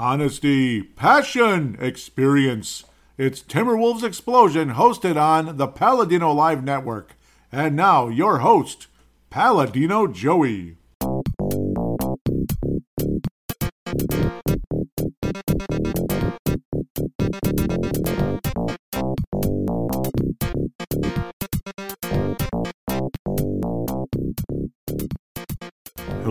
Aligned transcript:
honesty, 0.00 0.82
passion, 0.82 1.76
experience. 1.78 2.84
It's 3.18 3.42
Timberwolves 3.42 4.02
Explosion 4.02 4.70
hosted 4.70 5.20
on 5.20 5.58
the 5.58 5.66
Paladino 5.66 6.32
Live 6.32 6.64
Network. 6.64 7.16
And 7.52 7.76
now, 7.76 8.08
your 8.08 8.38
host, 8.38 8.86
Paladino 9.28 10.06
Joey. 10.06 10.78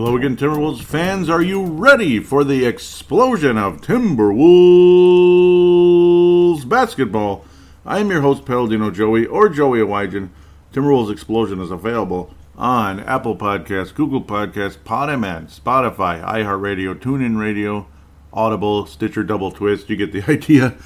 Hello 0.00 0.16
again, 0.16 0.34
Timberwolves 0.34 0.82
fans. 0.82 1.28
Are 1.28 1.42
you 1.42 1.62
ready 1.62 2.20
for 2.20 2.42
the 2.42 2.64
explosion 2.64 3.58
of 3.58 3.82
Timberwolves 3.82 6.66
basketball? 6.66 7.44
I 7.84 7.98
am 7.98 8.10
your 8.10 8.22
host, 8.22 8.46
Paladino 8.46 8.90
Joey, 8.90 9.26
or 9.26 9.50
Joey 9.50 9.80
Awajan. 9.80 10.30
Timberwolves 10.72 11.12
Explosion 11.12 11.60
is 11.60 11.70
available 11.70 12.32
on 12.56 13.00
Apple 13.00 13.36
Podcasts, 13.36 13.94
Google 13.94 14.22
Podcasts, 14.22 14.78
Podomat, 14.78 15.54
Spotify, 15.54 16.24
iHeartRadio, 16.24 16.94
TuneIn 16.94 17.38
Radio, 17.38 17.86
Audible, 18.32 18.86
Stitcher, 18.86 19.22
Double 19.22 19.50
Twist. 19.50 19.90
You 19.90 19.96
get 19.96 20.12
the 20.12 20.24
idea. 20.32 20.76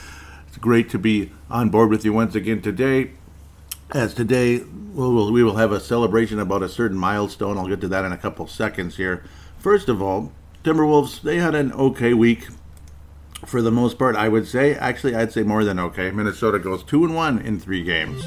It's 0.48 0.56
great 0.56 0.90
to 0.90 0.98
be 0.98 1.30
on 1.48 1.70
board 1.70 1.88
with 1.88 2.04
you 2.04 2.12
once 2.12 2.34
again 2.34 2.62
today 2.62 3.12
as 3.94 4.12
today 4.12 4.58
we 4.58 5.08
will, 5.08 5.32
we 5.32 5.44
will 5.44 5.56
have 5.56 5.70
a 5.70 5.78
celebration 5.78 6.40
about 6.40 6.62
a 6.62 6.68
certain 6.68 6.98
milestone. 6.98 7.56
I'll 7.56 7.68
get 7.68 7.80
to 7.82 7.88
that 7.88 8.04
in 8.04 8.10
a 8.12 8.18
couple 8.18 8.46
seconds 8.48 8.96
here. 8.96 9.24
First 9.58 9.88
of 9.88 10.02
all, 10.02 10.32
Timberwolves, 10.64 11.22
they 11.22 11.38
had 11.38 11.54
an 11.54 11.72
okay 11.72 12.12
week 12.12 12.48
for 13.46 13.62
the 13.62 13.70
most 13.70 13.96
part, 13.98 14.16
I 14.16 14.28
would 14.28 14.48
say. 14.48 14.74
Actually, 14.74 15.14
I'd 15.14 15.32
say 15.32 15.44
more 15.44 15.62
than 15.62 15.78
okay. 15.78 16.10
Minnesota 16.10 16.58
goes 16.58 16.82
2 16.82 17.04
and 17.04 17.14
1 17.14 17.38
in 17.40 17.60
3 17.60 17.84
games. 17.84 18.24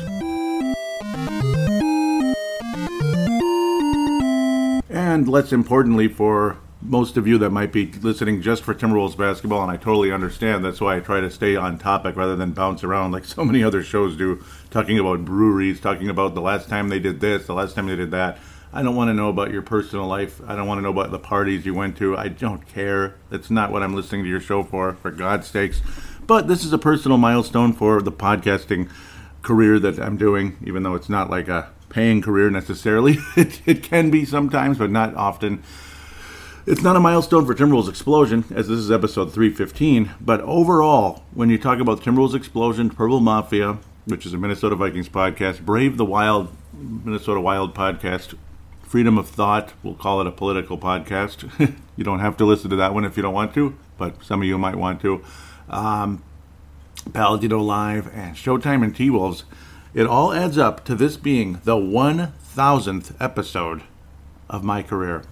And 4.90 5.28
less 5.28 5.52
importantly 5.52 6.08
for 6.08 6.58
most 6.82 7.18
of 7.18 7.28
you 7.28 7.38
that 7.40 7.50
might 7.50 7.72
be 7.72 7.92
listening 8.02 8.42
just 8.42 8.64
for 8.64 8.74
Timberwolves 8.74 9.18
basketball, 9.18 9.64
and 9.64 9.72
I 9.72 9.78
totally 9.78 10.12
understand. 10.12 10.64
That's 10.64 10.80
why 10.80 10.96
I 10.96 11.00
try 11.00 11.20
to 11.20 11.30
stay 11.30 11.56
on 11.56 11.78
topic 11.78 12.16
rather 12.16 12.36
than 12.36 12.52
bounce 12.52 12.84
around 12.84 13.12
like 13.12 13.26
so 13.26 13.44
many 13.44 13.64
other 13.64 13.84
shows 13.84 14.16
do, 14.16 14.44
talking 14.78 15.00
about 15.00 15.26
breweries, 15.26 15.80
talking 15.80 16.08
about 16.08 16.36
the 16.36 16.42
last 16.42 16.70
time 16.70 16.90
they 16.90 17.00
did 17.00 17.20
this, 17.20 17.48
the 17.48 17.54
last 17.56 17.74
time 17.74 17.88
they 17.88 17.96
did 17.96 18.12
that. 18.12 18.38
I 18.72 18.84
don't 18.84 18.96
want 18.96 19.10
to 19.10 19.14
know 19.16 19.28
about 19.28 19.50
your 19.50 19.64
personal 19.64 20.06
life. 20.06 20.40
I 20.46 20.56
don't 20.56 20.68
want 20.68 20.78
to 20.78 20.84
know 20.84 20.92
about 20.92 21.10
the 21.10 21.18
parties 21.18 21.66
you 21.66 21.74
went 21.74 21.98
to. 21.98 22.16
I 22.16 22.28
don't 22.28 22.64
care. 22.68 23.16
That's 23.32 23.50
not 23.50 23.72
what 23.72 23.82
I'm 23.82 23.96
listening 23.96 24.22
to 24.22 24.30
your 24.30 24.40
show 24.40 24.62
for, 24.62 24.94
for 24.94 25.10
God's 25.10 25.48
sakes. 25.48 25.82
But 26.28 26.48
this 26.48 26.64
is 26.64 26.74
a 26.74 26.78
personal 26.78 27.18
milestone 27.18 27.74
for 27.74 28.04
the 28.04 28.12
podcasting 28.12 28.92
career 29.42 29.80
that 29.80 29.98
I'm 29.98 30.16
doing, 30.16 30.58
even 30.64 30.84
though 30.84 30.94
it's 30.94 31.10
not 31.10 31.32
like 31.32 31.48
a 31.48 31.72
paying 31.90 32.22
career 32.22 32.52
necessarily. 32.52 33.18
it, 33.36 33.64
it 33.66 33.82
can 33.82 34.12
be 34.12 34.26
sometimes, 34.26 34.78
but 34.78 34.92
not 34.92 35.16
often. 35.16 35.64
It's 36.68 36.84
not 36.84 36.96
a 36.96 37.00
milestone 37.00 37.48
for 37.48 37.56
Timberwolves 37.56 37.90
Explosion, 37.90 38.46
as 38.54 38.68
this 38.68 38.78
is 38.78 38.92
episode 38.92 39.34
315, 39.34 40.12
but 40.22 40.40
overall, 40.42 41.24
when 41.34 41.50
you 41.50 41.58
talk 41.58 41.80
about 41.80 42.02
Timberwolves 42.02 42.36
Explosion, 42.36 42.92
Purple 42.92 43.22
Mafia, 43.22 43.80
which 44.08 44.26
is 44.26 44.34
a 44.34 44.38
Minnesota 44.38 44.76
Vikings 44.76 45.10
podcast, 45.10 45.62
Brave 45.62 45.98
the 45.98 46.06
Wild, 46.06 46.56
Minnesota 46.74 47.42
Wild 47.42 47.76
podcast, 47.76 48.36
Freedom 48.82 49.18
of 49.18 49.28
Thought, 49.28 49.74
we'll 49.84 49.96
call 49.96 50.22
it 50.22 50.28
a 50.28 50.32
political 50.32 50.78
podcast. 50.78 51.76
you 51.98 52.06
don't 52.06 52.20
have 52.20 52.38
to 52.38 52.46
listen 52.46 52.70
to 52.70 52.78
that 52.78 52.94
one 52.94 53.04
if 53.04 53.18
you 53.18 53.24
don't 53.24 53.34
want 53.34 53.54
to, 53.56 53.78
but 53.98 54.24
some 54.24 54.42
of 54.42 54.48
you 54.48 54.58
might 54.58 54.78
want 54.78 55.02
to. 55.02 55.22
Um, 55.70 56.24
Paladino 57.12 57.60
Live, 57.60 58.08
and 58.14 58.36
Showtime 58.36 58.82
and 58.82 58.96
T 58.96 59.10
Wolves. 59.10 59.44
It 59.94 60.08
all 60.08 60.32
adds 60.32 60.58
up 60.58 60.86
to 60.86 60.96
this 60.96 61.18
being 61.18 61.60
the 61.66 61.76
1000th 61.76 63.14
episode 63.20 63.84
of 64.50 64.64
my 64.64 64.84
career. 64.84 65.24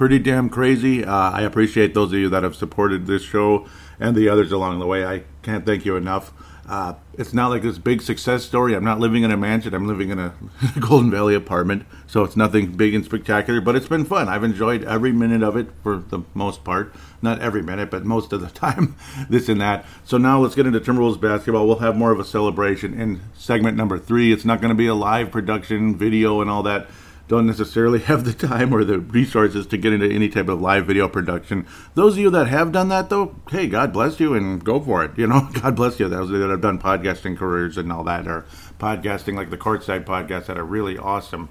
Pretty 0.00 0.18
damn 0.18 0.48
crazy. 0.48 1.04
Uh, 1.04 1.30
I 1.30 1.42
appreciate 1.42 1.92
those 1.92 2.10
of 2.10 2.18
you 2.18 2.30
that 2.30 2.42
have 2.42 2.56
supported 2.56 3.06
this 3.06 3.22
show 3.22 3.68
and 3.98 4.16
the 4.16 4.30
others 4.30 4.50
along 4.50 4.78
the 4.78 4.86
way. 4.86 5.04
I 5.04 5.24
can't 5.42 5.66
thank 5.66 5.84
you 5.84 5.94
enough. 5.94 6.32
Uh, 6.66 6.94
it's 7.18 7.34
not 7.34 7.48
like 7.48 7.60
this 7.60 7.76
big 7.76 8.00
success 8.00 8.42
story. 8.42 8.74
I'm 8.74 8.82
not 8.82 8.98
living 8.98 9.24
in 9.24 9.30
a 9.30 9.36
mansion. 9.36 9.74
I'm 9.74 9.86
living 9.86 10.08
in 10.08 10.18
a 10.18 10.32
Golden 10.80 11.10
Valley 11.10 11.34
apartment. 11.34 11.84
So 12.06 12.24
it's 12.24 12.34
nothing 12.34 12.78
big 12.78 12.94
and 12.94 13.04
spectacular, 13.04 13.60
but 13.60 13.76
it's 13.76 13.88
been 13.88 14.06
fun. 14.06 14.30
I've 14.30 14.42
enjoyed 14.42 14.84
every 14.84 15.12
minute 15.12 15.42
of 15.42 15.54
it 15.54 15.66
for 15.82 15.98
the 15.98 16.20
most 16.32 16.64
part. 16.64 16.94
Not 17.20 17.42
every 17.42 17.60
minute, 17.60 17.90
but 17.90 18.06
most 18.06 18.32
of 18.32 18.40
the 18.40 18.48
time, 18.58 18.96
this 19.28 19.50
and 19.50 19.60
that. 19.60 19.84
So 20.04 20.16
now 20.16 20.40
let's 20.40 20.54
get 20.54 20.64
into 20.64 20.80
Timberwolves 20.80 21.20
basketball. 21.20 21.66
We'll 21.66 21.80
have 21.80 21.94
more 21.94 22.10
of 22.10 22.18
a 22.18 22.24
celebration 22.24 22.98
in 22.98 23.20
segment 23.34 23.76
number 23.76 23.98
three. 23.98 24.32
It's 24.32 24.46
not 24.46 24.62
going 24.62 24.70
to 24.70 24.74
be 24.74 24.86
a 24.86 24.94
live 24.94 25.30
production, 25.30 25.94
video, 25.94 26.40
and 26.40 26.48
all 26.48 26.62
that 26.62 26.88
don't 27.30 27.46
necessarily 27.46 27.98
have 28.10 28.24
the 28.24 28.32
time 28.32 28.74
or 28.74 28.82
the 28.82 28.98
resources 28.98 29.64
to 29.68 29.78
get 29.78 29.92
into 29.92 30.12
any 30.12 30.28
type 30.28 30.48
of 30.48 30.60
live 30.60 30.84
video 30.86 31.08
production. 31.08 31.64
Those 31.94 32.14
of 32.14 32.18
you 32.18 32.30
that 32.30 32.48
have 32.48 32.72
done 32.72 32.88
that, 32.88 33.08
though, 33.08 33.36
hey, 33.50 33.68
God 33.68 33.92
bless 33.92 34.18
you 34.18 34.34
and 34.34 34.62
go 34.62 34.80
for 34.80 35.04
it. 35.04 35.12
You 35.16 35.28
know, 35.28 35.48
God 35.62 35.76
bless 35.76 36.00
you. 36.00 36.08
Those 36.08 36.28
that 36.30 36.50
have 36.50 36.60
done 36.60 36.80
podcasting 36.80 37.38
careers 37.38 37.78
and 37.78 37.92
all 37.92 38.02
that, 38.04 38.26
or 38.26 38.46
podcasting 38.80 39.36
like 39.36 39.50
the 39.50 39.56
Courtside 39.56 40.04
podcast 40.04 40.46
had 40.46 40.58
a 40.58 40.64
really 40.64 40.98
awesome 40.98 41.48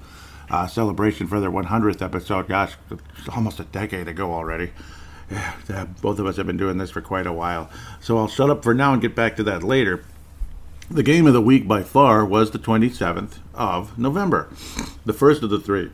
uh, 0.50 0.68
celebration 0.68 1.28
for 1.28 1.40
their 1.40 1.50
100th 1.50 2.02
episode. 2.02 2.50
Gosh, 2.50 2.76
almost 3.34 3.62
a 3.62 3.64
decade 3.64 4.10
ago 4.10 4.34
already. 4.34 4.74
Yeah, 5.32 5.86
both 6.02 6.20
of 6.20 6.26
us 6.26 6.36
have 6.36 6.48
been 6.48 6.58
doing 6.58 6.78
this 6.78 6.92
for 6.92 7.02
quite 7.02 7.26
a 7.26 7.32
while. 7.32 7.70
So 8.02 8.18
I'll 8.18 8.28
shut 8.28 8.50
up 8.50 8.64
for 8.64 8.74
now 8.74 8.92
and 8.92 9.02
get 9.02 9.16
back 9.16 9.38
to 9.38 9.44
that 9.44 9.64
later. 9.64 10.04
The 10.92 11.04
game 11.04 11.28
of 11.28 11.34
the 11.34 11.42
week 11.42 11.68
by 11.68 11.84
far 11.84 12.26
was 12.26 12.50
the 12.50 12.58
27th 12.58 13.38
of 13.54 13.96
November, 13.96 14.50
the 15.06 15.14
first 15.14 15.44
of 15.44 15.52
the 15.52 15.60
three. 15.60 15.92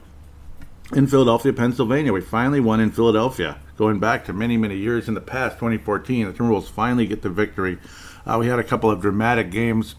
In 0.94 1.06
Philadelphia, 1.06 1.52
Pennsylvania, 1.52 2.14
we 2.14 2.22
finally 2.22 2.62
won 2.62 2.80
in 2.80 2.92
Philadelphia. 2.92 3.58
Going 3.76 4.00
back 4.00 4.24
to 4.24 4.32
many, 4.32 4.56
many 4.56 4.78
years 4.78 5.10
in 5.10 5.14
the 5.14 5.20
past, 5.20 5.56
2014, 5.56 6.28
the 6.28 6.32
Timberwolves 6.32 6.70
finally 6.70 7.06
get 7.06 7.24
the 7.24 7.30
victory. 7.30 7.78
Uh, 8.26 8.38
we 8.40 8.48
had 8.48 8.58
a 8.58 8.64
couple 8.64 8.90
of 8.90 9.02
dramatic 9.02 9.52
games 9.52 9.96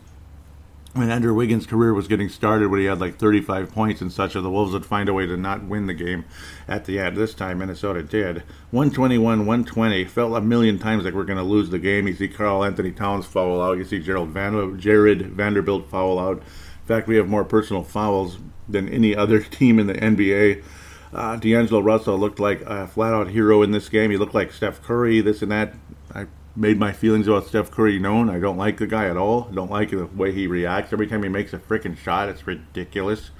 when 0.97 1.11
Andrew 1.11 1.35
Wiggins' 1.35 1.67
career 1.67 1.93
was 1.93 2.09
getting 2.09 2.29
started, 2.29 2.71
when 2.71 2.81
he 2.81 2.87
had 2.87 3.01
like 3.01 3.19
35 3.19 3.71
points 3.73 4.01
and 4.01 4.11
such, 4.11 4.33
the 4.33 4.51
Wolves 4.51 4.73
would 4.73 4.87
find 4.87 5.09
a 5.09 5.15
way 5.15 5.27
to 5.27 5.37
not 5.37 5.65
win 5.65 5.87
the 5.87 5.95
game 5.95 6.25
at 6.67 6.87
the 6.87 6.99
end. 6.99 7.17
This 7.17 7.35
time, 7.35 7.59
Minnesota 7.59 8.03
did. 8.03 8.43
121 8.71 9.41
120. 9.41 10.05
Felt 10.07 10.37
a 10.37 10.41
million 10.41 10.79
times 10.79 11.05
like 11.05 11.15
we're 11.15 11.25
going 11.25 11.39
to 11.39 11.45
lose 11.45 11.71
the 11.71 11.79
game. 11.79 12.09
You 12.09 12.15
see 12.15 12.29
Karl-Anthony 12.29 12.93
Towns 12.93 13.27
foul 13.27 13.61
out. 13.63 13.79
You 13.79 13.85
see 13.85 14.01
Gerald 14.01 14.31
Van- 14.31 14.79
Jarred 14.79 15.27
Vanderbilt 15.33 15.89
foul 15.91 16.19
out. 16.19 16.39
In 16.39 16.87
fact, 16.87 17.09
we 17.09 17.17
have 17.17 17.29
more 17.29 17.45
personal 17.45 17.83
fouls 17.83 18.39
than 18.69 18.89
any 18.89 19.15
other 19.15 19.41
team 19.43 19.79
in 19.79 19.87
the 19.87 19.95
NBA. 19.95 20.63
Uh, 21.13 21.37
D'Angelo 21.37 21.81
Russell 21.81 22.19
looked 22.19 22.41
like 22.41 22.63
a 22.63 22.87
flat 22.87 23.13
out 23.13 23.29
hero 23.29 23.63
in 23.63 23.71
this 23.71 23.89
game. 23.89 24.11
He 24.11 24.17
looked 24.17 24.35
like 24.35 24.53
Steph 24.53 24.83
Curry, 24.83 25.21
this 25.21 25.43
and 25.43 25.53
that. 25.53 25.75
I 26.15 26.27
made 26.57 26.79
my 26.79 26.93
feelings 26.93 27.29
about 27.29 27.47
Steph 27.47 27.71
Curry 27.71 27.99
known. 27.99 28.31
I 28.31 28.39
don't 28.39 28.57
like 28.57 28.79
the 28.79 28.87
guy 28.87 29.07
at 29.07 29.17
all. 29.17 29.49
I 29.51 29.55
don't 29.55 29.71
like 29.71 29.91
the 29.91 30.07
way 30.07 30.33
he 30.33 30.47
reacts 30.47 30.93
every 30.93 31.07
time 31.07 31.23
he 31.23 31.29
makes 31.29 31.53
a 31.53 31.59
freaking 31.59 31.97
shot. 31.97 32.29
It's 32.29 32.47
ridiculous, 32.47 33.31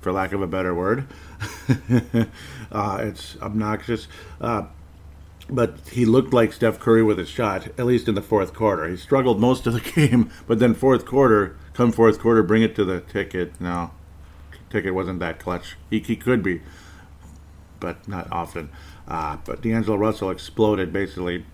for 0.00 0.10
lack 0.10 0.32
of 0.32 0.40
a 0.40 0.46
better 0.46 0.74
word. 0.74 1.06
uh, 2.72 2.98
it's 3.00 3.36
obnoxious. 3.42 4.08
Uh, 4.40 4.64
but 5.50 5.76
he 5.90 6.06
looked 6.06 6.32
like 6.32 6.52
Steph 6.52 6.80
Curry 6.80 7.02
with 7.02 7.18
his 7.18 7.28
shot, 7.28 7.66
at 7.78 7.84
least 7.84 8.08
in 8.08 8.14
the 8.14 8.22
fourth 8.22 8.54
quarter. 8.54 8.88
He 8.88 8.96
struggled 8.96 9.38
most 9.38 9.66
of 9.66 9.74
the 9.74 9.80
game, 10.08 10.30
but 10.46 10.58
then 10.58 10.74
fourth 10.74 11.04
quarter, 11.04 11.56
come 11.74 11.92
fourth 11.92 12.18
quarter, 12.18 12.42
bring 12.42 12.62
it 12.62 12.74
to 12.76 12.84
the 12.84 13.00
ticket. 13.00 13.60
No, 13.60 13.90
ticket 14.70 14.94
wasn't 14.94 15.20
that 15.20 15.38
clutch. 15.38 15.76
He, 15.90 15.98
he 15.98 16.16
could 16.16 16.42
be, 16.42 16.62
but 17.80 18.08
not 18.08 18.30
often. 18.32 18.70
Uh, 19.06 19.36
but 19.44 19.60
D'Angelo 19.60 19.96
Russell 19.96 20.30
exploded 20.30 20.92
basically 20.92 21.44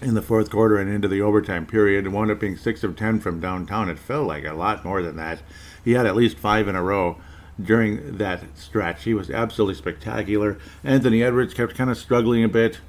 in 0.00 0.14
the 0.14 0.22
fourth 0.22 0.50
quarter 0.50 0.76
and 0.76 0.90
into 0.90 1.08
the 1.08 1.22
overtime 1.22 1.66
period 1.66 2.04
and 2.04 2.14
wound 2.14 2.30
up 2.30 2.40
being 2.40 2.56
6 2.56 2.84
of 2.84 2.96
10 2.96 3.20
from 3.20 3.40
downtown. 3.40 3.88
It 3.88 3.98
felt 3.98 4.26
like 4.26 4.44
a 4.44 4.52
lot 4.52 4.84
more 4.84 5.02
than 5.02 5.16
that. 5.16 5.40
He 5.84 5.92
had 5.92 6.06
at 6.06 6.16
least 6.16 6.38
five 6.38 6.68
in 6.68 6.76
a 6.76 6.82
row 6.82 7.16
during 7.62 8.18
that 8.18 8.42
stretch. 8.54 9.04
He 9.04 9.14
was 9.14 9.30
absolutely 9.30 9.76
spectacular. 9.76 10.58
Anthony 10.84 11.22
Edwards 11.22 11.54
kept 11.54 11.74
kind 11.74 11.90
of 11.90 11.96
struggling 11.96 12.44
a 12.44 12.48
bit, 12.48 12.80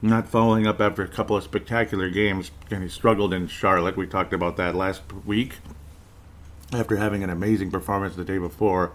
not 0.00 0.28
following 0.28 0.66
up 0.66 0.80
after 0.80 1.02
a 1.02 1.08
couple 1.08 1.36
of 1.36 1.44
spectacular 1.44 2.08
games, 2.08 2.50
and 2.70 2.82
he 2.82 2.88
struggled 2.88 3.34
in 3.34 3.48
Charlotte. 3.48 3.96
We 3.96 4.06
talked 4.06 4.32
about 4.32 4.56
that 4.56 4.74
last 4.74 5.02
week 5.26 5.56
after 6.72 6.96
having 6.96 7.22
an 7.22 7.30
amazing 7.30 7.70
performance 7.70 8.16
the 8.16 8.24
day 8.24 8.38
before 8.38 8.92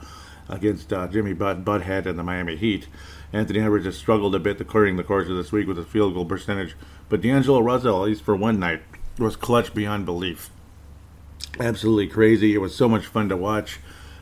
against 0.49 0.91
uh, 0.91 1.07
Jimmy 1.07 1.33
Butt 1.33 1.63
Butthead 1.63 2.07
and 2.07 2.17
the 2.17 2.23
Miami 2.23 2.55
Heat. 2.55 2.87
Anthony 3.31 3.59
Edwards 3.59 3.85
has 3.85 3.97
struggled 3.97 4.33
a 4.33 4.39
bit 4.39 4.67
during 4.67 4.95
the 4.95 5.03
course 5.03 5.29
of 5.29 5.35
this 5.35 5.51
week 5.51 5.67
with 5.67 5.77
his 5.77 5.85
field 5.85 6.13
goal 6.13 6.25
percentage, 6.25 6.75
but 7.09 7.21
D'Angelo 7.21 7.59
Russell, 7.59 8.03
at 8.03 8.09
least 8.09 8.23
for 8.23 8.35
one 8.35 8.59
night, 8.59 8.81
was 9.17 9.35
clutch 9.35 9.73
beyond 9.73 10.05
belief. 10.05 10.49
Absolutely 11.59 12.07
crazy. 12.07 12.53
It 12.53 12.59
was 12.59 12.75
so 12.75 12.89
much 12.89 13.05
fun 13.05 13.29
to 13.29 13.37
watch. 13.37 13.79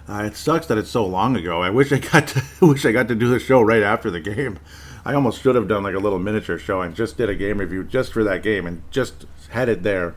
Uh, 0.10 0.24
it 0.24 0.36
sucks 0.36 0.68
that 0.68 0.78
it's 0.78 0.90
so 0.90 1.06
long 1.06 1.36
ago. 1.36 1.62
I 1.62 1.70
wish 1.70 1.92
I 1.92 2.00
got 2.00 2.28
to 2.30 2.44
wish 2.66 2.86
I 2.86 2.92
got 2.92 3.08
to 3.10 3.16
do 3.16 3.30
the 3.30 3.40
show 3.40 3.62
right 3.62 3.84
after 3.84 4.10
the 4.10 4.22
game. 4.22 4.60
I 5.06 5.14
almost 5.14 5.42
should 5.42 5.56
have 5.56 5.68
done 5.68 5.84
like 5.84 5.96
a 5.96 6.00
little 6.00 6.20
miniature 6.20 6.58
show 6.58 6.82
and 6.82 6.96
just 6.96 7.18
did 7.18 7.30
a 7.30 7.36
game 7.36 7.60
review 7.60 7.84
just 7.84 8.12
for 8.12 8.24
that 8.24 8.44
game 8.44 8.66
and 8.66 8.82
just 8.92 9.26
had 9.50 9.70
it 9.70 9.84
there 9.84 10.16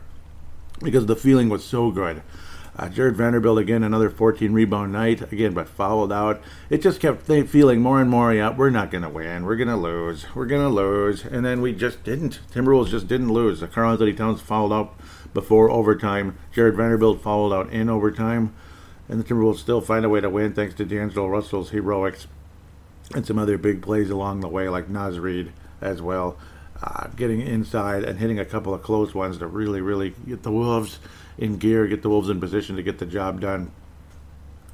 because 0.79 1.05
the 1.05 1.15
feeling 1.15 1.49
was 1.49 1.63
so 1.63 1.91
good. 1.91 2.21
Uh, 2.77 2.87
Jarred 2.87 3.17
Vanderbilt 3.17 3.59
again, 3.59 3.83
another 3.83 4.09
14 4.09 4.53
rebound 4.53 4.93
night 4.93 5.31
again, 5.31 5.53
but 5.53 5.67
fouled 5.67 6.11
out. 6.11 6.41
It 6.69 6.81
just 6.81 7.01
kept 7.01 7.27
th- 7.27 7.47
feeling 7.47 7.81
more 7.81 7.99
and 7.99 8.09
more, 8.09 8.33
yeah, 8.33 8.49
we're 8.55 8.69
not 8.69 8.91
going 8.91 9.03
to 9.03 9.09
win. 9.09 9.43
We're 9.43 9.57
going 9.57 9.67
to 9.67 9.75
lose. 9.75 10.25
We're 10.33 10.45
going 10.45 10.61
to 10.67 10.73
lose. 10.73 11.25
And 11.25 11.45
then 11.45 11.61
we 11.61 11.73
just 11.73 12.03
didn't. 12.03 12.39
Timberwolves 12.53 12.89
just 12.89 13.07
didn't 13.07 13.33
lose. 13.33 13.59
The 13.59 13.67
Karl-Anthony 13.67 14.13
Towns 14.13 14.41
fouled 14.41 14.71
out 14.71 14.95
before 15.33 15.69
overtime. 15.69 16.37
Jarred 16.53 16.75
Vanderbilt 16.75 17.21
fouled 17.21 17.51
out 17.51 17.69
in 17.71 17.89
overtime. 17.89 18.53
And 19.09 19.19
the 19.19 19.25
Timberwolves 19.25 19.59
still 19.59 19.81
find 19.81 20.05
a 20.05 20.09
way 20.09 20.21
to 20.21 20.29
win 20.29 20.53
thanks 20.53 20.73
to 20.75 20.85
D'Angelo 20.85 21.27
Russell's 21.27 21.71
heroics 21.71 22.27
and 23.13 23.25
some 23.25 23.37
other 23.37 23.57
big 23.57 23.81
plays 23.81 24.09
along 24.09 24.39
the 24.39 24.47
way, 24.47 24.69
like 24.69 24.87
Naz 24.87 25.19
Reid 25.19 25.51
as 25.81 26.01
well. 26.01 26.37
Uh, 26.81 27.07
getting 27.15 27.41
inside 27.41 28.03
and 28.05 28.17
hitting 28.17 28.39
a 28.39 28.45
couple 28.45 28.73
of 28.73 28.81
close 28.81 29.13
ones 29.13 29.37
to 29.39 29.47
really, 29.47 29.81
really 29.81 30.15
get 30.25 30.43
the 30.43 30.51
Wolves 30.51 30.99
in 31.37 31.57
gear, 31.57 31.87
get 31.87 32.01
the 32.01 32.09
Wolves 32.09 32.29
in 32.29 32.39
position 32.39 32.75
to 32.75 32.83
get 32.83 32.99
the 32.99 33.05
job 33.05 33.41
done. 33.41 33.71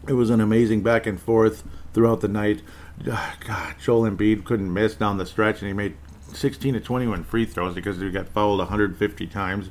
It 0.07 0.13
was 0.13 0.29
an 0.29 0.41
amazing 0.41 0.83
back 0.83 1.05
and 1.05 1.19
forth 1.19 1.63
throughout 1.93 2.21
the 2.21 2.27
night. 2.27 2.61
Ah, 3.09 3.35
God, 3.45 3.75
Joel 3.81 4.09
Embiid 4.09 4.45
couldn't 4.45 4.73
miss 4.73 4.95
down 4.95 5.17
the 5.17 5.25
stretch, 5.25 5.61
and 5.61 5.67
he 5.67 5.73
made 5.73 5.95
16 6.33 6.73
to 6.73 6.79
21 6.79 7.23
free 7.23 7.45
throws 7.45 7.75
because 7.75 7.99
he 7.99 8.09
got 8.09 8.29
fouled 8.29 8.59
150 8.59 9.27
times. 9.27 9.69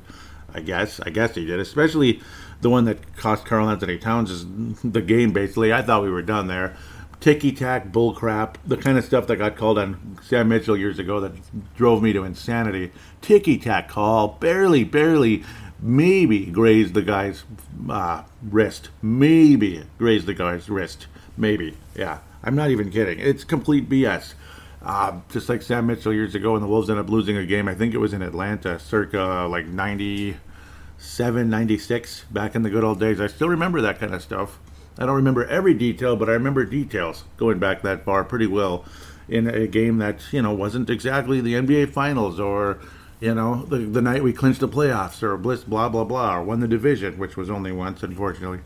I 0.52 0.60
guess, 0.60 1.00
I 1.00 1.10
guess 1.10 1.34
he 1.34 1.44
did, 1.44 1.60
especially 1.60 2.20
the 2.60 2.70
one 2.70 2.84
that 2.84 3.16
cost 3.16 3.44
Karl-Anthony 3.44 3.98
Towns 3.98 4.46
the 4.82 5.02
game. 5.02 5.32
Basically, 5.32 5.72
I 5.72 5.82
thought 5.82 6.02
we 6.02 6.10
were 6.10 6.22
done 6.22 6.46
there. 6.46 6.76
Ticky 7.20 7.50
tack, 7.52 7.92
bull 7.92 8.12
crap, 8.12 8.58
the 8.66 8.76
kind 8.76 8.98
of 8.98 9.04
stuff 9.04 9.26
that 9.26 9.36
got 9.36 9.56
called 9.56 9.78
on 9.78 10.18
Sam 10.22 10.48
Mitchell 10.48 10.76
years 10.76 10.98
ago 10.98 11.18
that 11.20 11.32
drove 11.74 12.02
me 12.02 12.12
to 12.12 12.24
insanity. 12.24 12.92
Ticky 13.20 13.58
tack 13.58 13.88
call, 13.88 14.28
barely, 14.28 14.84
barely 14.84 15.42
maybe 15.80 16.46
grazed 16.46 16.94
the 16.94 17.02
guy's 17.02 17.44
uh, 17.88 18.22
wrist. 18.42 18.90
Maybe 19.02 19.84
grazed 19.98 20.26
the 20.26 20.34
guy's 20.34 20.68
wrist. 20.68 21.06
Maybe. 21.36 21.76
Yeah. 21.94 22.18
I'm 22.42 22.54
not 22.54 22.70
even 22.70 22.90
kidding. 22.90 23.18
It's 23.18 23.44
complete 23.44 23.88
BS. 23.88 24.34
Uh, 24.82 25.20
just 25.32 25.48
like 25.48 25.62
Sam 25.62 25.86
Mitchell 25.86 26.12
years 26.12 26.36
ago, 26.36 26.52
when 26.52 26.62
the 26.62 26.68
Wolves 26.68 26.88
ended 26.88 27.04
up 27.04 27.10
losing 27.10 27.36
a 27.36 27.44
game. 27.44 27.66
I 27.66 27.74
think 27.74 27.92
it 27.92 27.98
was 27.98 28.12
in 28.12 28.22
Atlanta, 28.22 28.78
circa 28.78 29.48
like 29.50 29.66
97, 29.66 31.50
96, 31.50 32.24
back 32.30 32.54
in 32.54 32.62
the 32.62 32.70
good 32.70 32.84
old 32.84 33.00
days. 33.00 33.20
I 33.20 33.26
still 33.26 33.48
remember 33.48 33.80
that 33.80 33.98
kind 33.98 34.14
of 34.14 34.22
stuff. 34.22 34.60
I 34.96 35.06
don't 35.06 35.16
remember 35.16 35.44
every 35.46 35.74
detail, 35.74 36.14
but 36.14 36.28
I 36.28 36.32
remember 36.32 36.64
details 36.64 37.24
going 37.36 37.58
back 37.58 37.82
that 37.82 38.04
far 38.04 38.22
pretty 38.24 38.46
well 38.46 38.84
in 39.28 39.48
a 39.48 39.66
game 39.66 39.98
that, 39.98 40.20
you 40.32 40.40
know, 40.40 40.54
wasn't 40.54 40.88
exactly 40.88 41.40
the 41.40 41.54
NBA 41.54 41.92
Finals 41.92 42.38
or 42.38 42.78
you 43.20 43.34
know, 43.34 43.64
the, 43.64 43.78
the 43.78 44.02
night 44.02 44.22
we 44.22 44.32
clinched 44.32 44.60
the 44.60 44.68
playoffs 44.68 45.22
or 45.22 45.36
bliss, 45.36 45.64
blah, 45.64 45.88
blah, 45.88 46.04
blah, 46.04 46.36
or 46.36 46.42
won 46.42 46.60
the 46.60 46.68
division, 46.68 47.18
which 47.18 47.36
was 47.36 47.48
only 47.48 47.72
once, 47.72 48.02
unfortunately. 48.02 48.60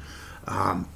Um, 0.47 0.89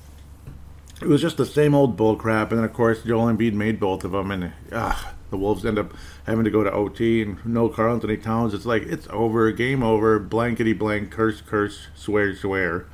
it 1.01 1.07
was 1.07 1.21
just 1.21 1.37
the 1.37 1.47
same 1.47 1.75
old 1.75 1.97
bull 1.97 2.17
crap. 2.17 2.51
And 2.51 2.59
then, 2.59 2.65
of 2.65 2.73
course, 2.73 3.03
Joel 3.03 3.27
Embiid 3.27 3.53
made 3.53 3.79
both 3.79 4.05
of 4.05 4.13
them. 4.13 4.31
And 4.31 4.53
uh, 4.73 4.97
the 5.31 5.37
Wolves 5.37 5.65
end 5.65 5.79
up 5.79 5.93
having 6.27 6.45
to 6.45 6.51
go 6.51 6.65
to 6.65 6.73
OT 6.73 7.23
and 7.23 7.45
no 7.45 7.69
Karl-Anthony 7.69 8.17
Towns. 8.17 8.55
It's 8.55 8.67
like, 8.67 8.83
it's 8.83 9.07
over, 9.11 9.51
game 9.53 9.83
over, 9.83 10.19
blankety 10.19 10.73
blank, 10.73 11.11
curse, 11.11 11.41
curse, 11.41 11.89
swear, 11.95 12.35
swear. 12.35 12.87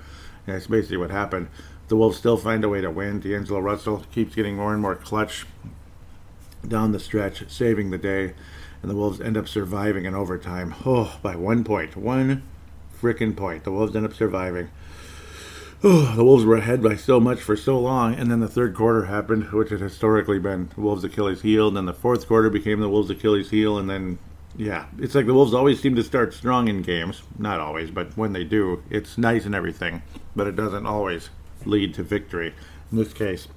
And 0.47 0.57
that's 0.57 0.67
basically 0.67 0.99
what 0.99 1.11
happened. 1.11 1.49
The 1.89 1.97
Wolves 1.97 2.19
still 2.19 2.37
find 2.37 2.65
a 2.65 2.69
way 2.69 2.81
to 2.81 2.91
win. 2.91 3.21
D'Angelo 3.21 3.61
Russell 3.61 4.05
keeps 4.13 4.35
getting 4.35 4.57
more 4.57 4.73
and 4.73 4.83
more 4.83 4.95
clutch 4.95 5.47
down 6.67 6.93
the 6.93 7.01
stretch, 7.01 7.51
saving 7.51 7.91
the 7.91 7.99
day 7.99 8.35
and 8.83 8.91
the 8.91 8.97
Wolves 8.97 9.21
end 9.21 9.37
up 9.37 9.49
surviving 9.49 10.05
in 10.05 10.15
overtime. 10.15 10.75
Oh, 10.87 11.19
by 11.23 11.37
one 11.37 11.65
point. 11.65 11.97
One 11.97 12.43
freaking 13.01 13.37
point. 13.37 13.65
The 13.65 13.73
Wolves 13.73 13.95
end 13.95 14.07
up 14.07 14.15
surviving. 14.15 14.71
Oh, 15.83 16.15
the 16.15 16.25
Wolves 16.25 16.45
were 16.45 16.57
ahead 16.57 16.83
by 16.83 16.97
so 16.97 17.19
much 17.19 17.41
for 17.41 17.57
so 17.57 17.79
long, 17.79 18.15
and 18.15 18.31
then 18.31 18.41
the 18.41 18.49
third 18.49 18.75
quarter 18.75 19.07
happened, 19.07 19.51
which 19.51 19.71
had 19.71 19.81
historically 19.81 20.39
been 20.39 20.69
the 20.75 20.83
Wolves' 20.83 21.05
Achilles 21.05 21.41
heel, 21.41 21.69
and 21.69 21.77
then 21.77 21.87
the 21.87 21.95
fourth 21.95 22.27
quarter 22.29 22.51
became 22.51 22.81
the 22.81 22.89
Wolves' 22.89 23.09
Achilles 23.09 23.49
heel, 23.49 23.79
and 23.79 23.89
then, 23.89 24.19
yeah, 24.57 24.87
it's 24.99 25.15
like 25.15 25.25
the 25.25 25.33
Wolves 25.33 25.55
always 25.55 25.81
seem 25.81 25.97
to 25.97 26.03
start 26.03 26.35
strong 26.35 26.69
in 26.69 26.83
games. 26.83 27.23
Not 27.39 27.61
always, 27.61 27.91
but 27.91 28.15
when 28.15 28.35
they 28.35 28.45
do, 28.45 28.83
it's 28.91 29.17
nice 29.17 29.47
and 29.47 29.55
everything, 29.55 30.03
but 30.37 30.47
it 30.47 30.55
doesn't 30.55 30.85
always 30.85 31.31
lead 31.65 31.95
to 31.95 32.03
victory. 32.03 32.55
In 32.93 32.99
this 32.99 33.15
case, 33.15 33.49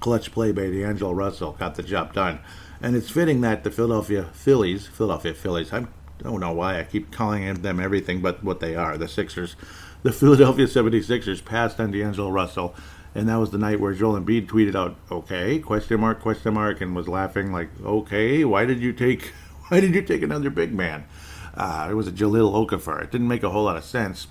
clutch 0.00 0.32
play 0.32 0.50
by 0.50 0.62
D'Angelo 0.62 1.12
Russell 1.12 1.52
got 1.52 1.76
the 1.76 1.84
job 1.84 2.12
done. 2.12 2.40
And 2.80 2.94
it's 2.94 3.10
fitting 3.10 3.40
that 3.40 3.64
the 3.64 3.70
Philadelphia 3.70 4.24
Phillies, 4.32 4.86
Philadelphia 4.86 5.34
Phillies, 5.34 5.72
I 5.72 5.86
don't 6.18 6.40
know 6.40 6.52
why 6.52 6.78
I 6.78 6.84
keep 6.84 7.10
calling 7.10 7.52
them 7.54 7.80
everything 7.80 8.20
but 8.20 8.44
what 8.44 8.60
they 8.60 8.74
are, 8.74 8.98
the 8.98 9.08
Sixers. 9.08 9.56
The 10.02 10.12
Philadelphia 10.12 10.66
76ers 10.66 11.44
passed 11.44 11.80
on 11.80 11.90
D'Angelo 11.90 12.30
Russell, 12.30 12.74
and 13.14 13.28
that 13.28 13.36
was 13.36 13.50
the 13.50 13.58
night 13.58 13.80
where 13.80 13.94
Joel 13.94 14.20
Embiid 14.20 14.46
tweeted 14.46 14.74
out, 14.74 14.96
okay, 15.10 15.58
question 15.58 16.00
mark, 16.00 16.20
question 16.20 16.54
mark, 16.54 16.80
and 16.80 16.94
was 16.94 17.08
laughing 17.08 17.52
like, 17.52 17.70
okay, 17.82 18.44
why 18.44 18.66
did 18.66 18.80
you 18.80 18.92
take, 18.92 19.32
why 19.68 19.80
did 19.80 19.94
you 19.94 20.02
take 20.02 20.22
another 20.22 20.50
big 20.50 20.72
man? 20.72 21.06
Uh, 21.54 21.88
it 21.90 21.94
was 21.94 22.06
a 22.06 22.12
Jahlil 22.12 22.52
Okafor. 22.52 23.02
It 23.02 23.10
didn't 23.10 23.28
make 23.28 23.42
a 23.42 23.50
whole 23.50 23.64
lot 23.64 23.78
of 23.78 23.84
sense. 23.84 24.26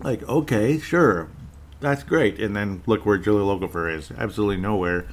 Like, 0.00 0.22
okay, 0.28 0.78
sure, 0.78 1.30
that's 1.80 2.02
great. 2.02 2.38
And 2.38 2.54
then 2.54 2.82
look 2.86 3.06
where 3.06 3.18
Jahlil 3.18 3.58
Okafor 3.58 3.94
is. 3.94 4.10
Absolutely 4.12 4.58
nowhere 4.58 5.06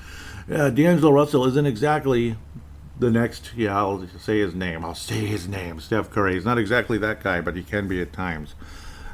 uh, 0.52 0.70
D'Angelo 0.70 1.12
Russell 1.12 1.46
isn't 1.46 1.66
exactly 1.66 2.36
the 3.00 3.12
next, 3.12 3.52
yeah, 3.56 3.78
I'll 3.78 4.08
say 4.20 4.40
his 4.40 4.56
name. 4.56 4.84
I'll 4.84 4.96
say 4.96 5.26
his 5.26 5.48
name. 5.48 5.80
Steph 5.80 6.10
Curry. 6.10 6.34
He's 6.34 6.46
not 6.46 6.58
exactly 6.58 6.98
that 7.00 7.22
guy, 7.24 7.42
but 7.42 7.56
he 7.56 7.64
can 7.64 7.88
be 7.88 8.02
at 8.02 8.14
times, 8.14 8.56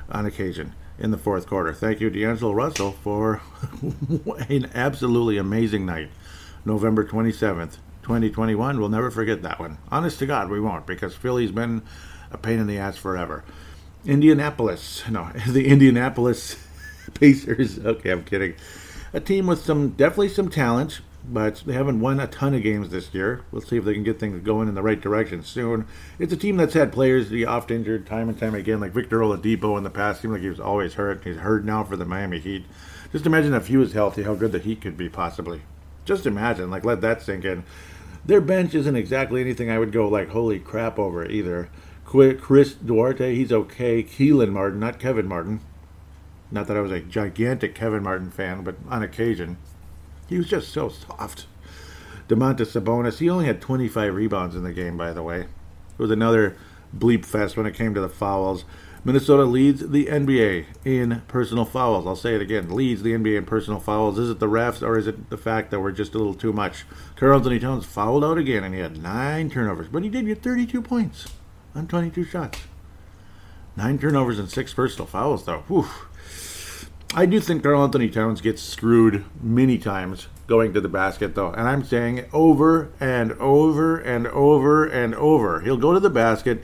on 0.10 0.26
occasion, 0.26 0.74
in 0.98 1.12
the 1.12 1.18
fourth 1.18 1.48
quarter. 1.48 1.74
Thank 1.74 2.00
you, 2.00 2.10
D'Angelo 2.10 2.54
Russell, 2.54 2.92
for 2.92 3.42
an 4.50 4.70
absolutely 4.74 5.38
amazing 5.38 5.86
night. 5.86 6.10
November 6.66 7.04
27th, 7.04 7.78
2021. 8.04 8.80
We'll 8.80 8.88
never 8.88 9.12
forget 9.12 9.42
that 9.42 9.60
one. 9.60 9.80
Honest 9.92 10.20
to 10.20 10.26
God, 10.26 10.50
we 10.50 10.62
won't, 10.62 10.88
because 10.88 11.16
Philly's 11.16 11.52
been 11.52 11.82
a 12.32 12.38
pain 12.38 12.60
in 12.60 12.68
the 12.68 12.78
ass 12.78 12.96
forever. 12.96 13.44
Indianapolis. 14.06 15.04
No, 15.10 15.30
the 15.48 15.68
Indianapolis 15.68 16.56
Pacers. 17.16 17.80
Okay, 17.80 18.12
I'm 18.12 18.24
kidding. 18.24 18.54
A 19.12 19.20
team 19.20 19.48
with 19.48 19.64
some, 19.64 19.90
definitely 19.90 20.30
some 20.30 20.50
talent 20.50 21.02
but 21.26 21.64
they 21.66 21.74
haven't 21.74 22.02
won 22.02 22.20
a 22.20 22.28
ton 22.28 22.54
of 22.54 22.64
games 22.64 22.90
this 22.90 23.14
year. 23.14 23.42
We'll 23.52 23.62
see 23.62 23.78
if 23.78 23.86
they 23.86 23.94
can 23.94 24.04
get 24.04 24.20
things 24.20 24.44
going 24.44 24.68
in 24.68 24.76
the 24.76 24.82
right 24.82 25.00
direction 25.00 25.44
soon. 25.44 25.88
It's 26.20 26.34
a 26.34 26.38
team 26.38 26.58
that's 26.58 26.74
had 26.74 26.92
players 26.92 27.30
be 27.30 27.46
oft 27.46 27.72
injured 27.72 28.06
time 28.06 28.30
and 28.30 28.38
time 28.38 28.56
again, 28.56 28.80
like 28.80 28.92
Victor 28.92 29.20
Oladipo 29.20 29.78
in 29.78 29.84
the 29.84 29.90
past. 29.90 30.22
Seemed 30.22 30.34
like 30.34 30.42
he 30.42 30.50
was 30.50 30.60
always 30.60 30.96
hurt. 30.96 31.24
He's 31.24 31.38
hurt 31.38 31.64
now 31.64 31.84
for 31.84 31.96
the 31.96 32.06
Miami 32.06 32.40
Heat. 32.40 32.66
Just 33.12 33.26
imagine 33.26 33.54
if 33.54 33.68
he 33.68 33.78
was 33.78 33.94
healthy, 33.94 34.24
how 34.24 34.36
good 34.36 34.52
the 34.52 34.60
Heat 34.60 34.82
could 34.82 34.98
be 34.98 35.08
possibly. 35.08 35.62
Just 36.04 36.26
imagine, 36.26 36.70
like 36.70 36.84
let 36.84 37.02
that 37.02 37.22
sink 37.22 37.46
in. 37.46 37.64
Their 38.26 38.42
bench 38.42 38.74
isn't 38.74 38.96
exactly 38.96 39.42
anything 39.42 39.70
I 39.70 39.80
would 39.80 39.92
go 39.92 40.08
like 40.08 40.30
holy 40.30 40.60
crap 40.60 41.00
over 41.00 41.26
either. 41.26 41.70
Chris 42.06 42.74
Duarte, 42.74 43.34
he's 43.34 43.52
okay. 43.52 44.04
Kelan 44.04 44.52
Martin, 44.52 44.80
not 44.80 45.00
Kevin 45.00 45.28
Martin. 45.28 45.62
Not 46.52 46.68
that 46.68 46.78
I 46.78 46.82
was 46.82 46.92
a 46.92 47.00
gigantic 47.00 47.74
Kevin 47.74 48.04
Martin 48.04 48.30
fan, 48.30 48.64
but 48.64 48.76
on 48.90 49.02
occasion. 49.02 49.58
He 50.28 50.38
was 50.38 50.48
just 50.48 50.70
so 50.70 50.90
soft. 50.90 51.46
Domantas 52.28 52.72
Sabonis, 52.72 53.20
he 53.20 53.30
only 53.30 53.46
had 53.46 53.62
25 53.62 54.16
rebounds 54.16 54.56
in 54.56 54.64
the 54.64 54.74
game, 54.74 54.98
by 54.98 55.14
the 55.14 55.24
way. 55.24 55.42
It 55.42 55.48
was 55.98 56.12
another 56.12 56.58
bleep 56.96 57.26
fest 57.26 57.58
when 57.58 57.66
it 57.66 57.76
came 57.76 57.94
to 57.94 58.02
the 58.02 58.10
fouls. 58.10 58.66
Minnesota 59.06 59.44
leads 59.44 59.90
the 59.90 60.06
NBA 60.06 60.66
in 60.86 61.22
personal 61.28 61.66
fouls. 61.66 62.08
I'll 62.08 62.16
say 62.16 62.36
it 62.36 62.42
again. 62.42 62.74
Leads 62.74 63.04
the 63.04 63.12
NBA 63.12 63.38
in 63.38 63.46
personal 63.46 63.82
fouls. 63.82 64.18
Is 64.18 64.30
it 64.30 64.40
the 64.40 64.48
refs 64.48 64.82
or 64.82 64.98
is 64.98 65.08
it 65.08 65.30
the 65.30 65.38
fact 65.38 65.72
that 65.72 65.82
we're 65.82 65.92
just 65.92 66.16
a 66.16 66.18
little 66.18 66.34
too 66.34 66.54
much? 66.54 66.86
Karl-Anthony 67.18 67.60
Towns 67.60 67.86
fouled 67.86 68.24
out 68.24 68.38
again 68.38 68.64
and 68.64 68.74
he 68.74 68.80
had 68.80 69.04
nine 69.04 69.50
turnovers, 69.50 69.90
but 69.90 70.04
he 70.04 70.10
did 70.10 70.26
get 70.26 70.42
32 70.42 70.82
points 70.82 71.28
on 71.76 71.88
22 71.88 72.24
shots. 72.24 72.60
Nine 73.76 73.98
turnovers 74.00 74.40
and 74.40 74.50
six 74.50 74.74
personal 74.74 75.06
fouls, 75.06 75.46
though. 75.46 75.64
Whew. 75.68 75.88
I 77.16 77.28
do 77.28 77.40
think 77.40 77.62
Karl-Anthony 77.62 78.10
Towns 78.10 78.42
gets 78.42 78.62
screwed 78.64 79.24
many 79.40 79.78
times 79.78 80.28
going 80.48 80.74
to 80.74 80.82
the 80.82 80.90
basket, 80.90 81.36
though. 81.36 81.52
And 81.52 81.68
I'm 81.68 81.84
saying 81.84 82.26
over 82.34 82.92
and 83.00 83.34
over 83.34 84.00
and 84.00 84.26
over 84.28 84.86
and 84.86 85.14
over. 85.14 85.62
He'll 85.62 85.78
go 85.78 85.94
to 85.94 86.00
the 86.00 86.10
basket. 86.10 86.64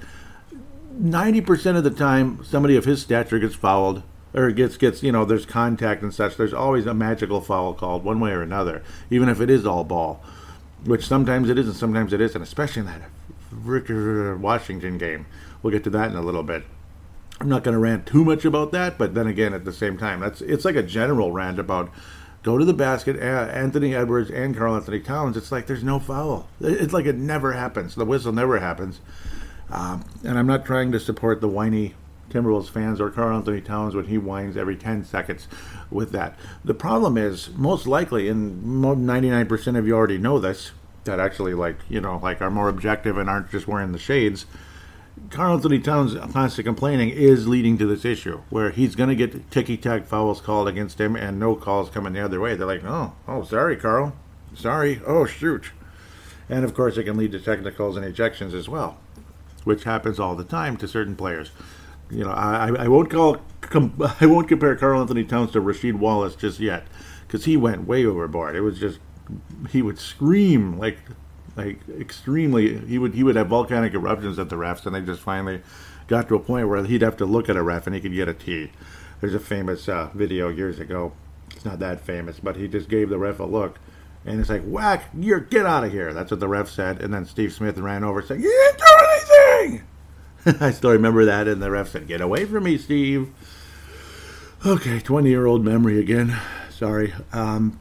90% 1.00 1.78
of 1.78 1.84
the 1.84 1.92
time, 1.92 2.44
somebody 2.44 2.76
of 2.76 2.86
his 2.86 3.00
stature 3.02 3.38
gets 3.38 3.54
fouled 3.54 4.02
or 4.34 4.50
gets, 4.52 4.76
gets, 4.76 5.04
you 5.04 5.12
know, 5.12 5.24
there's 5.24 5.46
contact 5.46 6.02
and 6.02 6.14
such. 6.14 6.36
There's 6.36 6.54
always 6.54 6.88
a 6.88 6.96
magical 6.96 7.42
foul 7.42 7.76
called 7.76 8.04
one 8.04 8.20
way 8.20 8.32
or 8.32 8.42
another, 8.42 8.82
even 9.12 9.30
if 9.30 9.40
it 9.40 9.52
is 9.52 9.68
all 9.68 9.84
ball, 9.84 10.24
which 10.84 11.06
sometimes 11.06 11.50
it 11.50 11.60
is 11.60 11.68
and 11.68 11.76
sometimes 11.76 12.12
it 12.12 12.22
isn't, 12.22 12.42
especially 12.42 12.82
in 12.82 12.86
that 12.88 13.04
Richard 13.52 14.42
Washington 14.42 14.98
game. 14.98 15.28
We'll 15.62 15.72
get 15.72 15.84
to 15.84 15.90
that 15.92 16.10
in 16.10 16.18
a 16.18 16.22
little 16.22 16.44
bit. 16.44 16.64
I'm 17.40 17.50
not 17.50 17.64
going 17.64 17.74
to 17.74 17.80
rant 17.80 18.06
too 18.06 18.26
much 18.26 18.44
about 18.44 18.72
that, 18.74 18.98
but 18.98 19.14
then 19.14 19.28
again, 19.28 19.54
at 19.54 19.64
the 19.64 19.72
same 19.72 19.98
time, 19.98 20.20
that's 20.20 20.42
it's 20.42 20.66
like 20.66 20.76
a 20.76 20.84
general 20.84 21.32
rant 21.32 21.58
about 21.58 21.90
go 22.44 22.58
to 22.58 22.66
the 22.66 22.74
basket. 22.74 23.18
Anthony 23.18 23.96
Edwards 23.96 24.30
and 24.30 24.56
Karl-Anthony 24.56 25.00
Towns. 25.00 25.38
It's 25.38 25.52
like 25.52 25.68
there's 25.68 25.84
no 25.84 26.00
foul. 26.00 26.48
It's 26.60 26.94
like 26.94 27.06
it 27.06 27.16
never 27.16 27.54
happens. 27.54 27.96
The 27.96 28.06
whistle 28.06 28.34
never 28.34 28.60
happens. 28.60 29.00
Um, 29.70 30.04
and 30.24 30.38
I'm 30.38 30.48
not 30.48 30.66
trying 30.66 30.92
to 30.92 31.00
support 31.00 31.42
the 31.42 31.48
whiny 31.48 31.94
Timberwolves 32.30 32.70
fans 32.70 33.00
or 33.00 33.10
Karl-Anthony 33.10 33.62
Towns 33.62 33.96
when 33.96 34.06
he 34.06 34.18
whines 34.18 34.58
every 34.58 34.76
10 34.76 35.04
seconds 35.06 35.48
with 35.90 36.12
that. 36.12 36.38
The 36.64 36.74
problem 36.74 37.18
is, 37.18 37.50
most 37.56 37.88
likely, 37.88 38.30
and 38.30 38.64
99% 38.84 39.78
of 39.78 39.88
you 39.88 39.96
already 39.96 40.18
know 40.18 40.40
this, 40.40 40.72
that 41.06 41.20
actually, 41.20 41.54
like, 41.54 41.78
you 41.88 42.02
know, 42.02 42.20
like 42.22 42.42
are 42.42 42.52
more 42.52 42.70
objective 42.70 43.18
and 43.18 43.30
aren't 43.30 43.50
just 43.52 43.68
wearing 43.68 43.92
the 43.92 44.00
shades. 44.00 44.46
Karl-Anthony 45.30 45.80
Towns' 45.80 46.16
constant 46.32 46.66
complaining 46.66 47.10
is 47.10 47.48
leading 47.48 47.78
to 47.78 47.86
this 47.86 48.06
issue 48.06 48.42
where 48.50 48.72
he's 48.72 48.96
going 48.96 49.10
to 49.10 49.16
get 49.16 49.52
ticky-tack 49.52 50.06
fouls 50.06 50.42
called 50.42 50.68
against 50.68 51.00
him 51.00 51.16
and 51.16 51.40
no 51.40 51.56
calls 51.56 51.90
coming 51.90 52.14
the 52.14 52.24
other 52.24 52.40
way. 52.40 52.56
They're 52.56 52.68
like, 52.68 52.84
oh, 52.84 53.14
oh, 53.28 53.44
sorry, 53.44 53.76
Karl. 53.76 54.14
Sorry. 54.56 55.02
Oh, 55.06 55.26
shoot. 55.26 55.72
And 56.50 56.66
of 56.66 56.74
course, 56.74 56.98
it 56.98 57.04
can 57.04 57.18
lead 57.18 57.32
to 57.34 57.40
technicals 57.40 57.96
and 57.96 58.06
ejections 58.06 58.54
as 58.54 58.68
well, 58.68 58.98
which 59.64 59.84
happens 59.84 60.20
all 60.20 60.36
the 60.36 60.44
time 60.44 60.78
to 60.78 60.88
certain 60.88 61.16
players 61.16 61.52
you 62.12 62.24
know, 62.24 62.32
I, 62.32 62.70
I 62.70 62.88
won't 62.88 63.10
call 63.10 63.38
com, 63.62 63.94
I 64.20 64.26
won't 64.26 64.48
compare 64.48 64.76
Karl-Anthony 64.76 65.24
Towns 65.26 65.52
to 65.52 65.62
Rasheed 65.62 65.96
Wallace 65.96 66.36
just 66.36 66.60
yet, 66.60 66.88
because 67.28 67.46
he 67.46 67.58
went 67.58 67.88
way 67.88 68.06
overboard. 68.06 68.56
It 68.56 68.62
was 68.62 68.80
just 68.80 69.00
he 69.70 69.82
would 69.82 70.00
scream 70.00 70.78
like 70.80 70.98
like 71.60 71.80
extremely. 72.00 72.78
He 72.86 72.98
would 72.98 73.14
he 73.14 73.24
would 73.24 73.36
have 73.36 73.48
volcanic 73.48 73.94
eruptions 73.94 74.40
at 74.40 74.50
the 74.50 74.56
refs, 74.56 74.86
and 74.86 74.96
they 74.96 75.02
just 75.02 75.22
finally 75.22 75.62
got 76.08 76.28
to 76.28 76.36
a 76.36 76.40
point 76.40 76.68
where 76.68 76.84
he'd 76.84 77.02
have 77.02 77.18
to 77.18 77.26
look 77.26 77.50
at 77.50 77.56
a 77.56 77.64
ref 77.64 77.86
and 77.86 77.96
he 77.96 78.02
could 78.02 78.14
get 78.14 78.28
a 78.28 78.34
T. 78.34 78.72
There's 79.22 79.34
a 79.34 79.40
famous 79.40 79.88
uh, 79.90 80.10
video 80.14 80.50
years 80.50 80.80
ago. 80.80 81.14
It's 81.52 81.66
not 81.66 81.80
that 81.80 82.00
famous, 82.00 82.40
but 82.40 82.56
he 82.56 82.68
just 82.68 82.90
gave 82.90 83.10
the 83.10 83.18
ref 83.18 83.40
a 83.40 83.44
look. 83.44 83.80
And 84.26 84.40
it's 84.40 84.50
like, 84.50 84.64
whack, 84.64 85.10
you're 85.18 85.40
get 85.40 85.66
out 85.66 85.84
of 85.84 85.92
here. 85.92 86.14
That's 86.14 86.32
what 86.32 86.40
the 86.40 86.48
ref 86.48 86.70
said. 86.70 87.02
And 87.02 87.14
then 87.14 87.26
Steve 87.26 87.54
Smith 87.54 87.78
ran 87.78 88.04
over 88.04 88.22
saying, 88.22 88.42
You 88.42 88.50
didn't 88.50 88.80
do 88.80 89.66
anything. 89.66 89.88
I 90.62 90.72
still 90.72 90.92
remember 90.92 91.26
that, 91.26 91.48
and 91.48 91.62
the 91.62 91.72
ref 91.72 91.90
said, 91.90 92.08
Get 92.08 92.22
away 92.22 92.46
from 92.46 92.64
me, 92.64 92.78
Steve. 92.78 93.30
Okay, 94.66 95.00
20 95.00 95.30
year 95.30 95.46
old 95.46 95.64
memory 95.64 96.00
again. 96.00 96.38
Sorry. 96.70 97.14
Um, 97.34 97.80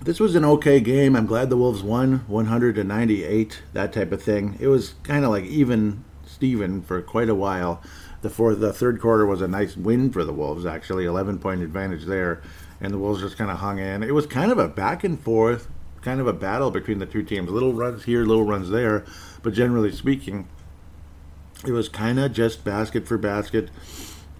this 0.00 0.20
was 0.20 0.34
an 0.34 0.44
okay 0.44 0.80
game. 0.80 1.16
I'm 1.16 1.26
glad 1.26 1.50
the 1.50 1.56
Wolves 1.56 1.82
won 1.82 2.24
198, 2.28 3.62
that 3.72 3.92
type 3.92 4.12
of 4.12 4.22
thing. 4.22 4.56
It 4.60 4.68
was 4.68 4.94
kind 5.02 5.24
of 5.24 5.30
like 5.30 5.44
even 5.44 6.04
Steven 6.26 6.82
for 6.82 7.02
quite 7.02 7.28
a 7.28 7.34
while. 7.34 7.82
The 8.22 8.30
fourth, 8.30 8.60
the 8.60 8.72
third 8.72 9.00
quarter 9.00 9.26
was 9.26 9.40
a 9.40 9.48
nice 9.48 9.76
win 9.76 10.10
for 10.10 10.24
the 10.24 10.32
Wolves, 10.32 10.66
actually, 10.66 11.04
11 11.04 11.38
point 11.38 11.62
advantage 11.62 12.04
there, 12.04 12.42
and 12.80 12.92
the 12.92 12.98
Wolves 12.98 13.22
just 13.22 13.36
kind 13.36 13.50
of 13.50 13.58
hung 13.58 13.78
in. 13.78 14.02
It 14.02 14.14
was 14.14 14.26
kind 14.26 14.52
of 14.52 14.58
a 14.58 14.68
back 14.68 15.04
and 15.04 15.20
forth, 15.20 15.68
kind 16.00 16.20
of 16.20 16.26
a 16.26 16.32
battle 16.32 16.70
between 16.70 16.98
the 16.98 17.06
two 17.06 17.22
teams. 17.22 17.50
Little 17.50 17.72
runs 17.72 18.04
here, 18.04 18.24
little 18.24 18.44
runs 18.44 18.70
there, 18.70 19.04
but 19.42 19.52
generally 19.52 19.92
speaking, 19.92 20.48
it 21.66 21.72
was 21.72 21.88
kind 21.88 22.18
of 22.20 22.32
just 22.32 22.64
basket 22.64 23.06
for 23.06 23.18
basket 23.18 23.68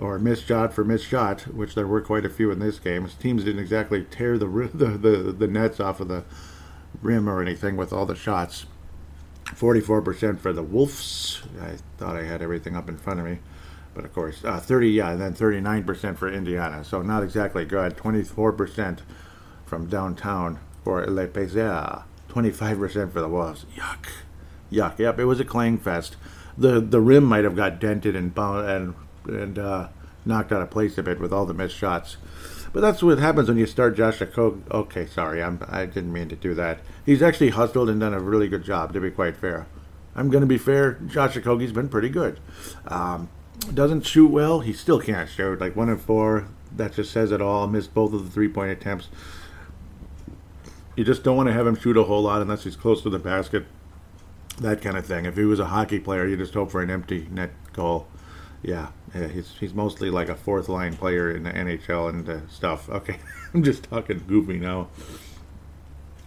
or 0.00 0.18
missed 0.18 0.46
shot 0.46 0.72
for 0.72 0.84
missed 0.84 1.06
shot, 1.06 1.42
which 1.42 1.74
there 1.74 1.86
were 1.86 2.00
quite 2.00 2.24
a 2.24 2.30
few 2.30 2.50
in 2.50 2.58
this 2.58 2.78
game. 2.78 3.08
Teams 3.20 3.44
didn't 3.44 3.60
exactly 3.60 4.04
tear 4.04 4.38
the 4.38 4.46
the, 4.74 4.86
the, 4.86 5.32
the 5.32 5.46
nets 5.46 5.80
off 5.80 6.00
of 6.00 6.08
the 6.08 6.24
rim 7.02 7.28
or 7.28 7.42
anything 7.42 7.76
with 7.76 7.92
all 7.92 8.06
the 8.06 8.14
shots. 8.14 8.66
44% 9.46 10.38
for 10.38 10.52
the 10.52 10.62
Wolves. 10.62 11.42
I 11.60 11.76
thought 11.96 12.16
I 12.16 12.24
had 12.24 12.42
everything 12.42 12.76
up 12.76 12.88
in 12.88 12.98
front 12.98 13.18
of 13.18 13.26
me. 13.26 13.38
But 13.94 14.04
of 14.04 14.12
course, 14.12 14.44
uh, 14.44 14.60
30, 14.60 14.90
yeah, 14.90 15.12
and 15.12 15.20
then 15.20 15.34
39% 15.34 16.18
for 16.18 16.30
Indiana. 16.30 16.84
So 16.84 17.00
not 17.00 17.22
exactly 17.22 17.64
good. 17.64 17.96
24% 17.96 18.98
from 19.64 19.86
downtown 19.86 20.60
for 20.84 21.04
Le 21.06 21.26
Paysages. 21.26 22.04
25% 22.28 23.12
for 23.12 23.20
the 23.20 23.28
Wolves. 23.28 23.64
Yuck. 23.74 24.06
Yuck. 24.70 24.98
Yep, 24.98 25.18
it 25.18 25.24
was 25.24 25.40
a 25.40 25.44
clang 25.44 25.78
fest 25.78 26.16
the 26.58 26.80
the 26.80 27.00
rim 27.00 27.24
might 27.24 27.44
have 27.44 27.54
got 27.54 27.78
dented 27.78 28.16
and 28.16 28.36
and 28.36 28.94
and 29.28 29.58
uh, 29.58 29.88
knocked 30.24 30.52
out 30.52 30.62
of 30.62 30.70
place 30.70 30.98
a 30.98 31.02
bit 31.02 31.20
with 31.20 31.32
all 31.32 31.46
the 31.46 31.54
missed 31.54 31.76
shots. 31.76 32.16
But 32.72 32.80
that's 32.80 33.02
what 33.02 33.18
happens 33.18 33.48
when 33.48 33.58
you 33.58 33.66
start 33.66 33.96
Josh 33.96 34.18
Okogie. 34.18 34.62
Okay, 34.70 35.06
sorry, 35.06 35.42
I'm, 35.42 35.64
I 35.68 35.86
didn't 35.86 36.12
mean 36.12 36.28
to 36.28 36.36
do 36.36 36.54
that. 36.54 36.80
He's 37.04 37.22
actually 37.22 37.50
hustled 37.50 37.88
and 37.88 38.00
done 38.00 38.14
a 38.14 38.20
really 38.20 38.48
good 38.48 38.64
job, 38.64 38.92
to 38.92 39.00
be 39.00 39.10
quite 39.10 39.36
fair. 39.36 39.66
I'm 40.14 40.30
going 40.30 40.42
to 40.42 40.46
be 40.46 40.58
fair. 40.58 40.94
Josh 41.06 41.34
Okogie's 41.34 41.72
been 41.72 41.88
pretty 41.88 42.08
good. 42.08 42.40
Um, 42.86 43.30
doesn't 43.72 44.06
shoot 44.06 44.28
well. 44.28 44.60
He 44.60 44.72
still 44.72 45.00
can't 45.00 45.28
shoot. 45.28 45.60
Like 45.60 45.76
one 45.76 45.88
of 45.88 46.02
four. 46.02 46.48
That 46.70 46.92
just 46.92 47.12
says 47.12 47.32
it 47.32 47.40
all. 47.40 47.66
Missed 47.66 47.94
both 47.94 48.12
of 48.12 48.24
the 48.24 48.30
three 48.30 48.48
point 48.48 48.70
attempts. 48.70 49.08
You 50.96 51.04
just 51.04 51.22
don't 51.22 51.36
want 51.36 51.48
to 51.48 51.52
have 51.52 51.66
him 51.66 51.76
shoot 51.76 51.96
a 51.96 52.04
whole 52.04 52.22
lot 52.22 52.42
unless 52.42 52.64
he's 52.64 52.76
close 52.76 53.02
to 53.02 53.10
the 53.10 53.18
basket 53.18 53.64
that 54.60 54.82
kind 54.82 54.96
of 54.96 55.06
thing. 55.06 55.24
If 55.24 55.36
he 55.36 55.44
was 55.44 55.60
a 55.60 55.66
hockey 55.66 55.98
player, 55.98 56.26
you 56.26 56.36
just 56.36 56.54
hope 56.54 56.70
for 56.70 56.82
an 56.82 56.90
empty 56.90 57.28
net 57.30 57.50
goal. 57.72 58.06
Yeah, 58.62 58.88
yeah 59.14 59.28
he's 59.28 59.54
he's 59.58 59.74
mostly 59.74 60.10
like 60.10 60.28
a 60.28 60.34
fourth 60.34 60.68
line 60.68 60.96
player 60.96 61.30
in 61.30 61.42
the 61.42 61.50
NHL 61.50 62.10
and 62.10 62.28
uh, 62.28 62.48
stuff. 62.48 62.88
Okay, 62.88 63.18
I'm 63.54 63.62
just 63.62 63.84
talking 63.84 64.24
goofy 64.26 64.58
now. 64.58 64.88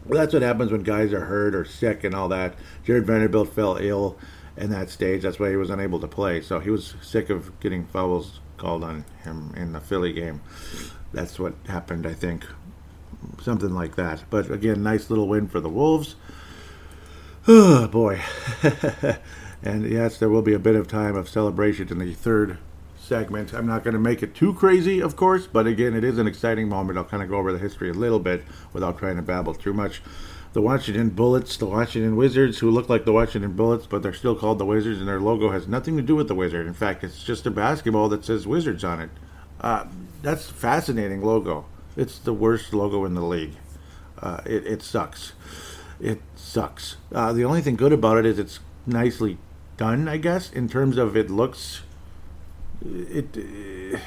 Well, 0.06 0.20
that's 0.20 0.34
what 0.34 0.42
happens 0.42 0.72
when 0.72 0.84
guys 0.84 1.14
are 1.14 1.26
hurt 1.26 1.54
or 1.54 1.64
sick 1.64 2.04
and 2.04 2.16
all 2.16 2.28
that. 2.30 2.56
Jarred 2.84 3.06
Vanderbilt 3.06 3.54
fell 3.54 3.78
ill 3.78 4.18
in 4.58 4.72
that 4.72 4.90
stage. 4.90 5.22
That's 5.22 5.40
why 5.40 5.50
he 5.50 5.56
was 5.56 5.70
unable 5.70 6.00
to 6.00 6.08
play. 6.08 6.42
So 6.42 6.60
he 6.60 6.70
was 6.70 6.96
sick 7.02 7.30
of 7.30 7.60
getting 7.60 7.86
fouls 7.86 8.40
called 8.58 8.84
on 8.84 9.06
him 9.24 9.54
in 9.56 9.74
the 9.74 9.80
Philly 9.80 10.14
game. 10.14 10.42
That's 11.14 11.40
what 11.40 11.54
happened, 11.68 12.08
I 12.08 12.14
think. 12.14 12.46
Something 13.42 13.74
like 13.74 13.96
that. 13.96 14.24
But 14.30 14.50
again, 14.50 14.82
nice 14.82 15.10
little 15.10 15.28
win 15.28 15.48
for 15.48 15.60
the 15.60 15.70
Wolves. 15.70 16.16
Oh, 17.48 17.88
boy. 17.92 18.22
and 19.64 19.90
yes, 19.90 20.18
there 20.18 20.30
will 20.30 20.42
be 20.42 20.54
a 20.54 20.60
bit 20.60 20.76
of 20.76 20.88
time 20.88 21.16
of 21.16 21.30
celebration 21.30 21.90
in 21.90 22.00
the 22.00 22.14
third 22.14 22.58
segment. 23.12 23.54
I'm 23.54 23.68
not 23.68 23.84
going 23.84 23.94
to 23.94 24.00
make 24.00 24.24
it 24.24 24.34
too 24.34 24.54
crazy, 24.54 25.02
of 25.02 25.18
course, 25.18 25.46
but 25.46 25.68
again, 25.68 25.94
it 25.94 26.04
is 26.06 26.18
an 26.18 26.28
exciting 26.28 26.70
moment. 26.70 26.98
I'll 26.98 27.04
kind 27.04 27.22
of 27.22 27.28
go 27.28 27.36
over 27.36 27.52
the 27.52 27.60
history 27.60 27.90
a 27.90 27.94
little 27.94 28.20
bit 28.20 28.44
without 28.72 28.98
trying 28.98 29.18
to 29.18 29.22
babble 29.22 29.54
too 29.54 29.74
much. 29.74 30.02
The 30.54 30.62
Washington 30.62 31.10
Bullets, 31.10 31.58
the 31.58 31.66
Washington 31.66 32.16
Wizards, 32.16 32.60
who 32.60 32.72
look 32.72 32.88
like 32.88 33.04
the 33.04 33.12
Washington 33.12 33.52
Bullets, 33.52 33.86
but 33.86 34.02
they're 34.02 34.14
still 34.14 34.36
called 34.36 34.60
the 34.60 34.66
Wizards, 34.66 35.00
and 35.00 35.10
their 35.10 35.20
logo 35.20 35.52
has 35.52 35.68
nothing 35.68 35.98
to 35.98 36.04
do 36.04 36.16
with 36.16 36.30
the 36.30 36.36
Wizard. 36.36 36.68
In 36.68 36.74
fact, 36.74 37.04
it's 37.04 37.22
just 37.22 37.46
a 37.46 37.52
basketball 37.52 38.08
that 38.10 38.24
says 38.24 38.48
Wizards 38.48 38.86
on 38.86 39.02
it. 39.02 39.10
Uh, 39.60 39.88
that's 40.22 40.50
fascinating 40.50 41.22
logo. 41.22 41.66
It's 41.98 42.18
the 42.18 42.34
worst 42.34 42.74
logo 42.74 43.04
in 43.04 43.14
the 43.14 43.22
league. 43.22 43.56
Uh, 44.22 44.40
it, 44.46 44.66
it 44.66 44.82
sucks 44.82 45.34
it 46.02 46.22
sucks. 46.36 46.98
Uh, 47.14 47.32
the 47.32 47.46
only 47.46 47.62
thing 47.62 47.76
good 47.76 47.94
about 47.94 48.18
it 48.18 48.26
is 48.26 48.40
it's 48.40 48.60
nicely 48.86 49.38
done, 49.78 50.08
I 50.08 50.18
guess, 50.18 50.52
in 50.52 50.68
terms 50.68 50.98
of 50.98 51.16
it 51.16 51.30
looks. 51.30 51.82
It, 52.86 53.38
uh, 53.38 54.00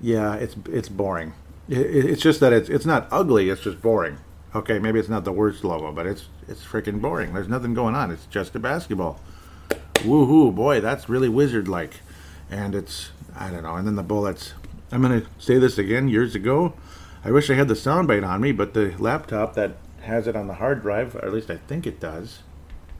yeah, 0.00 0.34
it's 0.34 0.56
it's 0.70 0.88
boring. 0.88 1.34
It, 1.68 1.78
it's 1.78 2.22
just 2.22 2.40
that 2.40 2.52
it's 2.52 2.68
it's 2.68 2.86
not 2.86 3.08
ugly. 3.10 3.50
It's 3.50 3.62
just 3.62 3.82
boring. 3.82 4.18
Okay, 4.54 4.78
maybe 4.78 4.98
it's 4.98 5.08
not 5.08 5.24
the 5.24 5.32
worst 5.32 5.64
logo, 5.64 5.92
but 5.92 6.06
it's 6.06 6.26
it's 6.48 6.64
freaking 6.64 7.00
boring. 7.00 7.34
There's 7.34 7.48
nothing 7.48 7.74
going 7.74 7.94
on. 7.94 8.10
It's 8.10 8.26
just 8.26 8.54
a 8.54 8.58
basketball. 8.58 9.20
Woohoo, 9.96 10.54
boy, 10.54 10.80
that's 10.80 11.08
really 11.08 11.28
wizard 11.28 11.68
like. 11.68 11.94
And 12.50 12.74
it's 12.74 13.10
I 13.34 13.50
don't 13.50 13.62
know. 13.62 13.74
And 13.74 13.86
then 13.86 13.96
the 13.96 14.02
bullets. 14.02 14.54
I'm 14.92 15.02
gonna 15.02 15.24
say 15.38 15.58
this 15.58 15.78
again. 15.78 16.08
Years 16.08 16.34
ago, 16.34 16.74
I 17.24 17.32
wish 17.32 17.50
I 17.50 17.54
had 17.54 17.68
the 17.68 17.74
soundbite 17.74 18.26
on 18.26 18.40
me, 18.40 18.52
but 18.52 18.72
the 18.72 18.94
laptop 18.98 19.54
that 19.54 19.76
has 20.02 20.28
it 20.28 20.36
on 20.36 20.46
the 20.46 20.54
hard 20.54 20.82
drive, 20.82 21.16
or 21.16 21.24
at 21.24 21.32
least 21.32 21.50
I 21.50 21.56
think 21.56 21.86
it 21.86 21.98
does. 21.98 22.40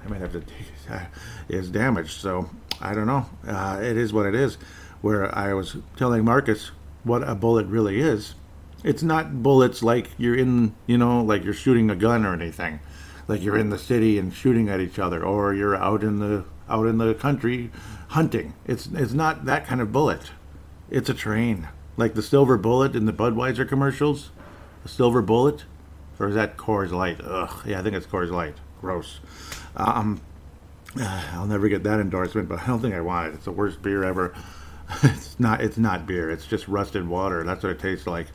I 0.05 0.09
might 0.09 0.21
have 0.21 0.33
to 0.33 0.41
take 0.41 0.67
it, 0.91 1.03
is 1.49 1.71
damaged. 1.71 2.21
So 2.21 2.51
I 2.81 2.95
don't 2.95 3.07
know. 3.07 3.27
Uh, 3.47 3.79
it 3.81 3.97
is 3.97 4.13
what 4.13 4.27
it 4.27 4.35
is. 4.35 4.59
Where 5.03 5.33
I 5.37 5.53
was 5.53 5.77
telling 5.97 6.25
Marcus 6.25 6.71
what 7.05 7.23
a 7.29 7.35
bullet 7.35 7.67
really 7.67 8.01
is. 8.01 8.35
It's 8.83 9.03
not 9.03 9.43
bullets 9.43 9.83
like 9.83 10.11
you're 10.19 10.37
in, 10.37 10.75
you 10.87 10.99
know, 10.99 11.23
like 11.23 11.45
you're 11.45 11.55
shooting 11.55 11.91
a 11.91 11.97
gun 11.97 12.25
or 12.25 12.35
anything. 12.35 12.81
Like 13.29 13.43
you're 13.43 13.59
in 13.59 13.71
the 13.71 13.79
city 13.79 14.19
and 14.19 14.33
shooting 14.33 14.69
at 14.69 14.81
each 14.81 14.99
other, 14.99 15.25
or 15.25 15.53
you're 15.53 15.75
out 15.75 16.03
in 16.03 16.21
the 16.21 16.45
out 16.69 16.87
in 16.87 16.99
the 16.99 17.15
country 17.15 17.71
hunting. 18.09 18.55
It's 18.65 18.87
it's 18.87 19.13
not 19.13 19.45
that 19.47 19.67
kind 19.67 19.81
of 19.81 19.93
bullet. 19.93 20.31
It's 20.91 21.09
a 21.09 21.15
train, 21.15 21.69
like 21.97 22.15
the 22.15 22.23
silver 22.23 22.57
bullet 22.57 22.95
in 22.95 23.07
the 23.07 23.13
Budweiser 23.13 23.69
commercials. 23.69 24.31
A 24.85 24.89
silver 24.89 25.23
bullet 25.23 25.65
or 26.19 26.29
is 26.29 26.35
that 26.35 26.57
Coors 26.57 26.93
Light? 26.93 27.21
Ugh, 27.23 27.63
yeah, 27.67 27.81
I 27.81 27.83
think 27.83 27.95
it's 27.95 28.07
Coors 28.07 28.31
Light. 28.31 28.55
Gross. 28.81 29.21
Um, 29.77 30.21
I'll 31.01 31.47
never 31.47 31.69
get 31.69 31.83
that 31.85 32.01
endorsement, 32.01 32.49
but 32.49 32.61
I 32.61 32.67
don't 32.67 32.81
think 32.81 32.95
I 32.95 33.01
want 33.01 33.29
it. 33.29 33.35
It's 33.35 33.45
the 33.45 33.53
worst 33.53 33.83
beer 33.83 34.05
ever. 34.05 34.35
it's 35.03 35.39
not. 35.39 35.61
It's 35.61 35.79
not 35.79 36.07
beer. 36.07 36.31
It's 36.31 36.47
just 36.47 36.69
rusted 36.69 37.09
water. 37.09 37.45
That's 37.45 37.63
what 37.63 37.73
it 37.73 37.79
tastes 37.79 38.07
like. 38.07 38.29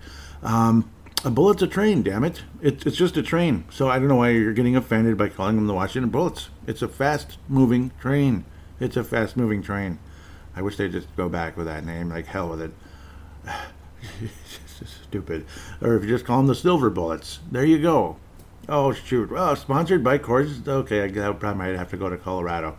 Um, 0.43 0.91
a 1.23 1.29
bullet's 1.29 1.61
a 1.61 1.67
train. 1.67 2.03
Damn 2.03 2.23
it! 2.23 2.43
it! 2.61 2.85
It's 2.85 2.97
just 2.97 3.17
a 3.17 3.23
train. 3.23 3.65
So 3.69 3.89
I 3.89 3.99
don't 3.99 4.07
know 4.07 4.15
why 4.15 4.29
you're 4.29 4.53
getting 4.53 4.75
offended 4.75 5.17
by 5.17 5.29
calling 5.29 5.55
them 5.55 5.67
the 5.67 5.73
Washington 5.73 6.09
Bullets. 6.09 6.49
It's 6.67 6.81
a 6.81 6.87
fast-moving 6.87 7.91
train. 7.99 8.45
It's 8.79 8.97
a 8.97 9.03
fast-moving 9.03 9.61
train. 9.61 9.99
I 10.55 10.61
wish 10.61 10.77
they'd 10.77 10.91
just 10.91 11.15
go 11.15 11.29
back 11.29 11.55
with 11.55 11.67
that 11.67 11.85
name. 11.85 12.09
Like 12.09 12.25
hell 12.25 12.49
with 12.49 12.61
it. 12.61 12.71
stupid. 15.07 15.45
Or 15.81 15.95
if 15.95 16.03
you 16.03 16.09
just 16.09 16.25
call 16.25 16.37
them 16.37 16.47
the 16.47 16.55
silver 16.55 16.89
bullets, 16.89 17.39
there 17.51 17.65
you 17.65 17.79
go. 17.79 18.17
Oh 18.69 18.93
shoot! 18.93 19.31
Well, 19.31 19.55
sponsored 19.55 20.03
by 20.03 20.17
Coors. 20.17 20.67
Okay, 20.67 21.03
I 21.03 21.09
probably 21.09 21.55
might 21.55 21.77
have 21.77 21.89
to 21.91 21.97
go 21.97 22.09
to 22.09 22.17
Colorado. 22.17 22.77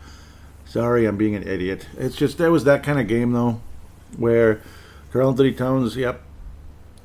Sorry, 0.72 1.04
I'm 1.04 1.18
being 1.18 1.34
an 1.34 1.46
idiot. 1.46 1.86
It's 1.98 2.16
just 2.16 2.38
there 2.38 2.50
was 2.50 2.64
that 2.64 2.82
kind 2.82 2.98
of 2.98 3.06
game 3.06 3.32
though, 3.32 3.60
where 4.16 4.62
Karl-Anthony 5.12 5.52
Towns. 5.52 5.98
Yep. 5.98 6.22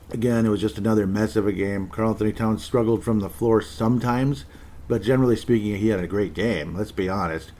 Again, 0.09 0.45
it 0.45 0.49
was 0.49 0.61
just 0.61 0.77
another 0.77 1.05
mess 1.05 1.35
of 1.35 1.45
a 1.45 1.51
game. 1.51 1.89
Karl-Anthony 1.89 2.31
Towns 2.31 2.63
struggled 2.63 3.03
from 3.03 3.19
the 3.19 3.27
floor 3.27 3.61
sometimes, 3.61 4.45
but 4.87 5.01
generally 5.01 5.35
speaking, 5.35 5.75
he 5.75 5.89
had 5.89 5.99
a 5.99 6.07
great 6.07 6.33
game. 6.33 6.77
Let's 6.77 6.93
be 6.93 7.09
honest. 7.09 7.51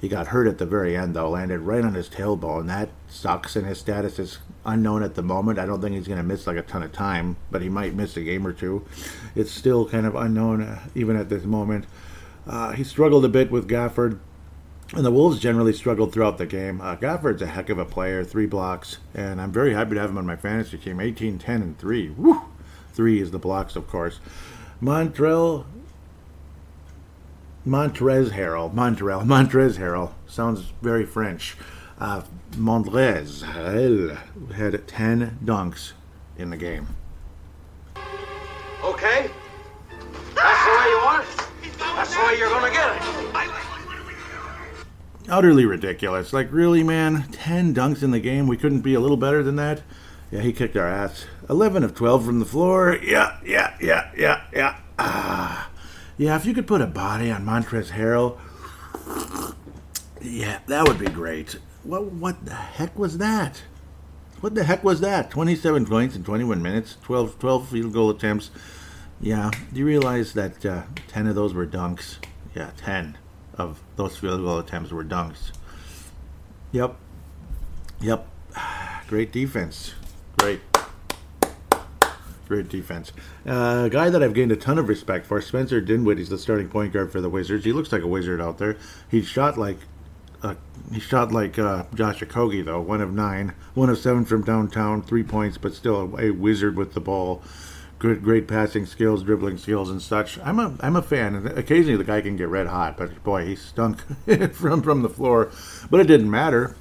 He 0.00 0.06
got 0.06 0.28
hurt 0.28 0.46
at 0.46 0.58
the 0.58 0.64
very 0.64 0.96
end, 0.96 1.16
though, 1.16 1.30
landed 1.30 1.58
right 1.58 1.84
on 1.84 1.94
his 1.94 2.08
tailbone. 2.08 2.68
That 2.68 2.90
sucks, 3.08 3.56
and 3.56 3.66
his 3.66 3.80
status 3.80 4.20
is 4.20 4.38
unknown 4.64 5.02
at 5.02 5.16
the 5.16 5.24
moment. 5.24 5.58
I 5.58 5.66
don't 5.66 5.80
think 5.80 5.96
he's 5.96 6.06
going 6.06 6.18
to 6.18 6.22
miss 6.22 6.46
like 6.46 6.56
a 6.56 6.62
ton 6.62 6.84
of 6.84 6.92
time, 6.92 7.36
but 7.50 7.62
he 7.62 7.68
might 7.68 7.96
miss 7.96 8.16
a 8.16 8.22
game 8.22 8.46
or 8.46 8.52
two. 8.52 8.86
It's 9.34 9.50
still 9.50 9.88
kind 9.88 10.06
of 10.06 10.14
unknown, 10.14 10.62
uh, 10.62 10.86
even 10.94 11.16
at 11.16 11.30
this 11.30 11.42
moment. 11.42 11.86
Uh, 12.46 12.70
he 12.74 12.84
struggled 12.84 13.24
a 13.24 13.28
bit 13.28 13.50
with 13.50 13.68
Gafford, 13.68 14.20
and 14.94 15.04
the 15.04 15.10
Wolves 15.10 15.38
generally 15.38 15.72
struggled 15.72 16.12
throughout 16.12 16.38
the 16.38 16.46
game. 16.46 16.80
Uh, 16.80 16.96
a 17.00 17.46
heck 17.46 17.68
of 17.68 17.78
a 17.78 17.84
player, 17.84 18.24
three 18.24 18.46
blocks, 18.46 18.98
and 19.14 19.40
I'm 19.40 19.52
very 19.52 19.74
happy 19.74 19.94
to 19.94 20.00
have 20.00 20.10
him 20.10 20.18
on 20.18 20.26
my 20.26 20.36
fantasy 20.36 20.78
team 20.78 21.00
18, 21.00 21.38
10, 21.38 21.62
and 21.62 21.78
3. 21.78 22.10
Woo! 22.10 22.42
Three 22.92 23.20
is 23.20 23.30
the 23.30 23.38
blocks, 23.38 23.76
of 23.76 23.86
course. 23.86 24.20
Montrell 24.82 25.66
Montrez 27.68 28.30
Harrell, 28.30 28.72
Montrell, 28.72 29.24
Montrez 29.26 29.76
Harrell 29.76 30.12
sounds 30.26 30.72
very 30.80 31.04
French. 31.04 31.56
Uh, 31.98 32.22
Montrez 32.52 33.42
had 34.54 34.88
10 34.88 35.38
dunks 35.44 35.92
in 36.38 36.48
the 36.48 36.56
game. 36.56 36.96
Okay. 38.82 39.30
That's 40.34 40.64
the 40.64 40.70
way 40.70 40.88
you 40.88 41.00
want 41.04 41.24
it. 41.24 41.78
That's 41.78 42.14
the 42.14 42.22
way 42.22 42.38
you're 42.38 42.48
going 42.48 42.72
to 42.72 42.76
get 42.76 42.96
it. 42.96 43.67
Utterly 45.28 45.66
ridiculous. 45.66 46.32
Like, 46.32 46.50
really, 46.50 46.82
man? 46.82 47.24
10 47.32 47.74
dunks 47.74 48.02
in 48.02 48.12
the 48.12 48.20
game? 48.20 48.46
We 48.46 48.56
couldn't 48.56 48.80
be 48.80 48.94
a 48.94 49.00
little 49.00 49.16
better 49.16 49.42
than 49.42 49.56
that? 49.56 49.82
Yeah, 50.30 50.40
he 50.40 50.52
kicked 50.52 50.76
our 50.76 50.86
ass. 50.86 51.26
11 51.50 51.84
of 51.84 51.94
12 51.94 52.24
from 52.24 52.38
the 52.38 52.46
floor. 52.46 52.98
Yeah, 53.02 53.38
yeah, 53.44 53.74
yeah, 53.80 54.10
yeah, 54.16 54.42
yeah. 54.52 54.78
Ah. 54.98 55.70
Yeah, 56.16 56.36
if 56.36 56.46
you 56.46 56.54
could 56.54 56.66
put 56.66 56.80
a 56.80 56.86
body 56.86 57.30
on 57.30 57.44
Montrezl 57.44 57.92
Harrell, 57.92 58.38
yeah, 60.20 60.58
that 60.66 60.88
would 60.88 60.98
be 60.98 61.06
great. 61.06 61.58
What 61.84 62.06
what 62.06 62.44
the 62.44 62.54
heck 62.54 62.98
was 62.98 63.18
that? 63.18 63.62
What 64.40 64.54
the 64.54 64.64
heck 64.64 64.82
was 64.82 65.00
that? 65.00 65.30
27 65.30 65.86
points 65.86 66.16
in 66.16 66.24
21 66.24 66.60
minutes, 66.60 66.96
12, 67.02 67.38
12 67.38 67.68
field 67.68 67.92
goal 67.92 68.10
attempts. 68.10 68.50
Yeah, 69.20 69.50
do 69.72 69.78
you 69.78 69.86
realize 69.86 70.32
that 70.32 70.66
uh, 70.66 70.82
10 71.06 71.28
of 71.28 71.36
those 71.36 71.54
were 71.54 71.66
dunks? 71.66 72.16
Yeah, 72.54 72.70
10 72.76 73.16
of 73.58 73.82
those 73.96 74.16
field 74.16 74.42
goal 74.42 74.58
attempts 74.58 74.90
were 74.90 75.04
dunks. 75.04 75.52
Yep. 76.72 76.96
Yep. 78.00 78.26
Great 79.08 79.32
defense. 79.32 79.94
Great. 80.38 80.60
Great 82.46 82.68
defense. 82.68 83.12
Uh, 83.46 83.84
a 83.86 83.90
guy 83.90 84.08
that 84.08 84.22
I've 84.22 84.32
gained 84.32 84.52
a 84.52 84.56
ton 84.56 84.78
of 84.78 84.88
respect 84.88 85.26
for, 85.26 85.40
Spencer 85.42 85.82
Dinwiddie's 85.82 86.30
the 86.30 86.38
starting 86.38 86.68
point 86.68 86.94
guard 86.94 87.12
for 87.12 87.20
the 87.20 87.28
Wizards. 87.28 87.64
He 87.64 87.72
looks 87.72 87.92
like 87.92 88.02
a 88.02 88.06
wizard 88.06 88.40
out 88.40 88.56
there. 88.56 88.78
He 89.10 89.22
shot 89.22 89.58
like 89.58 89.78
uh, 90.42 90.54
he 90.92 91.00
shot 91.00 91.32
like 91.32 91.58
uh, 91.58 91.84
Josh 91.94 92.20
Okogie 92.20 92.64
though, 92.64 92.80
one 92.80 93.00
of 93.00 93.12
nine, 93.12 93.54
one 93.74 93.90
of 93.90 93.98
seven 93.98 94.24
from 94.24 94.44
downtown, 94.44 95.02
three 95.02 95.24
points, 95.24 95.58
but 95.58 95.74
still 95.74 96.16
a, 96.16 96.26
a 96.26 96.30
wizard 96.30 96.76
with 96.76 96.94
the 96.94 97.00
ball. 97.00 97.42
Good, 97.98 98.22
great 98.22 98.46
passing 98.46 98.86
skills, 98.86 99.24
dribbling 99.24 99.58
skills, 99.58 99.90
and 99.90 100.00
such. 100.00 100.38
I'm 100.38 100.60
a, 100.60 100.76
I'm 100.80 100.94
a 100.94 101.02
fan. 101.02 101.34
and 101.34 101.58
Occasionally, 101.58 101.96
the 101.96 102.04
guy 102.04 102.20
can 102.20 102.36
get 102.36 102.48
red 102.48 102.68
hot, 102.68 102.96
but 102.96 103.24
boy, 103.24 103.44
he 103.44 103.56
stunk 103.56 104.00
from 104.52 104.82
from 104.82 105.02
the 105.02 105.08
floor. 105.08 105.50
But 105.90 106.00
it 106.00 106.06
didn't 106.06 106.30
matter 106.30 106.76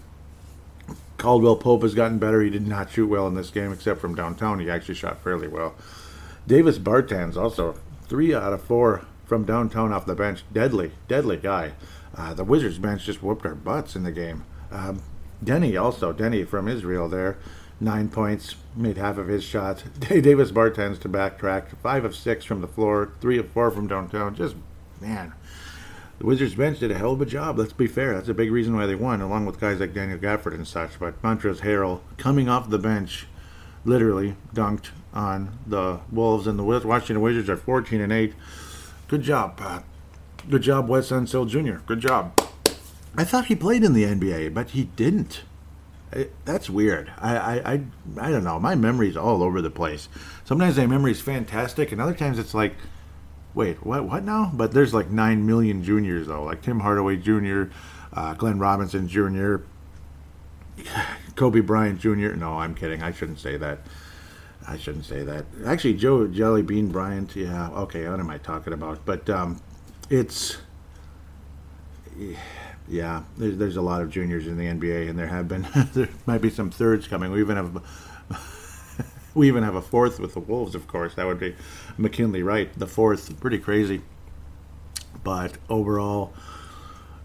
Caldwell 1.18 1.56
Pope 1.56 1.82
has 1.82 1.96
gotten 1.96 2.20
better. 2.20 2.42
He 2.42 2.50
did 2.50 2.68
not 2.68 2.92
shoot 2.92 3.08
well 3.08 3.28
in 3.28 3.34
this 3.34 3.50
game, 3.50 3.72
except 3.72 4.00
from 4.00 4.16
downtown. 4.16 4.60
He 4.60 4.70
actually 4.70 4.96
shot 4.96 5.22
fairly 5.24 5.48
well. 5.48 5.76
Davis 6.46 6.78
Bertans 6.78 7.36
also 7.36 7.76
three 8.08 8.34
out 8.34 8.54
of 8.54 8.62
four 8.62 9.06
from 9.26 9.44
downtown 9.44 9.92
off 9.92 10.06
the 10.06 10.16
bench. 10.16 10.44
Deadly, 10.54 10.92
deadly 11.08 11.38
guy. 11.38 11.74
Uh, 12.16 12.34
the 12.34 12.44
Wizards 12.44 12.78
bench 12.78 13.06
just 13.06 13.22
whooped 13.22 13.46
our 13.46 13.56
butts 13.56 13.96
in 13.96 14.04
the 14.04 14.12
game. 14.12 14.46
Um, 14.72 15.02
Deni 15.44 15.80
also, 15.82 16.14
Denny 16.14 16.44
from 16.44 16.68
Israel 16.68 17.10
there, 17.10 17.38
nine 17.80 18.10
points, 18.10 18.56
made 18.76 18.98
half 18.98 19.18
of 19.18 19.28
his 19.28 19.44
shots. 19.44 19.84
Davis 20.00 20.52
Bertans 20.52 21.00
to 21.02 21.10
backtrack, 21.10 21.76
five 21.78 22.06
of 22.06 22.16
six 22.16 22.46
from 22.46 22.62
the 22.62 22.68
floor, 22.68 23.14
three 23.22 23.38
of 23.38 23.50
four 23.52 23.72
from 23.72 23.88
downtown. 23.88 24.36
Just, 24.36 24.56
man, 25.00 25.34
the 26.20 26.26
Wizards 26.26 26.56
bench 26.56 26.80
did 26.80 26.92
a 26.92 26.98
hell 26.98 27.14
of 27.14 27.22
a 27.22 27.26
job. 27.26 27.60
Let's 27.60 27.74
be 27.74 27.88
fair. 27.88 28.16
That's 28.16 28.30
a 28.30 28.34
big 28.34 28.52
reason 28.52 28.76
why 28.76 28.86
they 28.86 28.96
won, 28.96 29.22
along 29.22 29.46
with 29.46 29.60
guys 29.60 29.80
like 29.80 29.94
Daniel 29.94 30.18
Gafford 30.18 30.54
and 30.54 30.68
such. 30.68 31.00
But 31.00 31.22
Montrezl 31.22 31.62
Harrell 31.62 32.02
coming 32.18 32.50
off 32.50 32.70
the 32.70 32.80
bench, 32.80 33.28
literally 33.86 34.36
dunked 34.54 34.90
on 35.14 35.60
the 35.66 36.00
Wolves, 36.12 36.48
and 36.48 36.58
the 36.58 36.64
Washington 36.64 37.22
Wizards 37.22 37.50
are 37.50 37.58
14 37.58 38.02
and 38.02 38.12
8. 38.12 38.34
Good 39.08 39.22
job, 39.22 39.58
Pat. 39.58 39.84
Good 40.50 40.62
job, 40.62 40.88
Wes 40.88 41.10
Unseld 41.10 41.50
Jr. 41.50 41.82
Good 41.86 42.00
job. 42.00 42.40
I 43.16 43.24
thought 43.24 43.46
he 43.46 43.56
played 43.56 43.84
in 43.84 43.94
the 43.94 44.04
NBA, 44.04 44.54
but 44.54 44.72
he 44.72 44.86
didn't. 44.86 45.44
That's 46.46 46.70
weird. 46.70 47.12
I, 47.20 47.38
I, 47.38 47.74
I, 47.74 47.82
I 48.20 48.32
don't 48.32 48.44
know. 48.44 48.60
My 48.60 48.76
memory's 48.76 49.18
all 49.18 49.44
over 49.44 49.62
the 49.62 49.70
place. 49.70 50.08
Sometimes 50.46 50.78
my 50.78 50.88
memory's 50.88 51.22
fantastic, 51.22 51.92
and 51.92 52.00
other 52.00 52.14
times 52.14 52.40
it's 52.40 52.54
like 52.54 52.76
wait, 53.58 53.84
what, 53.84 54.06
what 54.06 54.24
now? 54.24 54.52
But 54.54 54.72
there's 54.72 54.94
like 54.94 55.10
9 55.10 55.46
million 55.46 55.84
juniors, 55.84 56.28
though, 56.28 56.44
like 56.44 56.62
Tim 56.62 56.80
Hardaway 56.80 57.18
Jr., 57.18 57.64
uh, 58.14 58.36
Glenn 58.36 58.60
Robinson 58.60 59.08
Jr., 59.08 59.58
Kobe 61.36 61.62
Bryant 61.62 62.00
Jr. 62.00 62.36
No, 62.36 62.60
I'm 62.60 62.76
kidding. 62.76 63.02
I 63.02 63.12
shouldn't 63.12 63.40
say 63.40 63.58
that. 63.58 63.80
I 64.68 64.78
shouldn't 64.78 65.06
say 65.06 65.24
that. 65.24 65.46
Actually, 65.66 65.96
Joe 65.96 66.28
Jelly 66.28 66.62
Bean 66.62 66.90
Bryant, 66.90 67.36
yeah, 67.36 67.70
okay, 67.70 68.08
what 68.08 68.20
am 68.20 68.30
I 68.30 68.38
talking 68.38 68.74
about? 68.74 69.06
But 69.06 69.30
um, 69.30 69.60
it's, 70.10 70.58
yeah, 72.18 72.38
there's, 73.38 73.58
there's 73.58 73.76
a 73.78 73.82
lot 73.82 74.02
of 74.02 74.10
juniors 74.10 74.48
in 74.48 74.58
the 74.58 74.66
NBA, 74.66 75.10
and 75.10 75.18
there 75.18 75.28
have 75.28 75.48
been, 75.48 75.68
there 75.94 76.10
might 76.26 76.42
be 76.42 76.50
some 76.50 76.70
thirds 76.70 77.08
coming. 77.08 77.32
We 77.32 77.42
even 77.42 77.58
have 77.58 77.84
we 79.34 79.48
even 79.48 79.64
have 79.64 79.76
a 79.76 79.82
fourth 79.82 80.20
with 80.20 80.34
the 80.34 80.40
Wolves, 80.40 80.76
of 80.76 80.88
course. 80.88 81.16
That 81.16 81.26
would 81.26 81.40
be 81.40 81.56
McKinley 81.98 82.44
Wright, 82.44 82.72
the 82.78 82.88
fourth. 82.88 83.40
Pretty 83.40 83.60
crazy. 83.60 84.02
But 85.24 85.54
overall, 85.70 86.34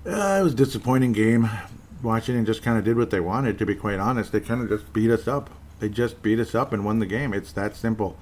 uh, 0.06 0.38
it 0.40 0.42
was 0.42 0.52
a 0.52 0.56
disappointing 0.56 1.12
game. 1.12 1.48
Washington 2.02 2.44
just 2.44 2.62
kind 2.62 2.78
of 2.78 2.84
did 2.84 2.96
what 2.96 3.10
they 3.10 3.20
wanted, 3.20 3.58
to 3.58 3.66
be 3.66 3.76
quite 3.76 4.00
honest. 4.00 4.32
They 4.32 4.40
kind 4.40 4.60
of 4.60 4.68
just 4.68 4.92
beat 4.92 5.10
us 5.10 5.28
up. 5.28 5.50
They 5.78 5.88
just 5.88 6.22
beat 6.22 6.40
us 6.40 6.54
up 6.54 6.72
and 6.72 6.84
won 6.84 6.98
the 6.98 7.06
game. 7.06 7.32
It's 7.32 7.52
that 7.52 7.76
simple. 7.76 8.16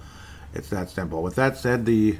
It's 0.52 0.68
that 0.68 0.90
simple. 0.90 1.22
With 1.22 1.36
that 1.36 1.56
said, 1.56 1.86
the 1.86 2.18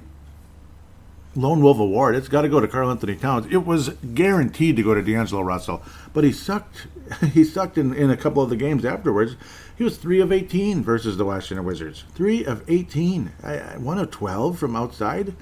Lone 1.37 1.63
Wolf 1.63 1.79
Award, 1.79 2.17
it's 2.17 2.29
got 2.29 2.43
to 2.43 2.49
go 2.49 2.59
to 2.59 2.67
Karl-Anthony 2.67 3.15
Towns. 3.15 3.47
It 3.51 3.65
was 3.65 3.91
guaranteed 4.15 4.77
to 4.77 4.83
go 4.83 4.95
to 4.95 5.03
D'Angelo 5.03 5.43
Russell, 5.43 5.83
but 6.13 6.25
he 6.25 6.33
sucked. 6.33 6.89
he 7.33 7.45
sucked 7.45 7.79
in, 7.79 7.95
in 7.95 8.11
a 8.11 8.17
couple 8.17 8.43
of 8.43 8.51
the 8.51 8.57
games 8.57 8.85
afterwards. 8.85 9.37
He 9.77 9.85
was 9.85 9.97
3 9.97 10.21
of 10.21 10.33
18 10.33 10.83
versus 10.83 11.17
the 11.17 11.25
Washington 11.25 11.65
Wizards. 11.65 12.05
3 12.15 12.45
of 12.45 12.69
18. 12.69 13.33
I, 13.43 13.57
1 13.79 13.99
of 13.99 14.11
12 14.11 14.59
from 14.59 14.77
outside. 14.77 15.35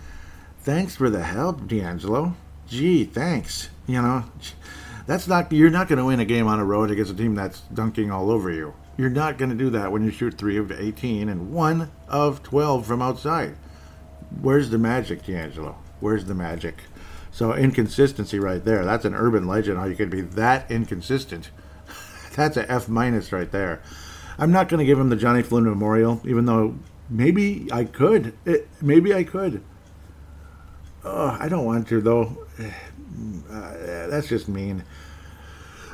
Thanks 0.61 0.95
for 0.95 1.09
the 1.09 1.25
help, 1.25 1.67
D'Angelo. 1.67 2.35
Gee, 2.69 3.05
thanks. 3.05 3.71
You 3.87 4.03
know, 4.03 4.25
that's 5.07 5.27
not 5.27 5.51
you're 5.51 5.71
not 5.71 5.89
going 5.89 5.99
to 5.99 6.05
win 6.05 6.21
a 6.21 6.27
game 6.27 6.47
on 6.47 6.61
a 6.61 6.65
road 6.65 6.91
against 6.91 7.13
a 7.13 7.15
team 7.15 7.35
that's 7.35 7.61
dunking 7.63 8.11
all 8.11 8.31
over 8.31 8.51
you. 8.51 8.75
You're 8.99 9.09
not 9.09 9.39
going 9.39 9.51
to 9.51 9.57
do 9.57 9.71
that 9.71 9.91
when 9.91 10.05
you 10.05 10.11
shoot 10.11 10.35
3 10.35 10.59
of 10.59 10.71
18 10.71 11.29
and 11.31 11.51
1 11.53 11.91
of 12.09 12.43
12 12.43 12.87
from 12.87 13.01
outside. 13.01 13.57
Where's 14.41 14.71
the 14.71 14.79
magic, 14.79 15.25
D'Angelo? 15.25 15.77
Where's 16.01 16.27
the 16.27 16.35
magic? 16.35 16.83
So 17.31 17.55
inconsistency 17.55 18.39
right 18.39 18.65
there. 18.65 18.85
That's 18.85 19.05
an 19.05 19.15
urban 19.15 19.47
legend. 19.47 19.79
How 19.79 19.85
you 19.85 19.97
could 19.97 20.11
be 20.11 20.21
that 20.23 20.71
inconsistent. 20.71 21.51
That's 22.35 22.57
a 22.57 22.71
F 22.71 22.89
minus 22.89 23.33
right 23.33 23.51
there. 23.51 23.83
I'm 24.39 24.53
not 24.53 24.69
going 24.69 24.79
to 24.79 24.85
give 24.85 24.99
him 24.99 25.09
the 25.09 25.17
Johnny 25.17 25.43
Flynn 25.43 25.65
Memorial, 25.65 26.21
even 26.25 26.45
though 26.45 26.79
maybe 27.11 27.69
I 27.73 27.85
could. 27.85 28.35
It, 28.45 28.69
maybe 28.81 29.13
I 29.13 29.25
could. 29.25 29.63
Oh, 31.05 31.37
I 31.41 31.49
don't 31.49 31.65
want 31.65 31.89
to 31.89 32.01
though. 32.01 32.47
Uh, 33.51 34.07
that's 34.09 34.29
just 34.29 34.49
mean. 34.49 34.85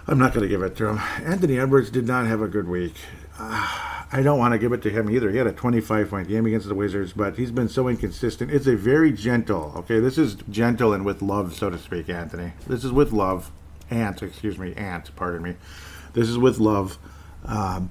I'm 0.07 0.19
not 0.19 0.35
going 0.35 0.43
to 0.43 0.49
give 0.49 0.63
it 0.63 0.77
to 0.77 0.89
him. 0.89 0.99
Anthony 1.25 1.59
Edwards 1.59 1.91
did 1.91 2.07
not 2.07 2.27
have 2.27 2.43
a 2.43 2.49
good 2.49 2.69
week. 2.69 2.95
Uh, 3.39 3.94
I 4.15 4.23
don't 4.23 4.39
want 4.39 4.53
to 4.53 4.59
give 4.59 4.73
it 4.73 4.81
to 4.83 4.91
him 4.91 5.11
either. 5.11 5.29
He 5.29 5.39
had 5.39 5.49
a 5.49 5.53
25 5.53 6.09
point 6.09 6.29
game 6.29 6.47
against 6.47 6.69
the 6.69 6.75
Wizards, 6.77 7.13
but 7.13 7.37
he's 7.37 7.51
been 7.51 7.69
so 7.69 7.89
inconsistent. 7.89 8.53
It's 8.53 8.69
a 8.69 8.77
very 8.77 9.11
gentle, 9.11 9.73
okay, 9.75 9.99
this 9.99 10.19
is 10.19 10.37
gentle 10.49 10.93
and 10.93 11.05
with 11.05 11.21
love, 11.21 11.53
so 11.53 11.69
to 11.69 11.77
speak, 11.77 12.09
Anthony. 12.09 12.53
This 12.69 12.85
is 12.85 12.93
with 12.93 13.11
love. 13.11 13.51
Ant, 13.91 14.23
excuse 14.23 14.57
me, 14.57 14.73
Ant, 14.75 15.11
pardon 15.17 15.43
me. 15.43 15.57
This 16.13 16.29
is 16.29 16.39
with 16.39 16.61
love. 16.61 16.97
Um, 17.45 17.91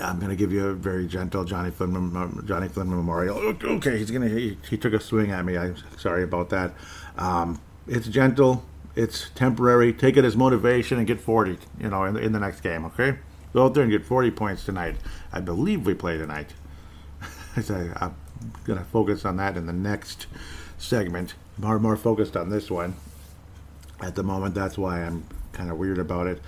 I'm 0.00 0.20
going 0.20 0.30
to 0.30 0.36
give 0.36 0.52
you 0.52 0.68
a 0.68 0.74
very 0.74 1.08
gentle 1.08 1.42
Johnny 1.42 1.72
Flynn 1.72 2.44
Johnny 2.46 2.68
Flynn 2.68 2.88
memorial. 2.88 3.36
Okay, 3.36 3.98
he's 3.98 4.12
going 4.12 4.28
to 4.28 4.28
he, 4.28 4.58
he, 4.70 4.76
took 4.76 4.92
a 4.92 5.00
swing 5.00 5.32
at 5.32 5.44
me. 5.44 5.58
I'm 5.58 5.74
sorry 5.98 6.22
about 6.22 6.50
that. 6.50 6.72
Um, 7.16 7.60
it's 7.88 8.06
gentle. 8.06 8.64
It's 8.94 9.30
temporary. 9.34 9.92
Take 9.92 10.16
it 10.16 10.24
as 10.24 10.36
motivation 10.36 10.98
and 10.98 11.06
get 11.06 11.20
40. 11.20 11.58
You 11.80 11.88
know, 11.88 12.04
in 12.04 12.16
in 12.16 12.30
the 12.30 12.38
next 12.38 12.60
game. 12.60 12.84
Okay, 12.84 13.16
go 13.52 13.64
out 13.64 13.74
there 13.74 13.82
and 13.82 13.92
get 13.92 14.04
40 14.04 14.30
points 14.32 14.64
tonight. 14.64 14.96
I 15.32 15.40
believe 15.40 15.86
we 15.86 15.94
play 15.94 16.18
tonight. 16.18 16.52
I'm 17.56 18.14
going 18.64 18.78
to 18.78 18.84
focus 18.84 19.24
on 19.24 19.36
that 19.36 19.56
in 19.56 19.66
the 19.66 19.72
next 19.72 20.26
segment. 20.78 21.34
More 21.56 21.78
more 21.78 21.96
focused 21.96 22.36
on 22.36 22.50
this 22.50 22.70
one 22.70 22.94
at 24.00 24.14
the 24.14 24.22
moment. 24.22 24.54
That's 24.54 24.78
why 24.78 25.02
I'm 25.02 25.24
kind 25.52 25.70
of 25.70 25.78
weird 25.78 25.98
about 25.98 26.26
it. 26.28 26.40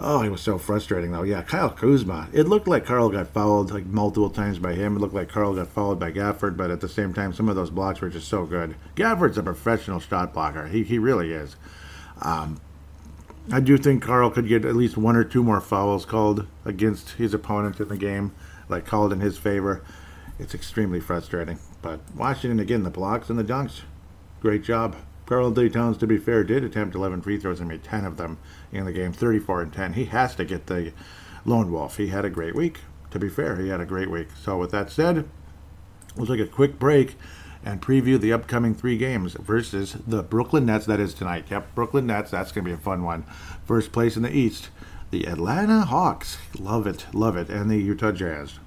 Oh, 0.00 0.22
it 0.22 0.30
was 0.30 0.40
so 0.40 0.58
frustrating 0.58 1.10
though. 1.10 1.24
Yeah, 1.24 1.42
Kyle 1.42 1.70
Kuzma. 1.70 2.28
It 2.32 2.46
looked 2.46 2.68
like 2.68 2.86
Karl 2.86 3.08
got 3.08 3.26
fouled 3.28 3.72
like 3.72 3.84
multiple 3.86 4.30
times 4.30 4.58
by 4.58 4.74
him. 4.74 4.96
It 4.96 5.00
looked 5.00 5.14
like 5.14 5.28
Karl 5.28 5.54
got 5.54 5.68
fouled 5.68 5.98
by 5.98 6.12
Gafford, 6.12 6.56
but 6.56 6.70
at 6.70 6.80
the 6.80 6.88
same 6.88 7.12
time, 7.12 7.32
some 7.32 7.48
of 7.48 7.56
those 7.56 7.70
blocks 7.70 8.00
were 8.00 8.08
just 8.08 8.28
so 8.28 8.46
good. 8.46 8.76
Gafford's 8.94 9.38
a 9.38 9.42
professional 9.42 9.98
shot 9.98 10.32
blocker. 10.32 10.68
He 10.68 10.84
he 10.84 10.98
really 10.98 11.32
is. 11.32 11.56
Um, 12.22 12.60
I 13.50 13.60
do 13.60 13.78
think 13.78 14.02
Karl 14.02 14.30
could 14.30 14.46
get 14.46 14.66
at 14.66 14.76
least 14.76 14.98
one 14.98 15.16
or 15.16 15.24
two 15.24 15.42
more 15.42 15.60
fouls 15.60 16.04
called 16.04 16.46
against 16.66 17.12
his 17.12 17.32
opponent 17.32 17.80
in 17.80 17.88
the 17.88 17.96
game, 17.96 18.34
like 18.68 18.84
called 18.84 19.10
in 19.10 19.20
his 19.20 19.38
favor. 19.38 19.82
It's 20.38 20.54
extremely 20.54 21.00
frustrating. 21.00 21.58
But 21.80 22.00
Washington 22.14 22.60
again, 22.60 22.82
the 22.82 22.90
blocks 22.90 23.30
and 23.30 23.38
the 23.38 23.44
dunks, 23.44 23.82
great 24.40 24.62
job. 24.62 24.96
Karl-Anthony 25.24 25.70
Towns, 25.70 25.96
to 25.98 26.06
be 26.06 26.18
fair, 26.18 26.44
did 26.44 26.62
attempt 26.62 26.94
11 26.94 27.22
free 27.22 27.38
throws 27.38 27.60
and 27.60 27.68
made 27.68 27.84
10 27.84 28.04
of 28.04 28.18
them 28.18 28.38
in 28.70 28.84
the 28.84 28.92
game, 28.92 29.12
34 29.12 29.62
and 29.62 29.72
10. 29.72 29.92
He 29.94 30.06
has 30.06 30.34
to 30.36 30.44
get 30.44 30.66
the 30.66 30.92
lone 31.44 31.72
wolf. 31.72 31.96
He 31.96 32.08
had 32.08 32.24
a 32.24 32.30
great 32.30 32.54
week. 32.54 32.80
To 33.10 33.18
be 33.18 33.28
fair, 33.30 33.56
he 33.56 33.68
had 33.68 33.80
a 33.80 33.86
great 33.86 34.10
week. 34.10 34.28
So, 34.42 34.58
with 34.58 34.70
that 34.72 34.90
said, 34.90 35.28
we'll 36.16 36.26
take 36.26 36.40
a 36.40 36.46
quick 36.46 36.78
break 36.78 37.16
and 37.68 37.82
preview 37.82 38.18
the 38.18 38.32
upcoming 38.32 38.74
three 38.74 38.96
games 38.96 39.34
versus 39.34 39.98
the 40.06 40.22
Brooklyn 40.22 40.64
Nets. 40.64 40.86
That 40.86 41.00
is 41.00 41.12
tonight. 41.12 41.44
Yep, 41.50 41.74
Brooklyn 41.74 42.06
Nets. 42.06 42.30
That's 42.30 42.50
going 42.50 42.64
to 42.64 42.70
be 42.70 42.74
a 42.74 42.78
fun 42.78 43.02
one. 43.02 43.26
First 43.66 43.92
place 43.92 44.16
in 44.16 44.22
the 44.22 44.34
East, 44.34 44.70
the 45.10 45.26
Atlanta 45.26 45.82
Hawks. 45.82 46.38
Love 46.58 46.86
it, 46.86 47.04
love 47.12 47.36
it, 47.36 47.50
and 47.50 47.70
the 47.70 47.76
Utah 47.76 48.12
Jazz. 48.12 48.58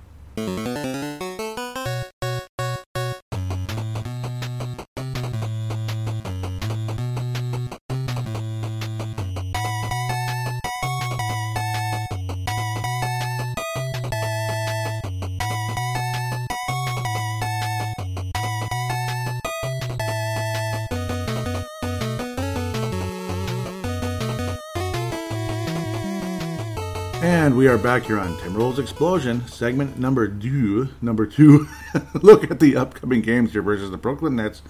Are 27.72 27.78
back 27.78 28.04
here 28.04 28.20
on 28.20 28.38
Tim 28.40 28.54
Timberwolves 28.54 28.80
Explosion, 28.80 29.48
segment 29.48 29.98
number 29.98 30.28
two. 30.28 30.90
Number 31.02 31.26
two, 31.26 31.70
look 32.22 32.52
at 32.52 32.60
the 32.60 32.76
upcoming 32.76 33.22
games 33.22 33.54
here 33.54 33.62
versus 33.62 33.92
the 33.92 33.98
Brooklyn 33.98 34.36
Nets, 34.36 34.62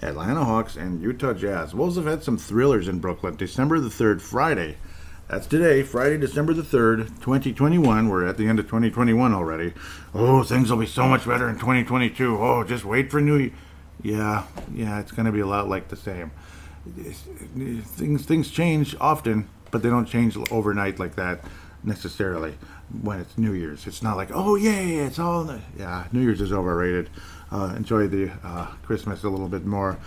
Atlanta 0.00 0.42
Hawks, 0.42 0.74
and 0.74 1.02
Utah 1.02 1.34
Jazz. 1.34 1.74
Wolves 1.74 1.96
have 1.96 2.06
had 2.06 2.22
some 2.22 2.38
thrillers 2.38 2.88
in 2.88 2.98
Brooklyn. 2.98 3.36
December 3.36 3.78
the 3.78 3.90
3rd, 3.90 4.22
Friday. 4.22 4.78
That's 5.28 5.46
today, 5.46 5.82
Friday, 5.82 6.16
December 6.16 6.54
the 6.54 6.62
3rd, 6.62 7.08
2021. 7.20 8.08
We're 8.08 8.26
at 8.26 8.38
the 8.38 8.48
end 8.48 8.58
of 8.58 8.64
2021 8.64 9.34
already. 9.34 9.74
Oh, 10.14 10.42
things 10.42 10.70
will 10.70 10.78
be 10.78 10.86
so 10.86 11.06
much 11.06 11.26
better 11.26 11.46
in 11.46 11.56
2022. 11.56 12.38
Oh, 12.38 12.64
just 12.64 12.86
wait 12.86 13.10
for 13.10 13.20
New 13.20 13.36
Year. 13.36 13.52
Yeah, 14.00 14.46
yeah, 14.72 14.98
it's 14.98 15.12
going 15.12 15.26
to 15.26 15.32
be 15.32 15.40
a 15.40 15.46
lot 15.46 15.68
like 15.68 15.88
the 15.88 15.96
same. 15.96 16.30
Things, 16.86 18.24
things 18.24 18.50
change 18.50 18.96
often, 18.98 19.50
but 19.70 19.82
they 19.82 19.90
don't 19.90 20.06
change 20.06 20.38
overnight 20.50 20.98
like 20.98 21.16
that 21.16 21.44
necessarily 21.82 22.54
when 23.02 23.20
it's 23.20 23.36
New 23.38 23.52
Year's. 23.52 23.86
It's 23.86 24.02
not 24.02 24.16
like, 24.16 24.30
oh 24.32 24.56
yeah, 24.56 25.06
it's 25.06 25.18
all 25.18 25.58
yeah. 25.78 26.06
New 26.12 26.20
Year's 26.20 26.40
is 26.40 26.52
overrated. 26.52 27.10
Uh, 27.50 27.74
enjoy 27.76 28.06
the 28.06 28.30
uh, 28.44 28.66
Christmas 28.82 29.24
a 29.24 29.28
little 29.28 29.48
bit 29.48 29.64
more. 29.64 29.98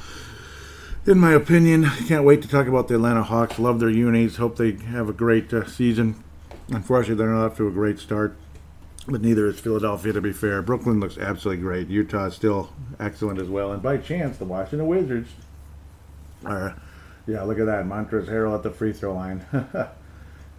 In 1.05 1.19
my 1.19 1.33
opinion, 1.33 1.85
can't 2.07 2.23
wait 2.23 2.41
to 2.43 2.47
talk 2.47 2.67
about 2.67 2.87
the 2.87 2.95
Atlanta 2.95 3.23
Hawks. 3.23 3.59
Love 3.59 3.79
their 3.79 3.89
unis. 3.89 4.37
Hope 4.37 4.57
they 4.57 4.71
have 4.71 5.09
a 5.09 5.13
great 5.13 5.51
uh, 5.53 5.67
season. 5.67 6.23
Unfortunately, 6.69 7.15
they're 7.15 7.33
not 7.33 7.45
off 7.45 7.57
to 7.57 7.67
a 7.67 7.71
great 7.71 7.99
start, 7.99 8.37
but 9.07 9.21
neither 9.21 9.47
is 9.47 9.59
Philadelphia. 9.59 10.13
To 10.13 10.21
be 10.21 10.31
fair, 10.31 10.61
Brooklyn 10.61 11.01
looks 11.01 11.17
absolutely 11.17 11.61
great. 11.61 11.89
Utah 11.89 12.27
is 12.27 12.35
still 12.35 12.71
excellent 12.99 13.39
as 13.39 13.49
well. 13.49 13.73
And 13.73 13.83
by 13.83 13.97
chance, 13.97 14.37
the 14.37 14.45
Washington 14.45 14.87
Wizards 14.87 15.29
are. 16.45 16.75
Yeah, 17.27 17.43
look 17.43 17.59
at 17.59 17.65
that. 17.65 17.85
Montrezl 17.85 18.29
Harrell 18.29 18.55
at 18.55 18.63
the 18.63 18.71
free 18.71 18.93
throw 18.93 19.13
line. 19.13 19.45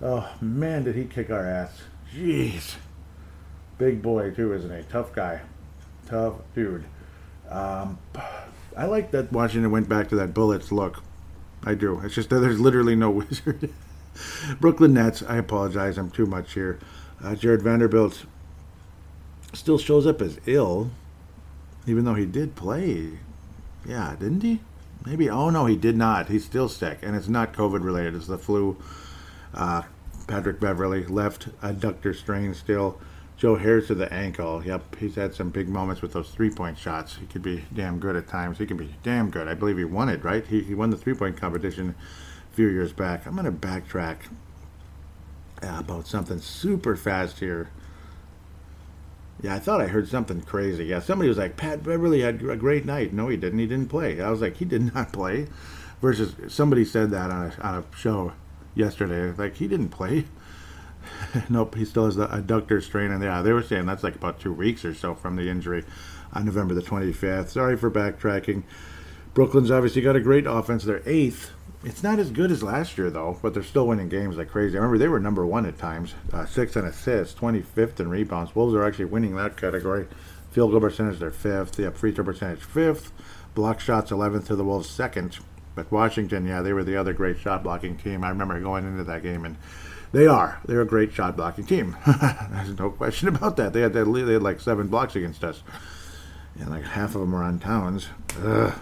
Oh 0.03 0.31
man, 0.41 0.85
did 0.85 0.97
he 0.97 1.05
kick 1.05 1.31
our 1.31 1.47
ass? 1.47 1.83
Jeez, 2.15 2.77
big 3.79 4.03
boy 4.03 4.31
too, 4.31 4.53
isn't 4.53 4.77
he? 4.77 4.83
Tough 4.91 5.13
guy, 5.13 5.41
tough 6.07 6.35
dude. 6.55 6.85
Um, 7.49 7.99
I 8.77 8.87
like 8.87 9.11
that 9.13 9.33
Washington 9.33 9.71
went 9.71 9.89
back 9.89 10.09
to 10.09 10.17
that 10.17 10.35
bullets 10.35 10.73
look. 10.73 11.03
I 11.65 11.75
do. 11.75 12.01
It's 12.01 12.15
just 12.15 12.31
that 12.31 12.41
there's 12.41 12.61
literally 12.61 12.97
no 12.97 13.11
wizard. 13.11 13.71
Brooklyn 14.61 14.95
Nets. 14.95 15.23
I 15.23 15.37
apologize. 15.37 15.99
I'm 15.99 16.11
too 16.11 16.27
much 16.27 16.55
here. 16.55 16.79
Uh, 17.23 17.35
Jarred 17.35 17.63
Vanderbilt 17.63 18.27
still 19.53 19.79
shows 19.79 20.07
up 20.07 20.21
as 20.21 20.39
ill, 20.47 20.91
even 21.87 22.05
though 22.05 22.15
he 22.15 22.27
did 22.27 22.55
play. 22.55 23.19
Yeah, 23.87 24.17
didn't 24.19 24.43
he? 24.43 24.61
Maybe. 25.07 25.29
Oh 25.31 25.51
no, 25.51 25.67
he 25.67 25.77
did 25.77 25.97
not. 25.97 26.29
He's 26.29 26.45
still 26.45 26.69
sick, 26.69 26.99
and 27.03 27.15
it's 27.17 27.29
not 27.29 27.53
COVID 27.53 27.83
related. 27.85 28.15
It's 28.15 28.27
the 28.27 28.39
flu. 28.39 28.77
Uh, 29.55 29.83
Patrick 30.27 30.59
Beverley, 30.61 31.05
left 31.07 31.49
adductor 31.61 32.15
strain 32.15 32.55
still. 32.55 32.99
Joe 33.37 33.57
Harris 33.57 33.89
to 33.89 33.95
the 33.95 34.13
ankle. 34.13 34.65
Yep, 34.65 34.97
he's 34.97 35.17
had 35.17 35.35
some 35.35 35.51
big 35.51 35.69
moments 35.69 36.03
with 36.03 36.13
those 36.13 36.31
three 36.31 36.51
point 36.51 36.79
shots. 36.79 37.17
He 37.17 37.27
could 37.27 37.43
be 37.43 37.65
damn 37.75 37.99
good 37.99 38.17
at 38.17 38.29
times. 38.29 38.59
He 38.59 38.67
can 38.67 38.77
be 38.77 38.95
damn 39.03 39.31
good. 39.31 39.49
I 39.49 39.55
believe 39.55 39.77
he 39.77 39.85
won 39.85 40.09
it, 40.09 40.23
right? 40.25 40.47
He, 40.47 40.63
he 40.63 40.75
won 40.75 40.91
the 40.91 40.97
three 40.97 41.15
point 41.15 41.37
competition 41.37 41.95
a 42.53 42.55
few 42.55 42.69
years 42.69 42.93
back. 42.93 43.27
I'm 43.27 43.35
going 43.35 43.45
to 43.45 43.53
backtrack 43.53 44.19
uh, 45.63 45.77
about 45.79 46.07
something 46.07 46.39
super 46.39 46.97
fast 46.97 47.41
here. 47.41 47.71
Yeah, 49.43 49.57
I 49.57 49.59
thought 49.59 49.81
I 49.81 49.89
heard 49.89 50.09
something 50.09 50.41
crazy. 50.43 50.87
Yeah, 50.87 51.01
somebody 51.01 51.29
was 51.29 51.39
like, 51.39 51.57
Pat 51.57 51.83
Beverley 51.83 52.21
had 52.21 52.41
a 52.43 52.57
great 52.57 52.87
night. 52.87 53.13
No, 53.13 53.29
he 53.29 53.37
didn't. 53.37 53.59
He 53.59 53.67
didn't 53.67 53.89
play. 53.89 54.21
I 54.21 54.31
was 54.31 54.41
like, 54.41 54.57
he 54.57 54.65
did 54.65 54.95
not 54.95 55.13
play. 55.13 55.49
Versus 56.01 56.35
somebody 56.53 56.85
said 56.85 57.11
that 57.11 57.31
on 57.31 57.47
a, 57.47 57.63
on 57.63 57.75
a 57.77 57.97
show 57.97 58.33
yesterday. 58.75 59.33
Like 59.37 59.57
he 59.57 59.69
didn't 59.69 59.91
play. 59.91 60.25
nope, 61.49 61.75
he 61.75 61.85
still 61.85 62.07
has 62.07 62.17
the 62.17 62.27
adductor 62.29 62.83
strain, 62.83 63.11
and 63.11 63.23
yeah, 63.23 63.43
they 63.43 63.53
were 63.53 63.63
saying 63.63 63.87
that's 63.87 64.03
like 64.03 64.15
about 64.17 64.41
two 64.41 64.53
weeks 64.53 64.85
or 64.85 64.95
so 64.95 65.15
from 65.15 65.37
the 65.37 65.49
injury 65.49 65.85
on 66.33 66.45
November 66.45 66.75
the 66.75 66.83
25th. 66.83 67.49
Sorry 67.49 67.77
for 67.77 67.91
backtracking. 67.91 68.63
Brooklyn's 69.35 69.71
obviously 69.71 70.03
got 70.03 70.17
a 70.17 70.21
great 70.21 70.47
offense. 70.47 70.85
They're 70.85 71.03
eighth. 71.07 71.51
It's 71.83 72.03
not 72.03 72.19
as 72.19 72.31
good 72.31 72.51
as 72.51 72.63
last 72.63 72.97
year 72.97 73.11
though, 73.11 73.39
but 73.43 73.53
they're 73.53 73.63
still 73.63 73.87
winning 73.87 74.09
games 74.09 74.37
like 74.37 74.49
crazy. 74.49 74.77
I 74.77 74.81
remember 74.81 74.97
they 74.97 75.09
were 75.09 75.21
number 75.21 75.45
one 75.45 75.67
at 75.67 75.77
times, 75.77 76.15
uh, 76.33 76.47
six 76.47 76.77
in 76.77 76.85
assists, 76.85 77.39
25th 77.39 78.01
in 78.01 78.09
rebounds. 78.09 78.55
Wolves 78.55 78.75
are 78.75 78.85
actually 78.85 79.07
winning 79.07 79.37
that 79.37 79.57
category. 79.57 80.07
Field 80.51 80.71
goal 80.71 80.81
percentage, 80.81 81.19
they're 81.19 81.31
fifth. 81.31 81.73
They 81.73 81.83
have 81.83 81.97
free 81.97 82.13
throw 82.13 82.25
percentage, 82.25 82.63
fifth. 82.63 83.13
Block 83.55 83.81
shots, 83.81 84.11
11th 84.11 84.47
to 84.47 84.57
the 84.57 84.65
Wolves, 84.65 84.89
second. 84.89 85.39
But 85.75 85.91
Washington, 85.91 86.47
yeah, 86.47 86.63
they 86.63 86.73
were 86.73 86.85
the 86.85 86.97
other 86.97 87.13
great 87.13 87.39
shot 87.39 87.63
blocking 87.63 87.97
team. 87.97 88.23
I 88.23 88.29
remember 88.29 88.59
going 88.61 88.87
into 88.87 89.05
that 89.05 89.23
game, 89.23 89.45
and 89.45 89.57
they 90.13 90.27
are. 90.27 90.61
They're 90.65 90.83
a 90.83 90.87
great 90.87 91.13
shot 91.13 91.37
blocking 91.37 91.67
team. 91.67 91.97
There's 92.07 92.79
no 92.79 92.91
question 92.91 93.29
about 93.29 93.57
that. 93.57 93.73
They 93.73 93.81
had, 93.81 93.93
they 93.93 94.01
had 94.01 94.43
like 94.43 94.61
seven 94.61 94.87
blocks 94.87 95.17
against 95.17 95.43
us, 95.43 95.63
and 96.59 96.71
like 96.71 96.85
half 96.85 97.15
of 97.15 97.21
them 97.21 97.33
were 97.33 97.43
on 97.43 97.59
Towns. 97.59 98.09
Ugh, 98.41 98.73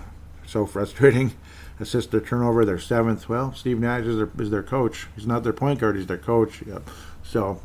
so 0.46 0.66
frustrating. 0.66 1.32
Assist 1.80 2.10
their 2.10 2.20
turnover, 2.20 2.64
they're 2.64 2.78
seventh. 2.78 3.28
Well, 3.28 3.54
Steve 3.54 3.80
Nash 3.80 4.04
is 4.04 4.16
their, 4.16 4.30
is 4.38 4.50
their 4.50 4.62
coach. 4.62 5.08
He's 5.16 5.26
not 5.26 5.42
their 5.42 5.54
point 5.54 5.80
guard, 5.80 5.96
he's 5.96 6.06
their 6.06 6.18
coach. 6.18 6.62
Yep. 6.66 6.88
So, 7.24 7.60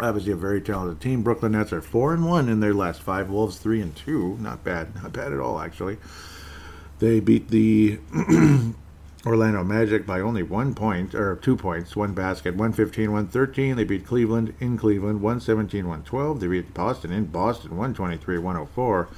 obviously 0.00 0.32
a 0.32 0.36
very 0.36 0.60
talented 0.60 1.00
team. 1.00 1.22
Brooklyn 1.22 1.52
Nets 1.52 1.72
are 1.72 1.82
four 1.82 2.14
and 2.14 2.26
one 2.26 2.48
in 2.48 2.60
their 2.60 2.74
last 2.74 3.02
five. 3.02 3.30
Wolves 3.30 3.58
three 3.58 3.80
and 3.80 3.94
two. 3.94 4.36
Not 4.40 4.64
bad. 4.64 4.94
Not 4.96 5.12
bad 5.12 5.32
at 5.32 5.40
all, 5.40 5.60
actually. 5.60 5.98
They 7.00 7.18
beat 7.18 7.48
the 7.48 7.98
Orlando 9.26 9.64
Magic 9.64 10.06
by 10.06 10.20
only 10.20 10.42
one 10.42 10.74
point, 10.74 11.14
or 11.14 11.36
two 11.36 11.56
points, 11.56 11.96
one 11.96 12.12
basket, 12.12 12.50
115 12.50 13.10
113. 13.10 13.76
They 13.76 13.84
beat 13.84 14.06
Cleveland 14.06 14.54
in 14.60 14.76
Cleveland, 14.76 15.22
117 15.22 15.84
112. 15.84 16.40
They 16.40 16.46
beat 16.46 16.74
Boston 16.74 17.10
in 17.10 17.24
Boston, 17.24 17.70
123 17.70 18.36
104. 18.36 19.08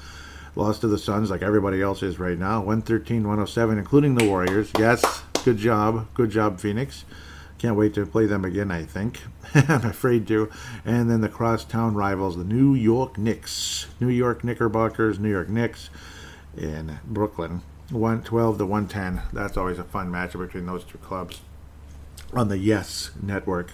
Lost 0.55 0.83
to 0.83 0.89
the 0.89 0.97
Suns 0.97 1.29
like 1.29 1.43
everybody 1.43 1.83
else 1.83 2.05
is 2.05 2.21
right 2.21 2.39
now, 2.39 2.59
113 2.59 3.23
107, 3.23 3.79
including 3.79 4.15
the 4.15 4.29
Warriors. 4.29 4.71
Yes, 4.79 5.25
good 5.45 5.57
job. 5.57 6.07
Good 6.15 6.31
job, 6.31 6.61
Phoenix. 6.61 7.05
Can't 7.59 7.77
wait 7.77 7.95
to 7.95 8.07
play 8.07 8.27
them 8.27 8.45
again, 8.45 8.71
I 8.71 8.85
think. 8.85 9.23
I'm 9.55 9.85
afraid 9.85 10.29
to. 10.29 10.51
And 10.85 11.11
then 11.11 11.21
the 11.21 11.29
crosstown 11.29 11.95
rivals, 11.95 12.37
the 12.37 12.45
New 12.45 12.75
York 12.75 13.19
Knicks. 13.19 13.89
New 13.99 14.09
York 14.09 14.45
Knickerbockers, 14.45 15.19
New 15.19 15.31
York 15.31 15.49
Knicks 15.49 15.91
in 16.57 16.99
Brooklyn. 17.05 17.63
112 17.91 18.59
to 18.59 18.67
110. 18.67 19.23
That's 19.33 19.57
always 19.57 19.79
a 19.79 19.85
fun 19.85 20.11
matchup 20.11 20.41
between 20.41 20.67
those 20.67 20.85
two 20.85 20.99
clubs. 20.99 21.41
On 22.33 22.49
the 22.49 22.59
Yes 22.59 23.11
Network. 23.23 23.73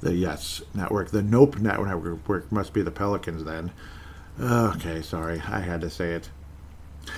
The 0.00 0.14
Yes 0.14 0.62
Network. 0.74 1.10
The 1.10 1.22
Nope 1.22 1.58
Network 1.58 2.52
must 2.52 2.72
be 2.72 2.82
the 2.82 2.90
Pelicans 2.90 3.44
then. 3.44 3.72
Okay, 4.40 5.02
sorry. 5.02 5.42
I 5.48 5.60
had 5.60 5.80
to 5.80 5.90
say 5.90 6.12
it. 6.12 6.30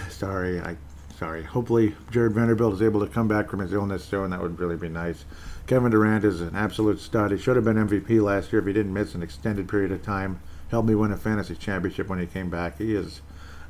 Sorry. 0.09 0.61
I 0.61 0.77
sorry. 1.19 1.43
Hopefully 1.43 1.95
Jarred 2.11 2.33
Vanderbilt 2.33 2.73
is 2.73 2.83
able 2.83 3.01
to 3.01 3.13
come 3.13 3.29
back 3.29 3.51
from 3.51 3.61
his 3.61 3.75
illness 3.75 4.03
soon. 4.03 4.31
That 4.31 4.41
would 4.41 4.59
really 4.59 4.77
be 4.77 4.89
nice. 4.89 5.27
Kevin 5.67 5.91
Durant 5.91 6.25
is 6.25 6.41
an 6.41 6.57
absolute 6.57 6.99
stud. 6.99 7.31
He 7.31 7.37
should 7.37 7.57
have 7.57 7.65
been 7.65 7.77
MVP 7.77 8.23
last 8.23 8.53
year 8.53 8.61
if 8.61 8.67
he 8.67 8.73
didn't 8.73 8.95
miss 8.95 9.15
an 9.15 9.23
extended 9.23 9.69
period 9.69 9.93
of 9.93 10.03
time. 10.03 10.41
Helped 10.71 10.89
me 10.89 10.95
win 10.95 11.13
a 11.13 11.19
fantasy 11.19 11.55
championship 11.55 12.09
when 12.09 12.19
he 12.19 12.27
came 12.27 12.49
back. 12.49 12.79
He 12.79 12.95
is 12.95 13.21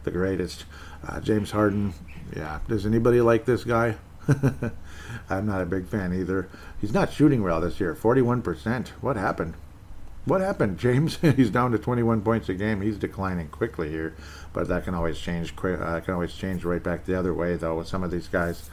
the 0.04 0.12
greatest. 0.12 0.64
Uh, 1.06 1.20
James 1.20 1.50
Harden, 1.50 1.94
yeah. 2.36 2.60
Does 2.68 2.86
anybody 2.86 3.20
like 3.20 3.44
this 3.44 3.64
guy? 3.64 3.96
I'm 5.30 5.46
not 5.46 5.62
a 5.62 5.66
big 5.66 5.86
fan 5.86 6.12
either. 6.12 6.48
He's 6.80 6.92
not 6.92 7.12
shooting 7.12 7.42
well 7.42 7.60
this 7.60 7.80
year. 7.80 7.94
41%. 7.94 8.88
What 9.00 9.16
happened? 9.16 9.54
What 10.26 10.42
happened, 10.42 10.78
James? 10.78 11.16
He's 11.36 11.50
down 11.50 11.72
to 11.72 11.78
21 11.78 12.20
points 12.20 12.48
a 12.48 12.54
game. 12.54 12.82
He's 12.82 12.98
declining 12.98 13.48
quickly 13.48 13.88
here, 13.88 14.14
but 14.52 14.68
that 14.68 14.84
can 14.84 14.94
always 14.94 15.18
change. 15.18 15.54
Uh, 15.56 16.00
can 16.00 16.14
always 16.14 16.34
change 16.34 16.64
right 16.64 16.82
back 16.82 17.04
the 17.04 17.18
other 17.18 17.32
way, 17.32 17.56
though. 17.56 17.78
With 17.78 17.88
some 17.88 18.04
of 18.04 18.10
these 18.10 18.28
guys, 18.28 18.68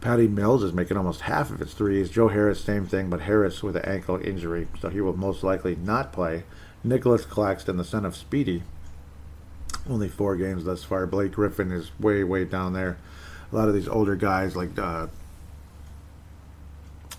Patty 0.00 0.28
Mills 0.28 0.62
is 0.62 0.72
making 0.72 0.96
almost 0.96 1.22
half 1.22 1.50
of 1.50 1.58
his 1.58 1.74
threes. 1.74 2.10
Joe 2.10 2.28
Harris, 2.28 2.62
same 2.62 2.86
thing, 2.86 3.10
but 3.10 3.22
Harris 3.22 3.62
with 3.62 3.76
an 3.76 3.84
ankle 3.84 4.20
injury, 4.24 4.68
so 4.80 4.88
he 4.88 5.00
will 5.00 5.16
most 5.16 5.42
likely 5.42 5.74
not 5.74 6.12
play. 6.12 6.44
Nicholas 6.84 7.24
Claxton, 7.24 7.76
the 7.76 7.84
son 7.84 8.04
of 8.04 8.16
Speedy, 8.16 8.62
only 9.88 10.08
four 10.08 10.36
games 10.36 10.64
thus 10.64 10.84
far. 10.84 11.06
Blake 11.06 11.32
Griffin 11.32 11.72
is 11.72 11.90
way, 11.98 12.24
way 12.24 12.44
down 12.44 12.72
there. 12.72 12.98
A 13.50 13.56
lot 13.56 13.68
of 13.68 13.74
these 13.74 13.88
older 13.88 14.16
guys 14.16 14.54
like 14.54 14.78
uh, 14.78 15.06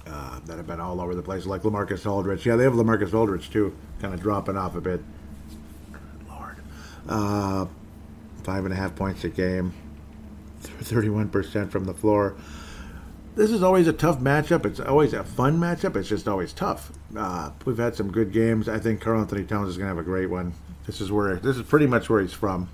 uh, 0.08 0.40
that 0.46 0.58
have 0.58 0.68
been 0.68 0.80
all 0.80 1.02
over 1.02 1.16
the 1.16 1.22
place, 1.22 1.46
like 1.46 1.64
LaMarcus 1.64 2.06
Aldridge. 2.06 2.46
Yeah, 2.46 2.56
they 2.56 2.64
have 2.64 2.74
LaMarcus 2.74 3.14
Aldridge 3.14 3.50
too, 3.50 3.76
kind 4.00 4.14
of 4.14 4.22
dropping 4.22 4.58
off 4.58 4.76
a 4.76 4.82
bit. 4.82 5.02
Lord, 6.28 6.58
uh, 7.08 7.66
five 8.44 8.66
and 8.66 8.74
a 8.74 8.78
half 8.78 8.96
points 8.96 9.24
a 9.24 9.30
game, 9.30 9.74
thirty-one 10.60 11.30
percent 11.30 11.72
from 11.72 11.86
the 11.86 11.94
floor. 11.94 12.36
This 13.36 13.52
is 13.52 13.64
always 13.64 13.88
a 13.88 13.94
tough 13.94 14.20
matchup. 14.20 14.66
It's 14.66 14.80
always 14.80 15.14
a 15.14 15.24
fun 15.24 15.60
matchup. 15.60 15.96
It's 15.96 16.10
just 16.10 16.28
always 16.28 16.52
tough. 16.52 16.92
Uh, 17.16 17.52
we've 17.64 17.78
had 17.78 17.96
some 17.96 18.12
good 18.12 18.34
games. 18.34 18.68
I 18.68 18.80
think 18.80 19.00
Karl-Anthony 19.00 19.46
Towns 19.46 19.70
is 19.70 19.78
going 19.78 19.90
to 19.90 19.96
have 19.96 19.98
a 19.98 20.04
great 20.04 20.30
one. 20.30 20.54
This 20.90 21.02
is 21.02 21.12
where 21.12 21.36
this 21.36 21.56
is 21.56 21.62
pretty 21.62 21.86
much 21.86 22.10
where 22.10 22.20
he's 22.20 22.34
from, 22.34 22.68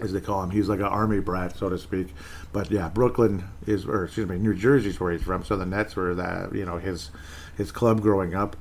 as 0.00 0.10
they 0.14 0.22
call 0.22 0.42
him. 0.42 0.48
He's 0.48 0.70
like 0.70 0.78
an 0.78 0.86
army 0.86 1.20
brat, 1.20 1.54
so 1.54 1.68
to 1.68 1.76
speak. 1.76 2.14
But 2.50 2.70
yeah, 2.70 2.88
Brooklyn 2.88 3.44
is, 3.66 3.84
or 3.84 4.04
excuse 4.04 4.26
me, 4.26 4.38
New 4.38 4.54
Jersey's 4.54 4.98
where 4.98 5.12
he's 5.12 5.20
from. 5.22 5.44
So 5.44 5.58
the 5.58 5.66
Nets 5.66 5.96
were 5.96 6.14
that 6.14 6.54
you 6.54 6.64
know 6.64 6.78
his 6.78 7.10
his 7.58 7.72
club 7.72 8.00
growing 8.00 8.34
up. 8.34 8.56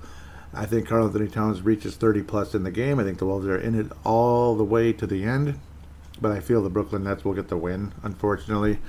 I 0.53 0.65
think 0.65 0.89
Karl-Anthony 0.89 1.29
Towns 1.29 1.61
reaches 1.61 1.95
30 1.95 2.23
plus 2.23 2.53
in 2.53 2.63
the 2.63 2.71
game. 2.71 2.99
I 2.99 3.05
think 3.05 3.19
the 3.19 3.25
Wolves 3.25 3.47
are 3.47 3.57
in 3.57 3.79
it 3.79 3.93
all 4.03 4.57
the 4.57 4.63
way 4.65 4.91
to 4.91 5.07
the 5.07 5.23
end. 5.23 5.57
But 6.19 6.33
I 6.33 6.41
feel 6.41 6.61
the 6.61 6.69
Brooklyn 6.69 7.05
Nets 7.05 7.23
will 7.23 7.33
get 7.33 7.47
the 7.47 7.55
win, 7.55 7.93
unfortunately. 8.03 8.79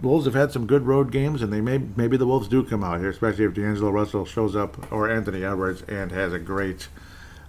Wolves 0.00 0.24
have 0.24 0.34
had 0.34 0.50
some 0.50 0.66
good 0.66 0.86
road 0.86 1.12
games, 1.12 1.42
and 1.42 1.52
they 1.52 1.60
may 1.60 1.76
maybe 1.76 2.16
the 2.16 2.26
Wolves 2.26 2.48
do 2.48 2.64
come 2.64 2.82
out 2.82 3.00
here, 3.00 3.10
especially 3.10 3.44
if 3.44 3.52
D'Angelo 3.52 3.90
Russell 3.90 4.24
shows 4.24 4.56
up 4.56 4.90
or 4.90 5.10
Anthony 5.10 5.44
Edwards 5.44 5.82
and 5.82 6.10
has 6.10 6.32
a 6.32 6.38
great 6.38 6.88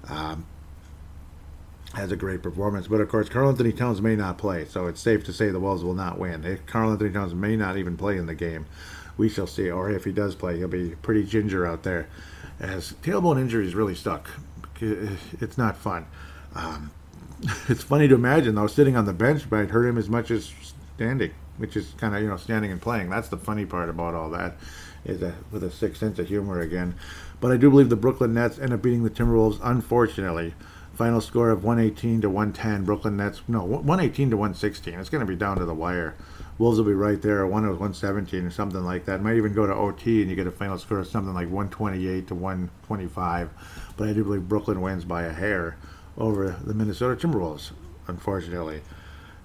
um, 0.10 0.46
has 1.94 2.12
a 2.12 2.16
great 2.16 2.42
performance. 2.42 2.88
But 2.88 3.02
of 3.02 3.10
course, 3.10 3.30
Karl-Anthony 3.30 3.72
Towns 3.72 4.02
may 4.02 4.16
not 4.16 4.38
play, 4.38 4.66
so 4.66 4.88
it's 4.88 5.02
safe 5.02 5.24
to 5.26 5.34
say 5.34 5.50
the 5.50 5.60
Wolves 5.60 5.84
will 5.84 5.94
not 5.94 6.20
win. 6.20 6.60
Karl-Anthony 6.66 7.12
Towns 7.12 7.34
may 7.34 7.56
not 7.56 7.78
even 7.78 7.98
play 7.98 8.18
in 8.18 8.26
the 8.26 8.36
game. 8.36 8.66
We 9.18 9.30
shall 9.30 9.48
see. 9.48 9.70
Or 9.70 9.90
if 9.90 10.04
he 10.04 10.12
does 10.12 10.36
play, 10.36 10.58
he'll 10.58 10.68
be 10.68 10.96
pretty 11.02 11.24
ginger 11.24 11.66
out 11.66 11.84
there. 11.84 12.08
As 12.60 12.94
tailbone 13.04 13.40
injuries 13.40 13.76
really 13.76 13.96
stuck. 13.96 14.30
It's 14.80 15.58
not 15.58 15.76
fun. 15.76 16.06
Um, 16.54 16.92
it's 17.70 17.84
funny 17.84 18.08
to 18.08 18.16
imagine 18.16 18.56
though 18.56 18.68
sitting 18.68 18.96
on 18.96 19.06
the 19.06 19.14
bench 19.14 19.50
might 19.50 19.70
hurt 19.70 19.88
him 19.88 19.98
as 19.98 20.10
much 20.10 20.32
as 20.32 20.52
standing, 20.96 21.32
which 21.58 21.76
is 21.76 21.94
kind 21.98 22.16
of 22.16 22.22
you 22.22 22.28
know 22.28 22.38
standing 22.38 22.72
and 22.72 22.82
playing. 22.82 23.10
That's 23.10 23.30
the 23.30 23.38
funny 23.38 23.66
part 23.66 23.90
about 23.90 24.16
all 24.16 24.30
that, 24.32 24.56
is 25.06 25.22
a, 25.22 25.36
with 25.52 25.64
a 25.64 25.72
sick 25.72 25.96
sense 25.96 26.20
of 26.20 26.28
humor 26.28 26.62
again. 26.62 26.96
But 27.40 27.52
I 27.52 27.58
do 27.58 27.70
believe 27.70 27.90
the 27.90 27.96
Brooklyn 27.96 28.34
Nets 28.34 28.58
end 28.58 28.74
up 28.74 28.82
beating 28.82 29.04
the 29.04 29.10
Timberwolves, 29.10 29.60
unfortunately. 29.64 30.54
Final 30.98 31.22
score 31.22 31.52
of 31.52 31.64
118 31.64 32.22
to 32.22 32.28
110. 32.28 32.84
Brooklyn 32.84 33.18
Nets, 33.18 33.44
no, 33.48 33.64
118 33.64 34.32
to 34.32 34.36
116. 34.36 35.00
It's 35.00 35.10
going 35.10 35.20
to 35.20 35.32
be 35.32 35.36
down 35.36 35.58
to 35.58 35.66
the 35.66 35.76
wire. 35.76 36.16
Wolves 36.58 36.80
will 36.80 36.88
be 36.88 36.94
right 36.94 37.22
there, 37.22 37.46
one 37.46 37.62
was 37.70 37.78
117 37.78 38.44
or 38.44 38.50
something 38.50 38.84
like 38.84 39.06
that. 39.06 39.22
Might 39.22 39.36
even 39.36 39.54
go 39.54 39.68
to 39.68 39.76
OT 39.76 40.22
and 40.22 40.30
you 40.32 40.36
get 40.36 40.48
a 40.48 40.52
final 40.52 40.80
score 40.80 40.98
of 40.98 41.06
something 41.06 41.36
like 41.36 41.52
128 41.52 42.28
to 42.30 42.34
125. 42.34 43.50
But 43.96 44.10
I 44.10 44.14
do 44.14 44.24
believe 44.24 44.50
Brooklyn 44.50 44.82
wins 44.82 45.06
by 45.06 45.26
a 45.26 45.32
hair 45.32 45.78
over 46.18 46.58
the 46.64 46.74
Minnesota 46.74 47.28
Timberwolves, 47.28 47.74
unfortunately. 48.08 48.82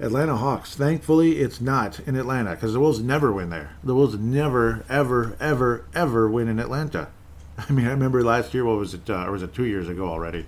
Atlanta 0.00 0.36
Hawks. 0.36 0.74
Thankfully, 0.74 1.40
it's 1.40 1.60
not 1.60 2.00
in 2.00 2.16
Atlanta 2.16 2.52
because 2.52 2.72
the 2.72 2.80
Wolves 2.80 3.00
never 3.00 3.30
win 3.30 3.50
there. 3.50 3.72
The 3.84 3.94
Wolves 3.94 4.16
never, 4.16 4.86
ever, 4.88 5.36
ever, 5.38 5.84
ever 5.94 6.30
win 6.30 6.48
in 6.48 6.58
Atlanta. 6.58 7.08
I 7.58 7.70
mean, 7.72 7.86
I 7.86 7.90
remember 7.90 8.24
last 8.24 8.54
year. 8.54 8.64
What 8.64 8.78
was 8.78 8.94
it? 8.94 9.10
Uh, 9.10 9.26
or 9.26 9.32
was 9.32 9.42
it 9.42 9.54
two 9.54 9.66
years 9.66 9.90
ago 9.90 10.08
already? 10.08 10.46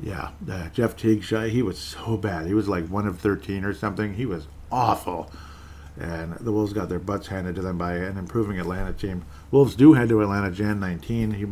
Yeah, 0.00 0.30
uh, 0.50 0.68
Jeff 0.68 0.96
Teague, 0.96 1.24
he 1.24 1.62
was 1.62 1.78
so 1.78 2.16
bad. 2.16 2.46
He 2.46 2.54
was 2.54 2.68
like 2.68 2.86
one 2.86 3.06
of 3.06 3.18
13 3.18 3.64
or 3.64 3.74
something. 3.74 4.14
He 4.14 4.26
was 4.26 4.46
awful. 4.70 5.30
And 5.98 6.34
the 6.34 6.52
Wolves 6.52 6.72
got 6.72 6.88
their 6.88 7.00
butts 7.00 7.26
handed 7.26 7.56
to 7.56 7.62
them 7.62 7.76
by 7.76 7.94
an 7.94 8.16
improving 8.16 8.60
Atlanta 8.60 8.92
team. 8.92 9.24
Wolves 9.50 9.74
do 9.74 9.94
head 9.94 10.08
to 10.10 10.22
Atlanta 10.22 10.52
Jan 10.52 10.78
19. 10.78 11.30
He, 11.32 11.46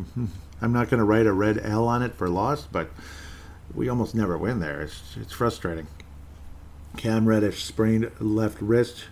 I'm 0.63 0.73
not 0.73 0.89
going 0.89 0.99
to 0.99 1.05
write 1.05 1.27
a 1.27 1.33
red 1.33 1.59
L 1.59 1.89
on 1.89 2.03
it 2.03 2.15
for 2.15 2.29
loss, 2.29 2.67
but 2.71 2.91
we 3.75 3.89
almost 3.89 4.15
never 4.15 4.39
win 4.39 4.61
there. 4.61 4.83
It's, 4.83 5.17
it's 5.21 5.33
frustrating. 5.33 5.89
Cam 6.97 7.27
Reddish 7.27 7.65
sprained 7.65 8.11
left 8.21 8.61
wrist 8.63 9.07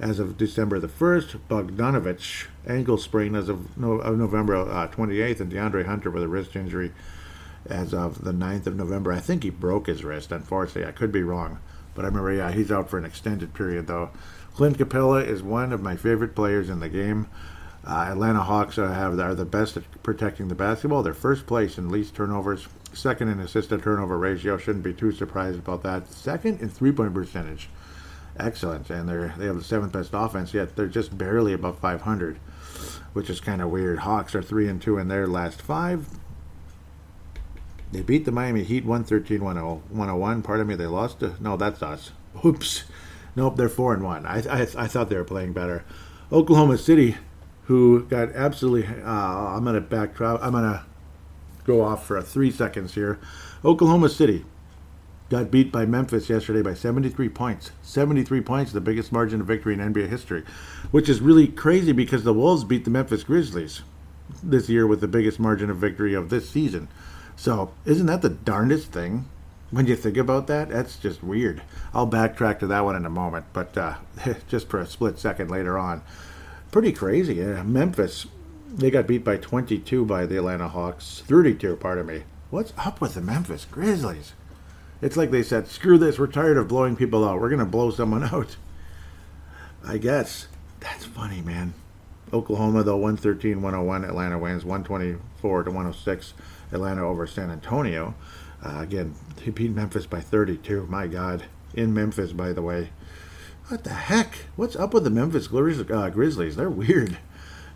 as 0.00 0.18
of 0.18 0.36
December 0.36 0.80
the 0.80 0.88
1st. 0.88 1.38
Bogdanovich 1.48 2.46
ankle 2.66 2.98
sprain 2.98 3.36
as 3.36 3.48
of, 3.48 3.78
no, 3.78 3.92
of 3.92 4.18
November 4.18 4.56
uh, 4.56 4.88
28th. 4.88 5.40
And 5.40 5.52
De'Andre 5.52 5.86
Hunter 5.86 6.10
with 6.10 6.24
a 6.24 6.28
wrist 6.28 6.56
injury 6.56 6.90
as 7.66 7.94
of 7.94 8.24
the 8.24 8.32
9th 8.32 8.66
of 8.66 8.76
November. 8.76 9.12
I 9.12 9.20
think 9.20 9.42
he 9.42 9.50
broke 9.50 9.86
his 9.86 10.04
wrist, 10.04 10.32
unfortunately. 10.32 10.86
I 10.86 10.92
could 10.92 11.12
be 11.12 11.22
wrong. 11.22 11.58
But 11.94 12.04
I 12.04 12.08
remember, 12.08 12.32
yeah, 12.32 12.50
he's 12.50 12.72
out 12.72 12.88
for 12.88 12.98
an 12.98 13.04
extended 13.04 13.54
period, 13.54 13.86
though. 13.86 14.10
Clint 14.54 14.78
Capela 14.78 15.26
is 15.26 15.42
one 15.42 15.72
of 15.72 15.82
my 15.82 15.96
favorite 15.96 16.34
players 16.34 16.68
in 16.68 16.80
the 16.80 16.88
game. 16.88 17.28
Uh, 17.86 18.08
Atlanta 18.10 18.42
Hawks 18.42 18.78
are, 18.78 18.92
have, 18.92 19.18
are 19.18 19.34
the 19.34 19.44
best 19.44 19.76
at 19.76 20.02
protecting 20.02 20.48
the 20.48 20.54
basketball. 20.54 21.02
They're 21.02 21.14
first 21.14 21.46
place 21.46 21.78
in 21.78 21.88
least 21.88 22.14
turnovers, 22.14 22.68
second 22.92 23.28
in 23.28 23.40
assist 23.40 23.70
to 23.70 23.78
turnover 23.78 24.16
ratio. 24.16 24.56
Shouldn't 24.56 24.84
be 24.84 24.92
too 24.92 25.12
surprised 25.12 25.58
about 25.58 25.82
that. 25.82 26.12
Second 26.12 26.60
in 26.60 26.68
three 26.68 26.92
point 26.92 27.14
percentage. 27.14 27.68
Excellent. 28.38 28.88
And 28.88 29.08
they're, 29.08 29.34
they 29.36 29.46
have 29.46 29.56
the 29.56 29.64
seventh 29.64 29.92
best 29.92 30.10
offense, 30.12 30.54
yet 30.54 30.76
they're 30.76 30.86
just 30.86 31.16
barely 31.16 31.52
above 31.52 31.78
500, 31.78 32.36
which 33.12 33.28
is 33.28 33.40
kind 33.40 33.60
of 33.60 33.70
weird. 33.70 34.00
Hawks 34.00 34.34
are 34.34 34.42
3 34.42 34.68
and 34.68 34.80
2 34.80 34.98
in 34.98 35.08
their 35.08 35.26
last 35.26 35.60
five. 35.60 36.06
They 37.92 38.00
beat 38.00 38.24
the 38.24 38.32
Miami 38.32 38.64
Heat 38.64 38.84
113 38.84 39.44
101. 39.44 40.42
Pardon 40.42 40.66
me, 40.66 40.74
they 40.74 40.86
lost 40.86 41.20
to. 41.20 41.34
No, 41.40 41.56
that's 41.56 41.82
us. 41.82 42.10
Oops. 42.44 42.84
Nope, 43.36 43.56
they're 43.56 43.68
4 43.68 43.94
and 43.94 44.02
1. 44.02 44.26
I, 44.26 44.38
I, 44.38 44.60
I 44.62 44.86
thought 44.86 45.08
they 45.08 45.16
were 45.16 45.24
playing 45.24 45.52
better. 45.52 45.84
Oklahoma 46.30 46.78
City, 46.78 47.16
who 47.64 48.04
got 48.04 48.32
absolutely. 48.32 48.86
Uh, 49.02 49.08
I'm 49.08 49.64
going 49.64 49.74
to 49.74 49.80
backtrack. 49.80 50.38
I'm 50.42 50.52
going 50.52 50.64
to 50.64 50.84
go 51.64 51.82
off 51.82 52.06
for 52.06 52.20
three 52.22 52.50
seconds 52.50 52.94
here. 52.94 53.20
Oklahoma 53.64 54.08
City 54.08 54.44
got 55.28 55.50
beat 55.50 55.72
by 55.72 55.86
Memphis 55.86 56.28
yesterday 56.28 56.60
by 56.60 56.74
73 56.74 57.28
points. 57.30 57.72
73 57.82 58.40
points, 58.42 58.72
the 58.72 58.80
biggest 58.80 59.12
margin 59.12 59.40
of 59.40 59.46
victory 59.46 59.72
in 59.72 59.80
NBA 59.80 60.08
history, 60.08 60.44
which 60.90 61.08
is 61.08 61.20
really 61.20 61.48
crazy 61.48 61.92
because 61.92 62.24
the 62.24 62.34
Wolves 62.34 62.64
beat 62.64 62.84
the 62.84 62.90
Memphis 62.90 63.24
Grizzlies 63.24 63.82
this 64.42 64.68
year 64.68 64.86
with 64.86 65.00
the 65.00 65.08
biggest 65.08 65.38
margin 65.38 65.70
of 65.70 65.76
victory 65.78 66.12
of 66.14 66.28
this 66.28 66.50
season. 66.50 66.88
So, 67.42 67.72
isn't 67.84 68.06
that 68.06 68.22
the 68.22 68.28
darndest 68.28 68.92
thing? 68.92 69.24
When 69.72 69.88
you 69.88 69.96
think 69.96 70.16
about 70.16 70.46
that, 70.46 70.68
that's 70.68 70.94
just 70.96 71.24
weird. 71.24 71.60
I'll 71.92 72.06
backtrack 72.06 72.60
to 72.60 72.68
that 72.68 72.84
one 72.84 72.94
in 72.94 73.04
a 73.04 73.10
moment, 73.10 73.46
but 73.52 73.76
uh, 73.76 73.94
just 74.48 74.68
for 74.68 74.78
a 74.78 74.86
split 74.86 75.18
second 75.18 75.50
later 75.50 75.76
on. 75.76 76.02
Pretty 76.70 76.92
crazy. 76.92 77.40
Memphis, 77.40 78.26
they 78.72 78.92
got 78.92 79.08
beat 79.08 79.24
by 79.24 79.38
22 79.38 80.04
by 80.04 80.24
the 80.24 80.36
Atlanta 80.36 80.68
Hawks. 80.68 81.24
32, 81.26 81.74
pardon 81.78 82.06
me. 82.06 82.22
What's 82.50 82.72
up 82.78 83.00
with 83.00 83.14
the 83.14 83.20
Memphis 83.20 83.66
Grizzlies? 83.68 84.34
It's 85.00 85.16
like 85.16 85.32
they 85.32 85.42
said, 85.42 85.66
screw 85.66 85.98
this, 85.98 86.20
we're 86.20 86.28
tired 86.28 86.58
of 86.58 86.68
blowing 86.68 86.94
people 86.94 87.28
out. 87.28 87.40
We're 87.40 87.48
going 87.48 87.58
to 87.58 87.64
blow 87.64 87.90
someone 87.90 88.22
out. 88.32 88.54
I 89.84 89.98
guess. 89.98 90.46
That's 90.78 91.06
funny, 91.06 91.40
man. 91.40 91.74
Oklahoma, 92.32 92.84
though, 92.84 92.98
113 92.98 93.60
101. 93.60 94.04
Atlanta 94.04 94.38
wins 94.38 94.64
124 94.64 95.64
to 95.64 95.70
106. 95.70 96.34
Atlanta 96.72 97.06
over 97.06 97.26
San 97.26 97.50
Antonio. 97.50 98.14
Uh, 98.64 98.78
again, 98.80 99.14
he 99.40 99.50
beat 99.50 99.72
Memphis 99.72 100.06
by 100.06 100.20
32. 100.20 100.86
My 100.86 101.06
God. 101.06 101.44
In 101.74 101.94
Memphis, 101.94 102.32
by 102.32 102.52
the 102.52 102.62
way. 102.62 102.90
What 103.68 103.84
the 103.84 103.90
heck? 103.90 104.46
What's 104.56 104.76
up 104.76 104.92
with 104.92 105.04
the 105.04 105.10
Memphis 105.10 105.46
uh, 105.46 106.10
Grizzlies? 106.10 106.56
They're 106.56 106.70
weird. 106.70 107.18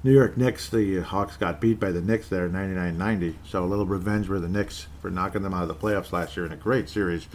New 0.02 0.12
York 0.12 0.37
Knicks, 0.37 0.68
the 0.68 1.00
Hawks 1.00 1.37
got 1.37 1.61
beat 1.61 1.80
by 1.80 1.90
the 1.90 2.00
Knicks 2.00 2.28
there 2.28 2.48
99 2.48 2.96
90. 2.96 3.38
So 3.44 3.64
a 3.64 3.66
little 3.66 3.87
revenge 3.87 4.26
for 4.26 4.38
the 4.38 4.48
Knicks 4.48 4.87
for 5.00 5.11
knocking 5.11 5.42
them 5.42 5.54
out 5.54 5.62
of 5.62 5.68
the 5.68 5.74
playoffs 5.74 6.12
last 6.12 6.37
year 6.37 6.46
in 6.46 6.52
a 6.52 6.56
great 6.56 6.88
series. 6.88 7.26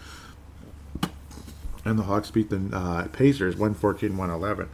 And 1.83 1.97
the 1.97 2.03
Hawks 2.03 2.29
beat 2.31 2.49
the 2.49 2.69
uh, 2.71 3.07
Pacers 3.07 3.55
114 3.55 4.15
111 4.15 4.69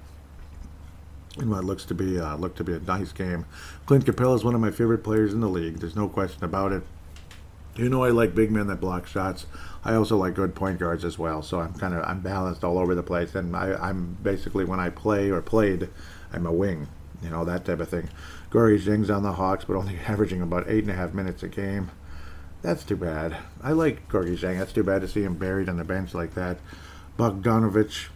in 1.40 1.50
what 1.50 1.64
looks 1.64 1.86
to 1.86 1.94
be 1.94 2.20
uh, 2.20 2.36
look 2.36 2.56
to 2.56 2.64
be 2.64 2.74
a 2.74 2.80
nice 2.80 3.12
game. 3.12 3.46
Clint 3.88 4.04
Capela 4.04 4.36
is 4.36 4.44
one 4.44 4.54
of 4.54 4.60
my 4.60 4.70
favorite 4.70 5.02
players 5.02 5.32
in 5.32 5.40
the 5.40 5.48
league. 5.48 5.80
There's 5.80 5.96
no 5.96 6.10
question 6.10 6.44
about 6.44 6.74
it. 6.74 6.84
You 7.78 7.88
know 7.88 8.04
I 8.04 8.10
like 8.10 8.36
big 8.36 8.52
men 8.52 8.68
that 8.68 8.82
block 8.82 9.08
shots. 9.08 9.46
I 9.86 9.94
also 9.94 10.18
like 10.18 10.34
good 10.34 10.56
point 10.56 10.78
guards 10.78 11.06
as 11.06 11.18
well. 11.18 11.42
So 11.42 11.62
I'm 11.62 11.74
kind 11.74 11.94
of 11.94 12.04
I'm 12.04 12.20
balanced 12.20 12.66
all 12.66 12.80
over 12.80 12.94
the 12.94 13.02
place. 13.02 13.34
And 13.34 13.56
I, 13.56 13.76
I'm 13.76 14.18
basically 14.22 14.66
when 14.66 14.82
I 14.82 14.90
play 14.90 15.30
or 15.30 15.42
played, 15.42 15.88
I'm 16.34 16.46
a 16.46 16.52
wing. 16.52 16.90
You 17.24 17.30
know 17.30 17.46
that 17.46 17.64
type 17.64 17.80
of 17.80 17.88
thing. 17.88 18.10
Gorgui 18.52 18.84
Dieng's 18.84 19.10
on 19.10 19.24
the 19.24 19.32
Hawks, 19.32 19.64
but 19.64 19.78
only 19.78 19.98
averaging 20.08 20.42
about 20.42 20.68
eight 20.68 20.84
and 20.84 20.92
a 20.92 20.96
half 20.96 21.14
minutes 21.14 21.42
a 21.42 21.48
game. 21.48 21.92
That's 22.62 22.84
too 22.84 22.98
bad. 22.98 23.38
I 23.64 23.72
like 23.72 24.10
Gorgui 24.10 24.38
Dieng. 24.38 24.60
That's 24.60 24.74
too 24.74 24.84
bad 24.84 25.00
to 25.00 25.08
see 25.08 25.24
him 25.24 25.36
buried 25.36 25.70
on 25.70 25.78
the 25.78 25.86
bench 25.86 26.14
like 26.14 26.34
that. 26.34 26.58
Bogdanovich, 27.18 28.08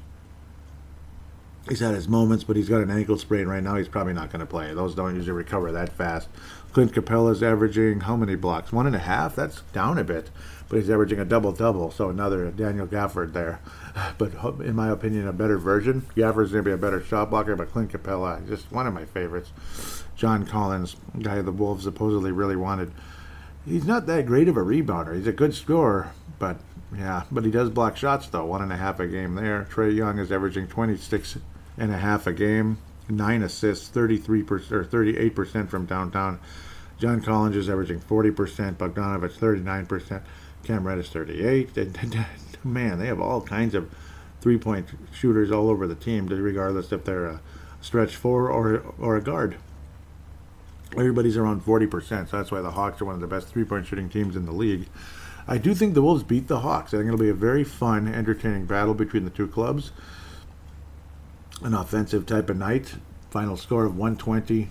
he's 1.70 1.80
had 1.80 1.96
his 1.96 2.08
moments, 2.08 2.44
but 2.44 2.56
he's 2.56 2.70
got 2.70 2.82
an 2.82 2.90
ankle 2.90 3.18
sprain 3.18 3.48
right 3.48 3.64
now. 3.64 3.76
He's 3.76 3.88
probably 3.88 4.14
not 4.14 4.32
going 4.32 4.40
to 4.40 4.46
play. 4.46 4.74
Those 4.74 4.96
don't 4.96 5.16
usually 5.16 5.38
recover 5.38 5.72
that 5.72 5.94
fast. 5.94 6.30
Clint 6.74 6.94
Capela's 6.94 7.44
averaging 7.44 8.02
how 8.02 8.16
many 8.16 8.36
blocks? 8.36 8.72
One 8.72 8.88
and 8.88 8.96
a 8.96 9.00
half. 9.00 9.36
That's 9.36 9.62
down 9.74 9.98
a 9.98 10.04
bit, 10.04 10.30
but 10.70 10.78
he's 10.78 10.90
averaging 10.90 11.20
a 11.20 11.26
double 11.26 11.52
double. 11.52 11.92
So 11.92 12.10
another 12.10 12.50
Daniel 12.50 12.88
Gafford 12.88 13.34
there. 13.34 13.60
But 14.18 14.32
in 14.62 14.74
my 14.74 14.88
opinion, 14.90 15.28
a 15.28 15.34
better 15.34 15.58
version. 15.58 16.04
Gafford's 16.16 16.54
going 16.54 16.64
to 16.64 16.70
be 16.70 16.72
a 16.72 16.78
better 16.78 17.04
shot 17.04 17.30
blocker, 17.30 17.58
but 17.58 17.72
Clint 17.74 17.92
Capela, 17.92 18.48
just 18.48 18.72
one 18.72 18.88
of 18.88 18.94
my 18.94 19.04
favorites. 19.04 19.52
John 20.16 20.46
Collins, 20.46 20.96
guy 21.22 21.42
the 21.42 21.52
Wolves 21.52 21.84
supposedly 21.84 22.32
really 22.32 22.56
wanted. 22.56 22.94
He's 23.66 23.86
not 23.86 24.06
that 24.06 24.26
great 24.26 24.48
of 24.48 24.56
a 24.56 24.62
rebounder. 24.62 25.16
He's 25.16 25.28
a 25.28 25.34
good 25.34 25.54
scorer, 25.54 26.12
but 26.40 26.58
yeah, 26.96 27.24
but 27.32 27.44
he 27.44 27.52
does 27.52 27.70
block 27.70 27.98
shots 27.98 28.28
though. 28.28 28.46
One 28.46 28.62
and 28.62 28.72
a 28.72 28.78
half 28.78 29.00
a 29.00 29.08
game 29.08 29.36
there. 29.36 29.68
Trae 29.70 29.94
Young 29.94 30.20
is 30.20 30.32
averaging 30.32 30.68
26 30.68 31.38
and 31.78 31.92
a 31.92 31.98
half 31.98 32.28
a 32.28 32.34
game, 32.34 32.78
nine 33.10 33.44
assists, 33.44 33.88
33 33.90 34.44
percent 34.44 34.74
or 34.74 34.84
38 34.84 35.36
percent 35.36 35.70
from 35.70 35.86
downtown. 35.86 36.40
John 37.00 37.22
Collins 37.22 37.56
is 37.56 37.70
averaging 37.70 38.00
40 38.00 38.32
percent. 38.32 38.78
Bogdanovich 38.78 39.34
39 39.34 39.86
percent. 39.86 40.24
Cam 40.64 40.86
Reddish 40.86 41.10
38. 41.10 41.76
Man, 42.64 43.00
they 43.00 43.08
have 43.08 43.20
all 43.20 43.42
kinds 43.42 43.74
of 43.74 43.92
three-point 44.42 44.88
shooters 45.14 45.52
all 45.52 45.70
over 45.70 45.88
the 45.88 45.96
team, 45.96 46.28
regardless 46.28 46.92
if 46.92 47.04
they're 47.04 47.26
a 47.26 47.42
stretch 47.80 48.16
four 48.16 48.50
or 48.50 48.84
or 49.00 49.18
a 49.18 49.22
guard. 49.22 49.58
Everybody's 50.94 51.38
around 51.38 51.66
40%, 51.66 52.30
so 52.30 52.38
that's 52.38 52.52
why 52.52 52.60
the 52.60 52.72
Hawks 52.72 53.02
are 53.02 53.06
one 53.06 53.16
of 53.16 53.22
the 53.22 53.28
best 53.28 53.48
three-point 53.48 53.88
shooting 53.88 54.10
teams 54.10 54.36
in 54.36 54.46
the 54.46 54.52
league. 54.52 54.88
I 55.48 55.58
do 55.58 55.74
think 55.74 55.94
the 55.94 56.02
Wolves 56.02 56.24
beat 56.24 56.50
the 56.50 56.60
Hawks. 56.60 56.94
I 56.94 56.98
think 56.98 57.08
it'll 57.08 57.18
be 57.18 57.30
a 57.30 57.34
very 57.34 57.64
fun, 57.64 58.08
entertaining 58.08 58.66
battle 58.66 58.94
between 58.94 59.24
the 59.24 59.30
two 59.30 59.48
clubs. 59.48 59.92
An 61.64 61.76
offensive 61.76 62.26
type 62.26 62.50
of 62.50 62.58
night. 62.58 62.96
Final 63.30 63.56
score 63.56 63.86
of 63.86 63.96
120 63.96 64.70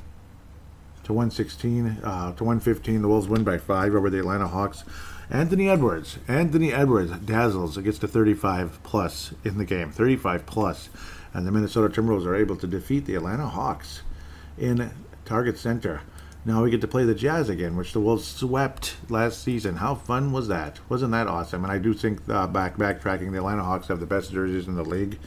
to 1.05 1.13
116 1.13 1.87
uh, 2.03 2.33
to 2.33 2.45
115. 2.45 3.03
The 3.03 3.09
Wolves 3.09 3.29
win 3.29 3.45
by 3.45 3.59
five 3.59 3.95
over 3.95 4.11
the 4.11 4.19
Atlanta 4.19 4.49
Hawks. 4.49 4.83
Anthony 5.31 5.69
Edwards. 5.69 6.19
Anthony 6.27 6.73
Edwards 6.73 7.13
dazzles. 7.19 7.79
It 7.79 7.85
gets 7.85 7.99
to 8.01 8.09
35 8.09 8.83
plus 8.83 9.33
in 9.45 9.59
the 9.59 9.65
game. 9.65 9.93
35. 9.93 10.91
And 11.33 11.47
the 11.47 11.53
Minnesota 11.53 12.01
Timberwolves 12.01 12.27
are 12.27 12.35
able 12.35 12.57
to 12.57 12.67
defeat 12.67 13.07
the 13.07 13.15
Atlanta 13.15 13.47
Hawks 13.47 14.03
in 14.59 14.91
Target 15.25 15.59
Center. 15.59 16.01
Now 16.45 16.65
we 16.65 16.71
get 16.71 16.81
to 16.81 16.89
play 16.89 17.05
the 17.05 17.15
Jazz 17.15 17.49
again, 17.49 17.77
which 17.77 17.93
the 17.93 18.01
Wolves 18.01 18.27
swept 18.27 18.97
last 19.09 19.45
season. 19.45 19.77
How 19.77 19.95
fun 19.95 20.33
was 20.33 20.49
that? 20.49 20.81
Wasn't 20.89 21.13
that 21.13 21.29
awesome? 21.29 21.63
And 21.63 21.73
I 21.73 21.79
do 21.79 21.95
think 21.95 22.29
uh, 22.29 22.49
back 22.49 22.77
backtracking, 22.77 23.31
the 23.31 23.39
Atlanta 23.39 23.63
Hawks 23.63 23.87
have 23.89 24.01
the 24.01 24.07
best 24.07 24.33
jerseys 24.33 24.67
in 24.67 24.75
the 24.75 24.85
league. 24.85 25.21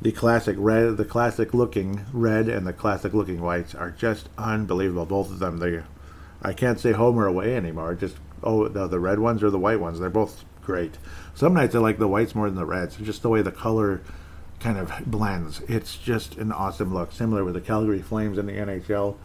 The 0.00 0.12
classic 0.12 0.56
red, 0.58 0.96
the 0.96 1.04
classic 1.04 1.52
looking 1.52 2.04
red, 2.12 2.48
and 2.48 2.66
the 2.66 2.72
classic 2.72 3.12
looking 3.12 3.40
whites 3.40 3.74
are 3.74 3.90
just 3.90 4.28
unbelievable. 4.38 5.06
Both 5.06 5.30
of 5.30 5.40
them. 5.40 5.58
They, 5.58 5.82
I 6.40 6.52
can't 6.52 6.78
say 6.78 6.92
home 6.92 7.18
or 7.18 7.26
away 7.26 7.56
anymore. 7.56 7.94
Just 7.94 8.16
oh, 8.42 8.68
the, 8.68 8.86
the 8.86 9.00
red 9.00 9.18
ones 9.18 9.42
or 9.42 9.50
the 9.50 9.58
white 9.58 9.80
ones. 9.80 9.98
They're 9.98 10.10
both 10.10 10.44
great. 10.62 10.98
Some 11.34 11.54
nights 11.54 11.74
I 11.74 11.78
like 11.78 11.98
the 11.98 12.06
whites 12.06 12.34
more 12.34 12.46
than 12.48 12.58
the 12.58 12.64
reds. 12.64 12.96
Just 12.96 13.22
the 13.22 13.28
way 13.28 13.42
the 13.42 13.50
color 13.50 14.00
kind 14.60 14.78
of 14.78 14.92
blends. 15.06 15.60
It's 15.62 15.96
just 15.96 16.36
an 16.36 16.52
awesome 16.52 16.94
look. 16.94 17.12
Similar 17.12 17.44
with 17.44 17.54
the 17.54 17.60
Calgary 17.60 18.02
Flames 18.02 18.38
in 18.38 18.46
the 18.46 18.52
NHL. 18.52 19.16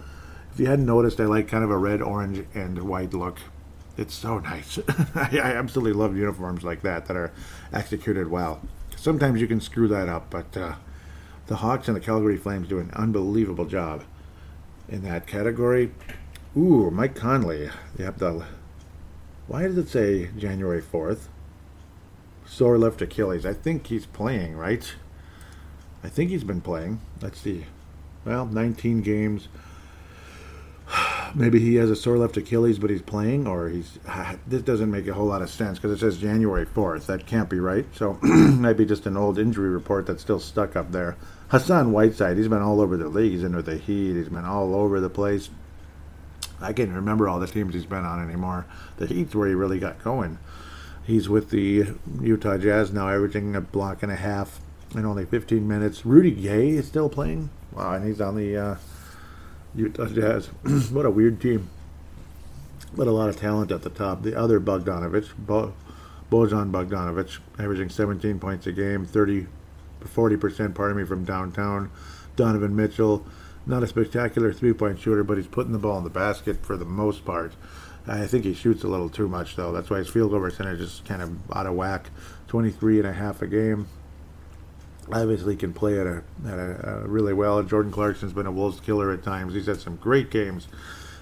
If 0.54 0.60
you 0.60 0.68
hadn't 0.68 0.86
noticed, 0.86 1.20
I 1.20 1.26
like 1.26 1.48
kind 1.48 1.64
of 1.64 1.72
a 1.72 1.78
red, 1.78 2.02
orange, 2.02 2.46
and 2.54 2.82
white 2.84 3.14
look. 3.14 3.40
It's 3.98 4.14
so 4.14 4.40
nice. 4.40 4.80
I, 5.16 5.40
I 5.44 5.52
absolutely 5.54 5.94
love 5.94 6.18
uniforms 6.18 6.64
like 6.64 6.82
that 6.82 7.08
that 7.08 7.18
are 7.18 7.32
executed 7.72 8.30
well. 8.30 8.62
Sometimes 9.04 9.42
you 9.42 9.48
can 9.48 9.60
screw 9.60 9.90
that 9.90 10.08
up, 10.08 10.30
but 10.30 10.56
uh, 10.56 10.76
the 11.48 11.58
Hawks 11.58 11.90
and 11.90 11.98
the 11.98 12.00
Calgary 12.00 12.38
Flames 12.38 12.70
do 12.70 12.80
an 12.80 12.90
unbelievable 12.94 13.66
job 13.66 14.06
in 14.88 15.04
that 15.04 15.28
category. 15.28 15.92
Ooh, 16.56 16.90
Mike 16.90 17.14
Conley. 17.14 17.70
Yep, 18.00 18.18
the. 18.20 18.46
Why 19.48 19.64
does 19.64 19.78
it 19.78 19.90
say 19.90 20.30
January 20.38 20.82
4th? 20.82 21.28
Sore 22.46 22.78
left 22.78 23.02
Achilles. 23.02 23.46
I 23.46 23.52
think 23.52 23.88
he's 23.88 24.06
playing, 24.06 24.56
right? 24.56 24.96
I 26.02 26.08
think 26.08 26.30
he's 26.30 26.46
been 26.46 26.62
playing. 26.62 27.02
Let's 27.22 27.42
see. 27.42 27.66
Well, 28.24 28.46
19 28.46 29.02
games. 29.02 29.50
Maybe 31.36 31.60
he 31.60 31.76
has 31.76 31.90
a 31.90 31.96
sore 31.96 32.18
left 32.18 32.38
Achilles, 32.38 32.78
but 32.78 32.92
he's 32.92 33.02
playing, 33.02 33.48
or 33.48 33.70
he's. 33.70 34.00
This 34.48 34.62
doesn't 34.62 34.92
make 34.92 35.08
a 35.08 35.14
whole 35.14 35.26
lot 35.26 35.42
of 35.42 35.50
sense 35.50 35.80
because 35.80 35.92
it 35.92 36.00
says 36.00 36.20
January 36.20 36.66
4th. 36.66 37.08
That 37.08 37.26
can't 37.26 37.50
be 37.50 37.60
right. 37.60 37.86
So, 37.96 38.20
maybe 38.22 38.86
just 38.86 39.06
an 39.06 39.18
old 39.18 39.40
injury 39.40 39.70
report 39.70 40.06
that's 40.06 40.22
still 40.22 40.40
stuck 40.40 40.76
up 40.76 40.92
there. 40.92 41.16
Hassan 41.48 41.92
Whiteside, 41.92 42.38
he's 42.38 42.48
been 42.48 42.62
all 42.62 42.82
over 42.82 42.98
the 42.98 43.08
league. 43.08 43.32
He's 43.32 43.44
in 43.44 43.56
with 43.56 43.66
the 43.66 43.78
Heat. 43.78 44.16
He's 44.16 44.30
been 44.30 44.46
all 44.46 44.76
over 44.76 45.00
the 45.00 45.10
place. 45.10 45.50
I 46.62 46.72
can't 46.74 46.92
remember 46.92 47.28
all 47.28 47.40
the 47.40 47.48
teams 47.48 47.74
he's 47.74 47.86
been 47.86 48.06
on 48.06 48.24
anymore. 48.24 48.66
The 48.98 49.08
Heat's 49.08 49.36
where 49.36 49.48
he 49.48 49.54
really 49.54 49.80
got 49.80 50.04
going. 50.04 50.38
He's 51.04 51.28
with 51.28 51.50
the 51.50 51.88
Utah 52.22 52.58
Jazz 52.58 52.94
now, 52.94 53.10
averaging 53.10 53.56
a 53.56 53.62
block 53.62 54.04
and 54.04 54.12
a 54.12 54.16
half 54.16 54.62
in 54.96 55.06
only 55.06 55.26
15 55.26 55.68
minutes. 55.68 56.06
Rudy 56.06 56.32
Gay 56.32 56.70
is 56.70 56.88
still 56.88 57.10
playing. 57.10 57.50
Wow, 57.72 57.94
and 57.94 58.08
he's 58.08 58.22
on 58.22 58.36
the 58.36 58.56
uh, 58.58 58.76
Utah 59.76 60.04
uh, 60.04 60.10
Jazz. 60.10 60.48
what 60.92 61.06
a 61.06 61.10
weird 61.10 61.42
team. 61.42 61.70
But 62.96 63.08
a 63.08 63.12
lot 63.12 63.30
of 63.30 63.38
talent 63.38 63.72
at 63.72 63.82
the 63.82 63.90
top. 63.90 64.22
The 64.22 64.38
other 64.38 64.60
Bogdanovich, 64.60 65.36
Bo- 65.38 65.74
Bojan 66.32 66.72
Bogdanovich, 66.72 67.40
averaging 67.58 67.90
17 67.90 68.40
points 68.40 68.68
a 68.68 68.72
game, 68.72 69.06
30, 69.06 69.48
40%, 70.04 70.76
pardon 70.76 70.98
me, 70.98 71.04
from 71.04 71.24
downtown. 71.24 71.90
Donovan 72.36 72.76
Mitchell, 72.76 73.26
not 73.66 73.84
a 73.84 73.88
spectacular 73.88 74.54
three-point 74.54 75.00
shooter, 75.00 75.24
but 75.24 75.38
he's 75.38 75.48
putting 75.48 75.72
the 75.72 75.80
ball 75.80 75.98
in 75.98 76.04
the 76.04 76.10
basket 76.10 76.64
for 76.64 76.78
the 76.78 76.86
most 76.86 77.26
part. 77.26 77.54
I 78.06 78.28
think 78.28 78.44
he 78.44 78.54
shoots 78.54 78.84
a 78.84 78.88
little 78.88 79.10
too 79.10 79.28
much, 79.28 79.56
though. 79.56 79.72
That's 79.72 79.90
why 79.90 80.00
his 80.00 80.10
field 80.10 80.32
goal 80.32 80.42
percentage 80.42 80.82
is 80.82 81.02
kind 81.06 81.22
of 81.22 81.32
out 81.56 81.66
of 81.66 81.74
whack. 81.74 82.10
23 82.48 83.00
and 83.00 83.08
a 83.08 83.14
half 83.14 83.42
a 83.42 83.48
game. 83.48 83.88
Obviously, 85.12 85.56
can 85.56 85.74
play 85.74 86.00
at 86.00 86.08
a, 86.08 86.24
at 86.46 86.60
a, 86.60 86.90
uh, 87.04 87.08
really 87.08 87.34
well. 87.34 87.62
Jordan 87.64 87.92
Clarkson's 87.92 88.34
been 88.34 88.46
a 88.46 88.52
Wolves 88.52 88.80
killer 88.80 89.12
at 89.12 89.24
times. 89.24 89.54
He's 89.54 89.66
had 89.66 89.82
some 89.82 89.98
great 89.98 90.30
games 90.30 90.68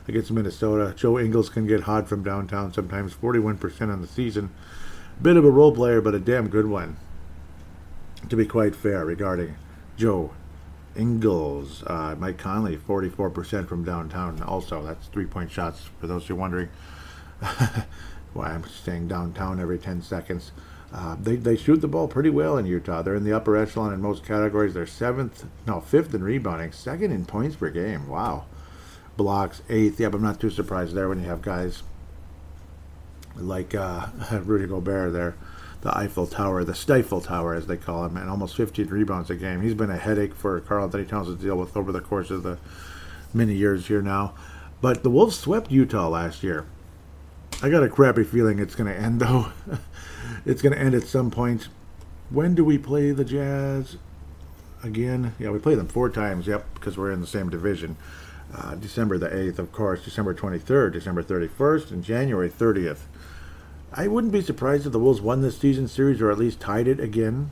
against 0.08 0.32
Minnesota. 0.32 0.94
Joe 0.96 1.20
Ingles 1.20 1.50
can 1.50 1.66
get 1.68 1.82
hot 1.82 2.08
from 2.08 2.24
downtown 2.24 2.74
sometimes, 2.74 3.14
41% 3.14 3.92
on 3.92 4.02
the 4.02 4.08
season. 4.08 4.52
Bit 5.22 5.38
of 5.38 5.46
a 5.46 5.52
role 5.52 5.74
player, 5.74 6.02
but 6.02 6.16
a 6.16 6.20
damn 6.20 6.48
good 6.48 6.68
one. 6.68 6.98
To 8.30 8.36
be 8.36 8.46
quite 8.46 8.76
fair 8.76 9.04
regarding 9.06 9.56
Joe 9.98 10.32
Ingles. 10.96 11.84
Uh, 11.88 12.16
Mike 12.18 12.38
Conley, 12.38 12.78
44% 12.78 13.68
from 13.68 13.84
downtown. 13.84 14.42
Also, 14.44 14.84
that's 14.84 15.08
three 15.08 15.26
point 15.26 15.52
shots 15.52 15.90
for 16.00 16.08
those 16.08 16.28
who 16.28 16.36
are 16.36 16.38
wondering 16.38 16.70
why 18.34 18.52
I'm 18.52 18.64
staying 18.68 19.08
downtown 19.08 19.60
every 19.60 19.80
10 19.80 20.02
seconds. 20.02 20.52
Uh, 20.94 21.16
they, 21.22 21.38
they 21.38 21.56
shoot 21.56 21.78
the 21.78 21.88
ball 21.88 22.08
pretty 22.08 22.30
well 22.30 22.58
in 22.58 22.66
Utah. 22.66 23.02
They're 23.02 23.16
in 23.16 23.24
the 23.24 23.34
upper 23.34 23.56
echelon 23.56 23.94
in 23.94 24.02
most 24.02 24.26
categories. 24.26 24.74
They're 24.74 24.86
seventh, 24.86 25.46
no, 25.66 25.80
fifth 25.80 26.14
in 26.14 26.24
rebounding, 26.24 26.74
second 26.74 27.12
in 27.12 27.26
points 27.26 27.56
per 27.56 27.70
game. 27.70 28.08
Wow. 28.08 28.46
Blocks, 29.16 29.62
eighth. 29.70 29.98
But 30.00 30.16
I'm 30.16 30.22
not 30.22 30.42
too 30.42 30.50
surprised 30.50 30.94
there 30.94 31.08
when 31.08 31.22
you 31.22 31.28
have 31.28 31.42
guys 31.42 31.84
like 33.38 33.74
uh, 33.74 34.08
Rudy 34.44 34.68
Gobert 34.68 35.14
there 35.14 35.36
the 35.82 35.96
Eiffel 35.98 36.28
Tower, 36.28 36.64
the 36.64 36.76
Stifle 36.76 37.22
Tower, 37.22 37.54
as 37.56 37.68
they 37.68 37.78
call 37.78 38.06
him, 38.06 38.16
and 38.16 38.30
almost 38.30 38.56
15 38.56 38.88
rebounds 38.88 39.30
a 39.30 39.36
game. 39.36 39.62
He's 39.62 39.74
been 39.74 39.90
a 39.90 39.98
headache 39.98 40.36
for 40.36 40.60
Karl 40.62 40.86
Anthony 40.86 41.06
Towns 41.06 41.28
to 41.28 41.36
deal 41.36 41.58
with 41.58 41.76
over 41.76 41.92
the 41.92 42.02
course 42.02 42.30
of 42.30 42.44
the 42.44 42.60
many 43.34 43.56
years 43.56 43.88
here 43.88 44.02
now. 44.02 44.34
But 44.80 45.04
the 45.04 45.10
Wolves 45.10 45.38
swept 45.40 45.72
Utah 45.72 46.08
last 46.08 46.44
year. 46.44 46.66
I 47.64 47.70
got 47.70 47.84
a 47.84 47.90
crappy 47.90 48.24
feeling 48.24 48.60
it's 48.60 48.76
going 48.76 48.92
to 48.92 49.00
end, 49.00 49.20
though. 49.20 49.52
it's 50.46 50.62
going 50.62 50.74
to 50.74 50.80
end 50.80 50.96
at 50.96 51.04
some 51.04 51.32
point. 51.32 51.68
When 52.30 52.56
do 52.56 52.64
we 52.64 52.78
play 52.78 53.12
the 53.12 53.26
Jazz 53.26 53.98
again? 54.84 55.36
Yeah, 55.38 55.50
we 55.50 55.60
play 55.60 55.76
them 55.76 55.88
four 55.88 56.10
times, 56.10 56.48
yep, 56.48 56.66
because 56.74 56.98
we're 56.98 57.12
in 57.12 57.22
the 57.22 57.28
same 57.28 57.50
division. 57.50 57.98
Uh, 58.54 58.76
December 58.76 59.18
the 59.18 59.30
8th, 59.30 59.60
of 59.60 59.72
course, 59.72 60.04
December 60.04 60.34
23rd, 60.34 60.94
December 60.94 61.24
31st, 61.24 61.92
and 61.92 62.04
January 62.04 62.50
30th. 62.50 63.02
I 63.94 64.08
wouldn't 64.08 64.34
be 64.34 64.42
surprised 64.42 64.86
if 64.86 64.92
the 64.92 65.00
Wolves 65.00 65.22
won 65.22 65.42
this 65.42 65.58
season 65.58 65.88
series 65.88 66.22
or 66.22 66.32
at 66.32 66.38
least 66.38 66.60
tied 66.60 66.88
it 66.88 67.00
again. 67.00 67.52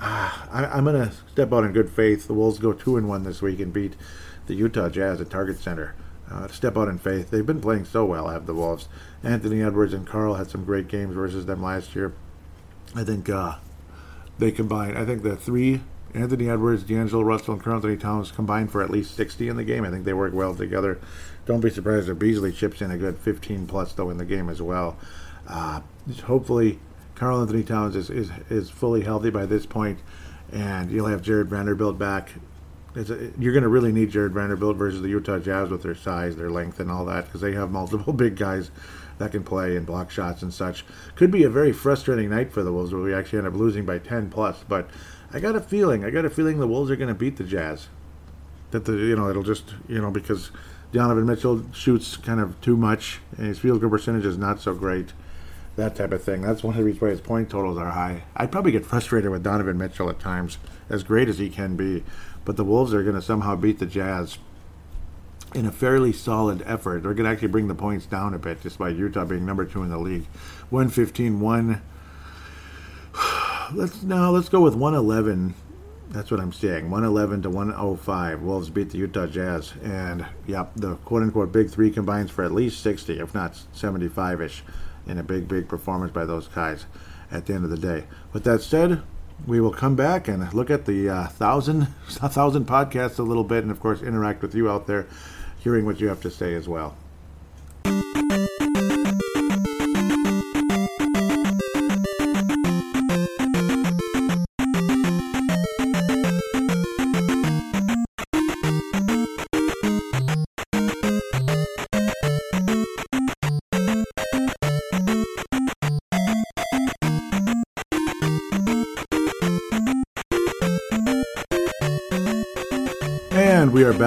Ah, 0.00 0.48
I, 0.50 0.78
am 0.78 0.84
going 0.84 1.08
to 1.08 1.14
step 1.30 1.52
out 1.52 1.64
in 1.64 1.72
good 1.72 1.90
faith. 1.90 2.26
The 2.26 2.34
Wolves 2.34 2.58
go 2.58 2.72
2 2.72 2.96
and 2.96 3.08
1 3.08 3.24
this 3.24 3.42
week 3.42 3.60
and 3.60 3.72
beat 3.72 3.94
the 4.46 4.54
Utah 4.54 4.88
Jazz 4.88 5.20
at 5.20 5.30
Target 5.30 5.58
Center. 5.58 5.94
Uh, 6.30 6.46
step 6.48 6.76
out 6.76 6.88
in 6.88 6.98
faith. 6.98 7.30
They've 7.30 7.44
been 7.44 7.60
playing 7.60 7.86
so 7.86 8.04
well, 8.04 8.28
have 8.28 8.46
the 8.46 8.54
Wolves. 8.54 8.88
Anthony 9.24 9.62
Edwards 9.62 9.92
and 9.92 10.06
Karl 10.06 10.34
had 10.34 10.48
some 10.48 10.64
great 10.64 10.86
games 10.86 11.14
versus 11.14 11.46
them 11.46 11.62
last 11.62 11.96
year. 11.96 12.12
I 12.94 13.02
think 13.02 13.28
uh, 13.28 13.56
they 14.38 14.52
combined. 14.52 14.96
I 14.96 15.04
think 15.04 15.22
the 15.22 15.36
three 15.36 15.80
Anthony 16.14 16.48
Edwards, 16.48 16.82
D'Angelo 16.82 17.22
Russell, 17.22 17.54
and 17.54 17.62
Karl-Anthony 17.62 17.96
Towns 17.96 18.32
combined 18.32 18.72
for 18.72 18.82
at 18.82 18.90
least 18.90 19.14
60 19.14 19.48
in 19.48 19.56
the 19.56 19.64
game. 19.64 19.84
I 19.84 19.90
think 19.90 20.04
they 20.04 20.12
work 20.12 20.32
well 20.32 20.54
together. 20.54 20.98
Don't 21.46 21.60
be 21.60 21.70
surprised 21.70 22.08
if 22.08 22.18
Beasley 22.18 22.52
chips 22.52 22.80
in 22.80 22.90
a 22.90 22.98
good 22.98 23.18
15 23.18 23.66
plus 23.66 23.92
though 23.92 24.10
in 24.10 24.18
the 24.18 24.24
game 24.24 24.48
as 24.48 24.60
well. 24.60 24.96
Uh, 25.46 25.80
hopefully, 26.24 26.78
Karl-Anthony 27.14 27.62
Towns 27.62 27.96
is, 27.96 28.10
is 28.10 28.30
is 28.48 28.70
fully 28.70 29.02
healthy 29.02 29.30
by 29.30 29.46
this 29.46 29.66
point, 29.66 29.98
and 30.52 30.90
you'll 30.90 31.06
have 31.06 31.22
Jarred 31.22 31.48
Vanderbilt 31.48 31.98
back. 31.98 32.30
A, 32.96 33.30
you're 33.38 33.52
going 33.52 33.62
to 33.62 33.68
really 33.68 33.92
need 33.92 34.10
Jarred 34.10 34.32
Vanderbilt 34.32 34.76
versus 34.76 35.02
the 35.02 35.08
Utah 35.08 35.38
Jazz 35.38 35.70
with 35.70 35.82
their 35.82 35.94
size, 35.94 36.36
their 36.36 36.50
length, 36.50 36.80
and 36.80 36.90
all 36.90 37.04
that 37.06 37.26
because 37.26 37.40
they 37.40 37.52
have 37.52 37.70
multiple 37.70 38.12
big 38.14 38.36
guys 38.36 38.70
that 39.18 39.32
can 39.32 39.44
play 39.44 39.76
and 39.76 39.86
block 39.86 40.10
shots 40.10 40.42
and 40.42 40.52
such. 40.52 40.84
Could 41.14 41.30
be 41.30 41.44
a 41.44 41.50
very 41.50 41.72
frustrating 41.72 42.30
night 42.30 42.52
for 42.52 42.62
the 42.62 42.72
Wolves 42.72 42.92
where 42.92 43.02
we 43.02 43.14
actually 43.14 43.38
end 43.38 43.48
up 43.48 43.54
losing 43.54 43.84
by 43.84 43.98
10 43.98 44.30
plus, 44.30 44.64
but 44.66 44.88
I 45.32 45.38
got 45.40 45.54
a 45.54 45.60
feeling. 45.60 46.04
I 46.04 46.10
got 46.10 46.24
a 46.24 46.30
feeling 46.30 46.58
the 46.58 46.66
Wolves 46.66 46.90
are 46.90 46.96
going 46.96 47.08
to 47.08 47.14
beat 47.14 47.36
the 47.36 47.44
Jazz. 47.44 47.88
That 48.72 48.84
the 48.84 48.92
you 48.92 49.16
know 49.16 49.28
it'll 49.28 49.42
just 49.42 49.74
you 49.88 50.00
know 50.00 50.10
because 50.10 50.50
Donovan 50.92 51.26
Mitchell 51.26 51.64
shoots 51.72 52.16
kind 52.16 52.40
of 52.40 52.60
too 52.60 52.76
much 52.76 53.20
and 53.36 53.46
his 53.46 53.58
field 53.58 53.80
goal 53.80 53.90
percentage 53.90 54.24
is 54.24 54.38
not 54.38 54.60
so 54.60 54.74
great. 54.74 55.12
That 55.76 55.96
type 55.96 56.12
of 56.12 56.22
thing. 56.22 56.42
That's 56.42 56.62
one 56.62 56.74
of 56.74 56.78
the 56.78 56.84
reasons 56.84 57.02
why 57.02 57.10
his 57.10 57.20
point 57.20 57.50
totals 57.50 57.78
are 57.78 57.90
high. 57.90 58.24
I'd 58.36 58.50
probably 58.50 58.72
get 58.72 58.84
frustrated 58.84 59.30
with 59.30 59.42
Donovan 59.42 59.78
Mitchell 59.78 60.10
at 60.10 60.18
times, 60.18 60.58
as 60.88 61.02
great 61.04 61.28
as 61.28 61.38
he 61.38 61.48
can 61.48 61.76
be. 61.76 62.04
But 62.44 62.56
the 62.56 62.64
Wolves 62.64 62.94
are 62.94 63.02
going 63.02 63.14
to 63.14 63.22
somehow 63.22 63.56
beat 63.56 63.78
the 63.78 63.86
Jazz 63.86 64.38
in 65.54 65.66
a 65.66 65.72
fairly 65.72 66.12
solid 66.12 66.62
effort. 66.64 67.02
They're 67.02 67.14
going 67.14 67.24
to 67.24 67.30
actually 67.30 67.48
bring 67.48 67.68
the 67.68 67.74
points 67.74 68.06
down 68.06 68.34
a 68.34 68.38
bit, 68.38 68.62
despite 68.62 68.96
Utah 68.96 69.24
being 69.24 69.44
number 69.44 69.64
two 69.64 69.82
in 69.82 69.90
the 69.90 69.98
league. 69.98 70.26
115 70.70 71.40
1 71.40 71.82
let's 73.72 74.02
now 74.02 74.30
let's 74.30 74.48
go 74.48 74.60
with 74.60 74.74
111. 74.74 75.54
That's 76.10 76.30
what 76.30 76.40
I'm 76.40 76.52
saying. 76.52 76.90
111 76.90 77.42
to 77.42 77.50
105. 77.50 78.42
Wolves 78.42 78.68
beat 78.70 78.90
the 78.90 78.98
Utah 78.98 79.26
Jazz, 79.26 79.74
and 79.82 80.26
yep, 80.46 80.72
the 80.74 80.96
quote 80.96 81.22
unquote 81.22 81.52
big 81.52 81.70
three 81.70 81.90
combines 81.90 82.30
for 82.30 82.44
at 82.44 82.52
least 82.52 82.82
60, 82.82 83.20
if 83.20 83.32
not 83.32 83.60
75 83.72 84.42
ish, 84.42 84.64
in 85.06 85.18
a 85.18 85.22
big 85.22 85.46
big 85.46 85.68
performance 85.68 86.12
by 86.12 86.24
those 86.24 86.48
guys. 86.48 86.86
At 87.32 87.46
the 87.46 87.54
end 87.54 87.62
of 87.62 87.70
the 87.70 87.78
day. 87.78 88.06
With 88.32 88.42
that 88.42 88.60
said, 88.60 89.02
we 89.46 89.60
will 89.60 89.72
come 89.72 89.96
back 89.96 90.28
and 90.28 90.52
look 90.52 90.70
at 90.70 90.86
the 90.86 91.08
uh, 91.08 91.26
thousand 91.26 91.86
thousand 92.08 92.66
podcasts 92.66 93.18
a 93.18 93.22
little 93.22 93.44
bit, 93.44 93.62
and 93.62 93.70
of 93.70 93.80
course 93.80 94.02
interact 94.02 94.42
with 94.42 94.54
you 94.54 94.70
out 94.70 94.86
there, 94.86 95.06
hearing 95.58 95.84
what 95.84 96.00
you 96.00 96.08
have 96.08 96.20
to 96.22 96.30
say 96.30 96.54
as 96.54 96.68
well. 96.68 96.96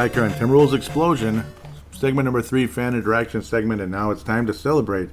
Back 0.03 0.15
here 0.15 0.25
on 0.25 0.31
Timberwolves 0.31 0.73
Explosion, 0.73 1.45
segment 1.93 2.25
number 2.25 2.41
three, 2.41 2.67
fan 2.67 2.93
interaction 2.93 3.41
segment, 3.41 3.79
and 3.79 3.89
now 3.89 4.11
it's 4.11 4.21
time 4.21 4.45
to 4.45 4.53
celebrate 4.53 5.07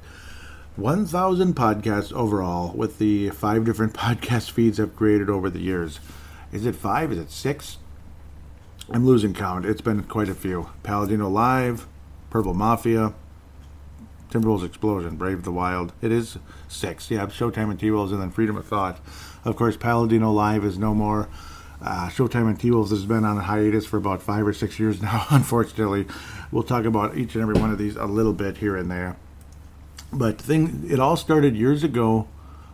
1,000 0.74 1.54
podcasts 1.54 2.12
overall 2.12 2.72
with 2.72 2.98
the 2.98 3.30
five 3.30 3.64
different 3.64 3.92
podcast 3.94 4.50
feeds 4.50 4.80
I've 4.80 4.96
created 4.96 5.30
over 5.30 5.48
the 5.48 5.60
years. 5.60 6.00
Is 6.50 6.66
it 6.66 6.74
five? 6.74 7.12
Is 7.12 7.18
it 7.18 7.30
six? 7.30 7.78
I'm 8.88 9.06
losing 9.06 9.32
count. 9.32 9.64
It's 9.64 9.80
been 9.80 10.02
quite 10.02 10.28
a 10.28 10.34
few. 10.34 10.70
Paladino 10.82 11.28
Live, 11.28 11.86
Purple 12.28 12.54
Mafia, 12.54 13.14
Timberwolves 14.32 14.66
Explosion, 14.66 15.14
Brave 15.14 15.44
the 15.44 15.52
Wild. 15.52 15.92
It 16.02 16.10
is 16.10 16.36
six. 16.66 17.12
Yeah, 17.12 17.26
Showtime 17.26 17.70
and 17.70 17.78
T-Wolves, 17.78 18.10
and 18.10 18.20
then 18.20 18.32
Freedom 18.32 18.56
of 18.56 18.66
Thought. 18.66 18.98
Of 19.44 19.54
course, 19.54 19.76
Paladino 19.76 20.32
Live 20.32 20.64
is 20.64 20.78
no 20.78 20.94
more. 20.96 21.28
Uh, 21.82 22.08
Showtime 22.08 22.48
and 22.48 22.60
T 22.60 22.70
Wolves 22.70 22.90
has 22.90 23.06
been 23.06 23.24
on 23.24 23.38
a 23.38 23.42
hiatus 23.42 23.86
for 23.86 23.96
about 23.96 24.22
five 24.22 24.46
or 24.46 24.52
six 24.52 24.78
years 24.78 25.00
now, 25.02 25.26
unfortunately. 25.30 26.06
We'll 26.52 26.62
talk 26.62 26.84
about 26.84 27.16
each 27.16 27.34
and 27.34 27.42
every 27.42 27.54
one 27.54 27.70
of 27.70 27.78
these 27.78 27.96
a 27.96 28.06
little 28.06 28.32
bit 28.32 28.58
here 28.58 28.76
and 28.76 28.90
there. 28.90 29.16
But 30.12 30.40
thing, 30.40 30.86
it 30.90 30.98
all 30.98 31.16
started 31.16 31.56
years 31.56 31.84
ago 31.84 32.28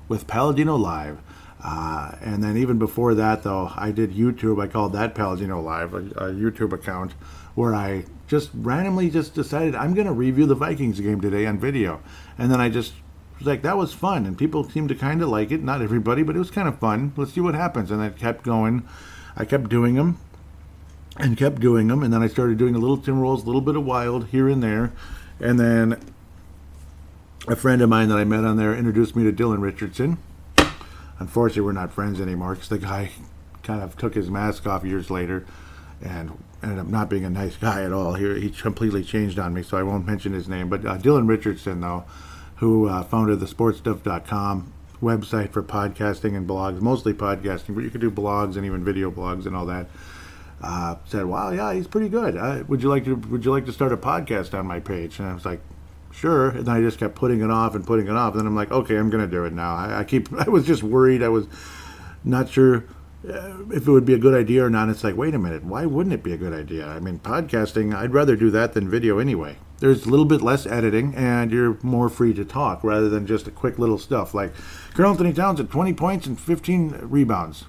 with 0.09 0.26
Paladino 0.26 0.76
Live. 0.76 1.18
Uh, 1.62 2.12
and 2.20 2.42
then 2.42 2.57
even 2.57 2.78
before 2.78 3.14
that, 3.14 3.42
though, 3.42 3.72
I 3.74 3.90
did 3.90 4.12
YouTube. 4.14 4.62
I 4.62 4.66
called 4.66 4.92
that 4.92 5.14
Paladino 5.14 5.61
Live, 5.61 5.94
a, 5.94 5.98
a 5.98 6.32
YouTube 6.32 6.72
account, 6.72 7.12
where 7.54 7.74
I 7.74 8.04
just 8.26 8.50
randomly 8.54 9.11
just 9.11 9.34
decided 9.34 9.74
I'm 9.74 9.94
going 9.94 10.07
to 10.07 10.12
review 10.12 10.46
the 10.46 10.54
Vikings 10.54 11.00
game 11.00 11.20
today 11.20 11.46
on 11.46 11.59
video. 11.59 12.02
And 12.38 12.50
then 12.50 12.61
I 12.61 12.68
just 12.68 12.92
like, 13.41 13.62
that 13.62 13.76
was 13.76 13.93
fun. 13.93 14.26
And 14.26 14.37
people 14.37 14.68
seemed 14.68 14.89
to 14.89 14.95
kind 14.95 15.22
of 15.22 15.28
like 15.28 15.51
it. 15.51 15.62
Not 15.62 15.82
everybody, 15.82 16.22
but 16.22 16.37
it 16.37 16.39
was 16.39 16.51
kind 16.51 16.68
of 16.68 16.78
fun. 16.78 17.12
Let's 17.16 17.32
see 17.32 17.41
what 17.41 17.55
happens. 17.55 17.91
And 17.91 18.01
I 18.01 18.11
kept 18.11 18.45
going. 18.45 18.87
I 19.37 19.45
kept 19.45 19.68
doing 19.68 19.95
them 19.95 20.18
and 21.16 21.37
kept 21.37 21.61
doing 21.61 21.89
them. 21.89 22.03
And 22.03 22.12
then 22.12 22.22
I 22.22 22.28
started 22.28 22.59
doing 22.59 22.74
a 22.74 22.78
little 22.78 22.99
Timberwolves, 22.99 23.43
a 23.43 23.47
little 23.47 23.61
bit 23.61 23.76
of 23.76 23.84
Wild 23.84 24.28
here 24.28 24.49
and 24.49 24.62
there. 24.62 24.93
And 25.41 25.61
then 25.61 26.01
a 27.47 27.57
friend 27.57 27.82
of 27.82 27.89
mine 27.89 28.09
that 28.09 28.18
I 28.18 28.24
met 28.24 28.45
on 28.45 28.57
there 28.57 28.74
introduced 28.74 29.14
me 29.14 29.24
to 29.24 29.32
Dylan 29.32 29.61
Richardson. 29.61 30.18
Unfortunately, 31.18 31.62
we're 31.62 31.72
not 31.72 31.93
friends 31.93 32.20
anymore 32.20 32.55
because 32.55 32.68
the 32.68 32.78
guy 32.78 33.11
kind 33.62 33.82
of 33.82 33.97
took 33.97 34.14
his 34.14 34.30
mask 34.30 34.66
off 34.66 34.84
years 34.84 35.11
later 35.11 35.47
and 36.03 36.39
ended 36.62 36.78
up 36.78 36.87
not 36.87 37.09
being 37.09 37.24
a 37.24 37.30
nice 37.30 37.57
guy 37.57 37.82
at 37.82 37.93
all. 37.93 38.14
He, 38.14 38.41
he 38.41 38.51
completely 38.51 39.03
changed 39.03 39.39
on 39.39 39.55
me, 39.55 39.62
so 39.62 39.76
I 39.76 39.82
won't 39.82 40.07
mention 40.07 40.32
his 40.32 40.49
name. 40.49 40.68
But 40.68 40.84
uh, 40.84 40.99
Dylan 40.99 41.28
Richardson, 41.28 41.80
though, 41.80 42.05
who 42.57 42.88
uh, 42.88 43.02
founded 43.02 43.40
the 43.40 43.46
sportstuff.com 43.46 44.72
website 45.02 45.50
for 45.50 45.62
podcasting 45.62 46.36
and 46.36 46.48
blogs, 46.48 46.80
mostly 46.80 47.12
podcasting, 47.12 47.74
but 47.74 47.84
you 47.84 47.90
could 47.90 48.00
do 48.00 48.11
blogs 48.11 48.57
and 48.57 48.64
even 48.64 48.84
video 48.84 49.11
blogs 49.11 49.46
and 49.46 49.54
all 49.54 49.66
that. 49.66 49.86
Uh, 50.62 50.96
said, 51.04 51.26
"Wow, 51.26 51.50
yeah, 51.50 51.74
he's 51.74 51.86
pretty 51.86 52.09
good. 52.09 52.36
Uh, 52.36 52.64
would 52.66 52.82
you 52.82 52.88
like 52.88 53.04
to 53.04 53.14
Would 53.14 53.44
you 53.44 53.50
like 53.50 53.66
to 53.66 53.72
start 53.72 53.92
a 53.92 53.96
podcast 53.96 54.59
on 54.59 54.66
my 54.66 54.80
page?" 54.80 55.18
And 55.18 55.28
I 55.28 55.34
was 55.34 55.44
like, 55.44 55.61
"Sure." 56.11 56.48
And 56.48 56.68
I 56.68 56.80
just 56.80 56.98
kept 56.98 57.14
putting 57.14 57.42
it 57.42 57.50
off 57.50 57.74
and 57.74 57.86
putting 57.86 58.07
it 58.07 58.14
off. 58.14 58.32
And 58.32 58.40
then 58.40 58.46
I'm 58.46 58.57
like, 58.57 58.72
"Okay, 58.72 58.96
I'm 58.96 59.11
going 59.11 59.22
to 59.22 59.30
do 59.30 59.44
it 59.44 59.52
now." 59.52 59.76
I, 59.76 60.00
I, 60.00 60.04
keep. 60.04 60.32
I 60.46 60.48
was 60.48 60.66
just 60.66 60.82
worried. 60.82 61.22
I 61.22 61.28
was 61.28 61.46
not 62.24 62.48
sure 62.48 62.84
uh, 63.28 63.64
if 63.70 63.86
it 63.86 63.90
would 63.90 64.07
be 64.07 64.14
a 64.14 64.18
good 64.18 64.34
idea 64.34 64.64
or 64.64 64.70
not. 64.70 64.88
It's 64.88 65.04
like, 65.04 65.14
wait 65.14 65.34
a 65.34 65.38
minute, 65.38 65.62
why 65.62 65.84
wouldn't 65.84 66.14
it 66.14 66.22
be 66.22 66.32
a 66.32 66.38
good 66.38 66.54
idea? 66.54 66.86
I 66.86 67.00
mean, 67.00 67.18
podcasting. 67.18 67.94
I'd 67.94 68.14
rather 68.14 68.34
do 68.34 68.50
that 68.50 68.72
than 68.72 68.88
video 68.88 69.18
anyway 69.18 69.59
there's 69.79 70.07
a 70.07 70.11
little 70.11 70.24
bit 70.24 70.41
less 70.41 70.66
editing 70.66 71.14
and 71.14 71.51
you're 71.51 71.79
more 71.83 72.09
free 72.09 72.33
to 72.35 72.45
talk 72.45 72.83
rather 72.83 73.09
than 73.09 73.27
just 73.27 73.47
a 73.47 73.51
quick 73.51 73.79
little 73.79 73.99
stuff 73.99 74.35
like 74.35 74.53
Karl-Anthony 74.95 75.33
Towns 75.33 75.61
at 75.61 75.70
20 75.70 75.93
points 75.95 76.27
and 76.27 76.41
15 76.41 76.99
rebounds. 77.03 77.64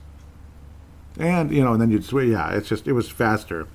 And, 1.19 1.51
you 1.51 1.63
know, 1.63 1.73
and 1.73 1.81
then 1.81 1.91
you'd 1.91 2.05
switch. 2.05 2.29
Yeah, 2.29 2.51
it's 2.51 2.69
just, 2.69 2.87
it 2.87 2.93
was 2.93 3.09
faster 3.09 3.67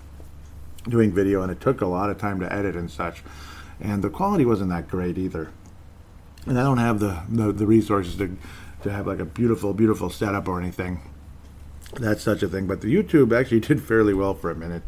doing 0.89 1.13
video 1.13 1.43
and 1.43 1.53
it 1.53 1.61
took 1.61 1.81
a 1.81 1.87
lot 1.87 2.11
of 2.11 2.19
time 2.19 2.41
to 2.41 2.53
edit 2.53 2.75
and 2.75 2.91
such. 2.91 3.23
And 3.81 4.03
the 4.03 4.11
quality 4.11 4.45
wasn't 4.45 4.71
that 4.71 4.89
great 4.89 5.19
either. 5.19 5.51
And 6.47 6.59
I 6.59 6.63
don't 6.63 6.79
have 6.79 7.01
the, 7.01 7.23
the, 7.29 7.53
the 7.53 7.67
resources 7.67 8.17
to, 8.17 8.37
to 8.83 8.91
have 8.91 9.07
like 9.07 9.19
a 9.19 9.25
beautiful, 9.25 9.75
beautiful 9.75 10.11
setup 10.11 10.49
or 10.49 10.61
anything. 10.61 11.01
That's 11.95 12.23
such 12.23 12.43
a 12.43 12.49
thing. 12.49 12.67
But 12.67 12.81
the 12.81 12.95
YouTube 12.95 13.39
actually 13.39 13.61
did 13.69 13.83
fairly 13.83 14.15
well 14.15 14.35
for 14.35 14.51
a 14.51 14.55
minute. 14.55 14.83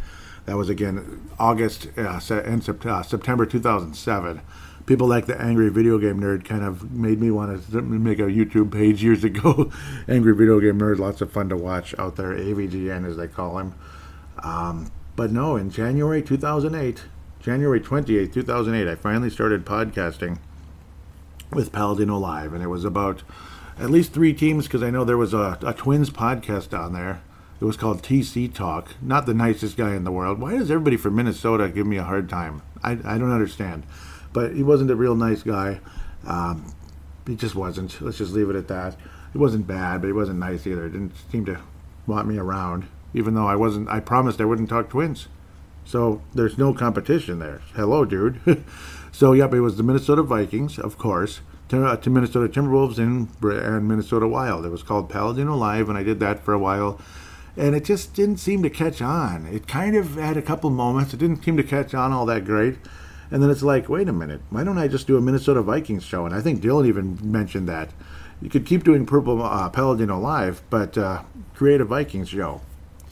That 0.46 0.56
was 0.56 0.68
again 0.68 1.28
August 1.38 1.88
uh, 1.96 2.20
and 2.30 2.86
uh, 2.86 3.02
September 3.02 3.46
2007. 3.46 4.40
People 4.86 5.06
like 5.06 5.24
the 5.24 5.40
Angry 5.40 5.70
Video 5.70 5.98
Game 5.98 6.20
Nerd 6.20 6.44
kind 6.44 6.62
of 6.62 6.90
made 6.90 7.18
me 7.18 7.30
want 7.30 7.70
to 7.70 7.80
make 7.80 8.18
a 8.18 8.24
YouTube 8.24 8.70
page 8.70 9.02
years 9.02 9.24
ago. 9.24 9.72
Angry 10.08 10.34
Video 10.34 10.60
Game 10.60 10.78
Nerd, 10.78 10.98
lots 10.98 11.22
of 11.22 11.32
fun 11.32 11.48
to 11.48 11.56
watch 11.56 11.94
out 11.98 12.16
there. 12.16 12.34
AVGN 12.34 13.08
as 13.08 13.16
they 13.16 13.26
call 13.26 13.58
him. 13.58 13.74
Um, 14.42 14.92
but 15.16 15.30
no, 15.32 15.56
in 15.56 15.70
January 15.70 16.22
2008, 16.22 17.04
January 17.40 17.80
28, 17.80 18.32
2008, 18.32 18.90
I 18.90 18.94
finally 18.94 19.30
started 19.30 19.64
podcasting 19.64 20.38
with 21.50 21.72
Paladino 21.72 22.18
Live, 22.18 22.52
and 22.52 22.62
it 22.62 22.68
was 22.68 22.84
about 22.84 23.22
at 23.78 23.90
least 23.90 24.12
three 24.12 24.34
teams 24.34 24.66
because 24.66 24.82
I 24.82 24.90
know 24.90 25.04
there 25.04 25.16
was 25.16 25.32
a, 25.32 25.58
a 25.62 25.72
Twins 25.72 26.10
podcast 26.10 26.78
on 26.78 26.92
there. 26.92 27.22
It 27.64 27.66
was 27.66 27.78
called 27.78 28.02
TC 28.02 28.52
Talk. 28.52 28.90
Not 29.00 29.24
the 29.24 29.32
nicest 29.32 29.78
guy 29.78 29.94
in 29.94 30.04
the 30.04 30.12
world. 30.12 30.38
Why 30.38 30.50
does 30.50 30.70
everybody 30.70 30.98
from 30.98 31.16
Minnesota 31.16 31.70
give 31.70 31.86
me 31.86 31.96
a 31.96 32.02
hard 32.02 32.28
time? 32.28 32.60
I, 32.82 32.90
I 32.90 33.16
don't 33.16 33.32
understand. 33.32 33.84
But 34.34 34.54
he 34.54 34.62
wasn't 34.62 34.90
a 34.90 34.94
real 34.94 35.14
nice 35.14 35.42
guy. 35.42 35.80
Um, 36.26 36.74
he 37.26 37.36
just 37.36 37.54
wasn't. 37.54 37.98
Let's 38.02 38.18
just 38.18 38.34
leave 38.34 38.50
it 38.50 38.56
at 38.56 38.68
that. 38.68 38.96
He 39.32 39.38
wasn't 39.38 39.66
bad, 39.66 40.02
but 40.02 40.08
he 40.08 40.12
wasn't 40.12 40.40
nice 40.40 40.66
either. 40.66 40.84
He 40.84 40.92
didn't 40.92 41.14
seem 41.32 41.46
to 41.46 41.58
want 42.06 42.28
me 42.28 42.36
around, 42.36 42.86
even 43.14 43.32
though 43.32 43.46
I 43.46 43.56
wasn't. 43.56 43.88
I 43.88 43.98
promised 43.98 44.42
I 44.42 44.44
wouldn't 44.44 44.68
talk 44.68 44.90
Twins. 44.90 45.28
So 45.86 46.20
there's 46.34 46.58
no 46.58 46.74
competition 46.74 47.38
there. 47.38 47.62
Hello, 47.74 48.04
dude. 48.04 48.62
so 49.10 49.32
yep, 49.32 49.54
it 49.54 49.62
was 49.62 49.78
the 49.78 49.82
Minnesota 49.82 50.22
Vikings, 50.22 50.78
of 50.78 50.98
course, 50.98 51.40
to, 51.70 51.86
uh, 51.86 51.96
to 51.96 52.10
Minnesota 52.10 52.46
Timberwolves 52.46 52.98
and 52.98 53.30
and 53.42 53.88
Minnesota 53.88 54.28
Wild. 54.28 54.66
It 54.66 54.70
was 54.70 54.82
called 54.82 55.08
Paladino 55.08 55.56
Live, 55.56 55.88
and 55.88 55.96
I 55.96 56.02
did 56.02 56.20
that 56.20 56.44
for 56.44 56.52
a 56.52 56.58
while, 56.58 57.00
and 57.56 57.74
it 57.74 57.84
just 57.84 58.14
didn't 58.14 58.38
seem 58.38 58.62
to 58.62 58.70
catch 58.70 59.00
on. 59.00 59.46
It 59.46 59.66
kind 59.66 59.96
of 59.96 60.16
had 60.16 60.36
a 60.36 60.42
couple 60.42 60.70
moments. 60.70 61.14
It 61.14 61.18
didn't 61.18 61.44
seem 61.44 61.56
to 61.56 61.62
catch 61.62 61.94
on 61.94 62.12
all 62.12 62.26
that 62.26 62.44
great. 62.44 62.76
And 63.30 63.42
then 63.42 63.50
it's 63.50 63.62
like, 63.62 63.88
wait 63.88 64.08
a 64.08 64.12
minute, 64.12 64.42
why 64.50 64.64
don't 64.64 64.78
I 64.78 64.88
just 64.88 65.06
do 65.06 65.16
a 65.16 65.20
Minnesota 65.20 65.62
Vikings 65.62 66.04
show? 66.04 66.26
And 66.26 66.34
I 66.34 66.40
think 66.40 66.60
Dylan 66.60 66.86
even 66.86 67.18
mentioned 67.22 67.68
that. 67.68 67.90
You 68.42 68.50
could 68.50 68.66
keep 68.66 68.84
doing 68.84 69.06
Purple 69.06 69.42
uh, 69.42 69.68
Paladino 69.70 70.18
Live, 70.18 70.62
but 70.68 70.98
uh, 70.98 71.22
create 71.54 71.80
a 71.80 71.84
Vikings 71.84 72.28
show. 72.28 72.60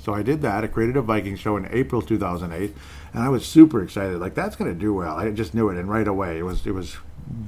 So 0.03 0.13
I 0.13 0.23
did 0.23 0.43
that. 0.43 0.65
I 0.65 0.67
created 0.67 0.97
a 0.97 1.03
Viking 1.03 1.37
show 1.37 1.57
in 1.57 1.69
April 1.71 2.03
2008, 2.03 2.75
and 3.15 3.23
I 3.23 3.29
was 3.29 3.47
super 3.47 3.83
excited. 3.83 4.19
Like 4.19 4.35
that's 4.35 4.57
going 4.57 4.73
to 4.73 4.79
do 4.79 4.93
well. 4.93 5.17
I 5.17 5.31
just 5.31 5.55
knew 5.55 5.69
it, 5.69 5.79
and 5.79 5.89
right 5.89 6.09
away 6.09 6.39
it 6.39 6.43
was 6.43 6.67
it 6.67 6.73
was 6.73 6.97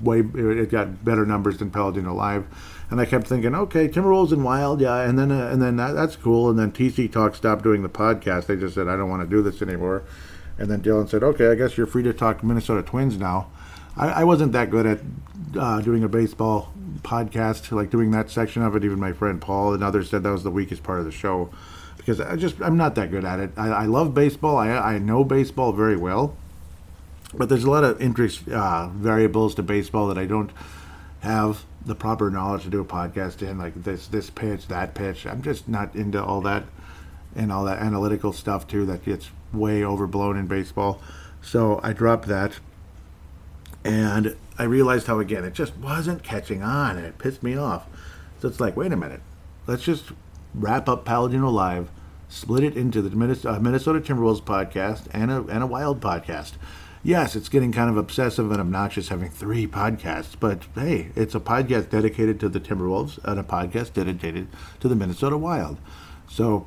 way 0.03 0.21
it 0.21 0.71
got 0.71 1.05
better 1.05 1.27
numbers 1.27 1.59
than 1.59 1.71
Paladino 1.71 2.15
Live, 2.15 2.47
and 2.95 3.01
I 3.01 3.07
kept 3.07 3.27
thinking, 3.27 3.57
okay, 3.57 3.89
Timberwolves 3.89 4.31
and 4.31 4.45
Wild, 4.45 4.81
yeah, 4.81 5.01
and 5.01 5.19
then 5.19 5.33
uh, 5.33 5.49
and 5.49 5.61
then 5.61 5.75
that, 5.79 5.95
that's 5.95 6.15
cool. 6.15 6.49
And 6.49 6.57
then 6.57 6.71
TC 6.71 7.11
Talk 7.11 7.35
stopped 7.35 7.65
doing 7.65 7.83
the 7.83 7.89
podcast. 7.89 8.47
They 8.47 8.55
just 8.55 8.77
said 8.77 8.87
I 8.87 8.97
don't 8.97 9.11
want 9.11 9.29
to 9.29 9.29
do 9.29 9.43
this 9.43 9.61
anymore. 9.61 10.05
And 10.59 10.71
then 10.71 10.81
Dylan 10.81 11.09
said, 11.09 11.25
okay, 11.25 11.49
I 11.49 11.57
guess 11.57 11.77
you're 11.77 11.89
free 11.89 12.05
to 12.05 12.13
talk 12.13 12.45
Minnesota 12.45 12.85
Twins 12.85 13.19
now. 13.19 13.51
I, 13.97 14.11
I 14.11 14.25
wasn't 14.25 14.53
that 14.53 14.71
good 14.71 14.87
at 14.87 15.01
uh, 15.59 15.81
doing 15.81 16.05
a 16.05 16.09
baseball 16.09 16.73
podcast, 17.03 17.73
like 17.73 17.91
doing 17.91 18.13
that 18.13 18.31
section 18.31 18.63
of 18.63 18.77
it. 18.77 18.85
Even 18.85 19.01
my 19.01 19.13
friend 19.13 19.41
Paul 19.41 19.75
and 19.75 19.83
others 19.83 20.11
said 20.11 20.23
that 20.23 20.31
was 20.31 20.45
the 20.45 20.53
weakest 20.53 20.85
part 20.85 21.01
of 21.01 21.05
the 21.05 21.11
show 21.11 21.51
because 21.97 22.21
I 22.21 22.37
just 22.37 22.61
I'm 22.61 22.77
not 22.77 22.95
that 22.95 23.11
good 23.11 23.25
at 23.25 23.41
it. 23.41 23.51
I, 23.57 23.71
I 23.71 23.85
love 23.87 24.15
baseball. 24.15 24.57
I 24.57 24.69
I 24.69 24.99
know 24.99 25.25
baseball 25.25 25.73
very 25.73 25.97
well, 25.97 26.37
but 27.35 27.49
there's 27.49 27.65
a 27.65 27.71
lot 27.73 27.83
of 27.83 28.01
interest 28.01 28.49
uh, 28.49 28.87
variables 28.87 29.57
to 29.57 29.65
baseball 29.65 30.07
that 30.07 30.19
I 30.19 30.27
don't 30.27 30.53
have 31.23 31.65
the 31.87 31.95
proper 31.95 32.31
knowledge 32.31 32.63
to 32.65 32.71
do 32.71 32.81
a 32.81 32.85
podcast 32.85 33.43
in. 33.43 33.59
Like 33.59 33.75
this 33.83 34.07
this 34.07 34.31
pitch, 34.31 34.69
that 34.69 34.95
pitch. 34.95 35.27
I'm 35.27 35.43
just 35.43 35.69
not 35.69 35.95
into 35.95 36.23
all 36.23 36.41
that 36.43 36.65
and 37.35 37.53
all 37.53 37.65
that 37.65 37.79
analytical 37.79 38.33
stuff 38.33 38.67
too. 38.67 38.87
That 38.87 39.05
gets 39.05 39.31
way 39.53 39.85
overblown 39.85 40.37
in 40.37 40.47
baseball. 40.47 41.01
So 41.43 41.81
I 41.83 41.93
dropped 41.93 42.27
that, 42.29 42.59
and 43.85 44.37
I 44.59 44.65
realized 44.65 45.07
how 45.07 45.19
again 45.21 45.45
it 45.45 45.55
just 45.55 45.77
wasn't 45.77 46.23
catching 46.23 46.63
on, 46.63 46.97
and 46.97 47.07
it 47.07 47.19
pissed 47.19 47.43
me 47.43 47.57
off. 47.57 47.87
So 48.41 48.49
it's 48.49 48.61
like, 48.61 48.77
wait 48.77 48.93
a 48.93 48.97
minute, 48.97 49.21
let's 49.67 49.83
just 49.83 50.13
wrap 50.55 50.89
up 50.89 51.05
Paladino 51.05 51.51
Live, 51.51 51.91
split 52.29 52.65
it 52.65 52.77
into 52.77 53.03
the 53.03 53.09
uh, 53.49 53.59
Minnesota 53.59 54.01
Timberwolves 54.01 54.43
podcast 54.43 55.07
and 55.13 55.31
a, 55.31 55.43
and 55.45 55.63
a 55.63 55.67
Wild 55.67 56.01
podcast. 56.01 56.53
Yes, 57.07 57.37
it's 57.37 57.51
getting 57.51 57.71
kind 57.71 57.91
of 57.91 57.99
obsessive 57.99 58.51
and 58.51 58.59
obnoxious 58.59 59.09
having 59.09 59.29
three 59.29 59.67
podcasts, 59.67 60.35
but 60.41 60.63
hey, 60.75 61.11
it's 61.15 61.35
a 61.35 61.41
podcast 61.41 61.91
dedicated 61.91 62.41
to 62.41 62.49
the 62.49 62.59
Timberwolves 62.59 63.23
and 63.25 63.39
a 63.39 63.43
podcast 63.43 63.93
dedicated 63.93 64.49
to 64.81 64.89
the 64.89 64.97
Minnesota 64.97 65.37
Wild. 65.37 65.77
So, 66.31 66.67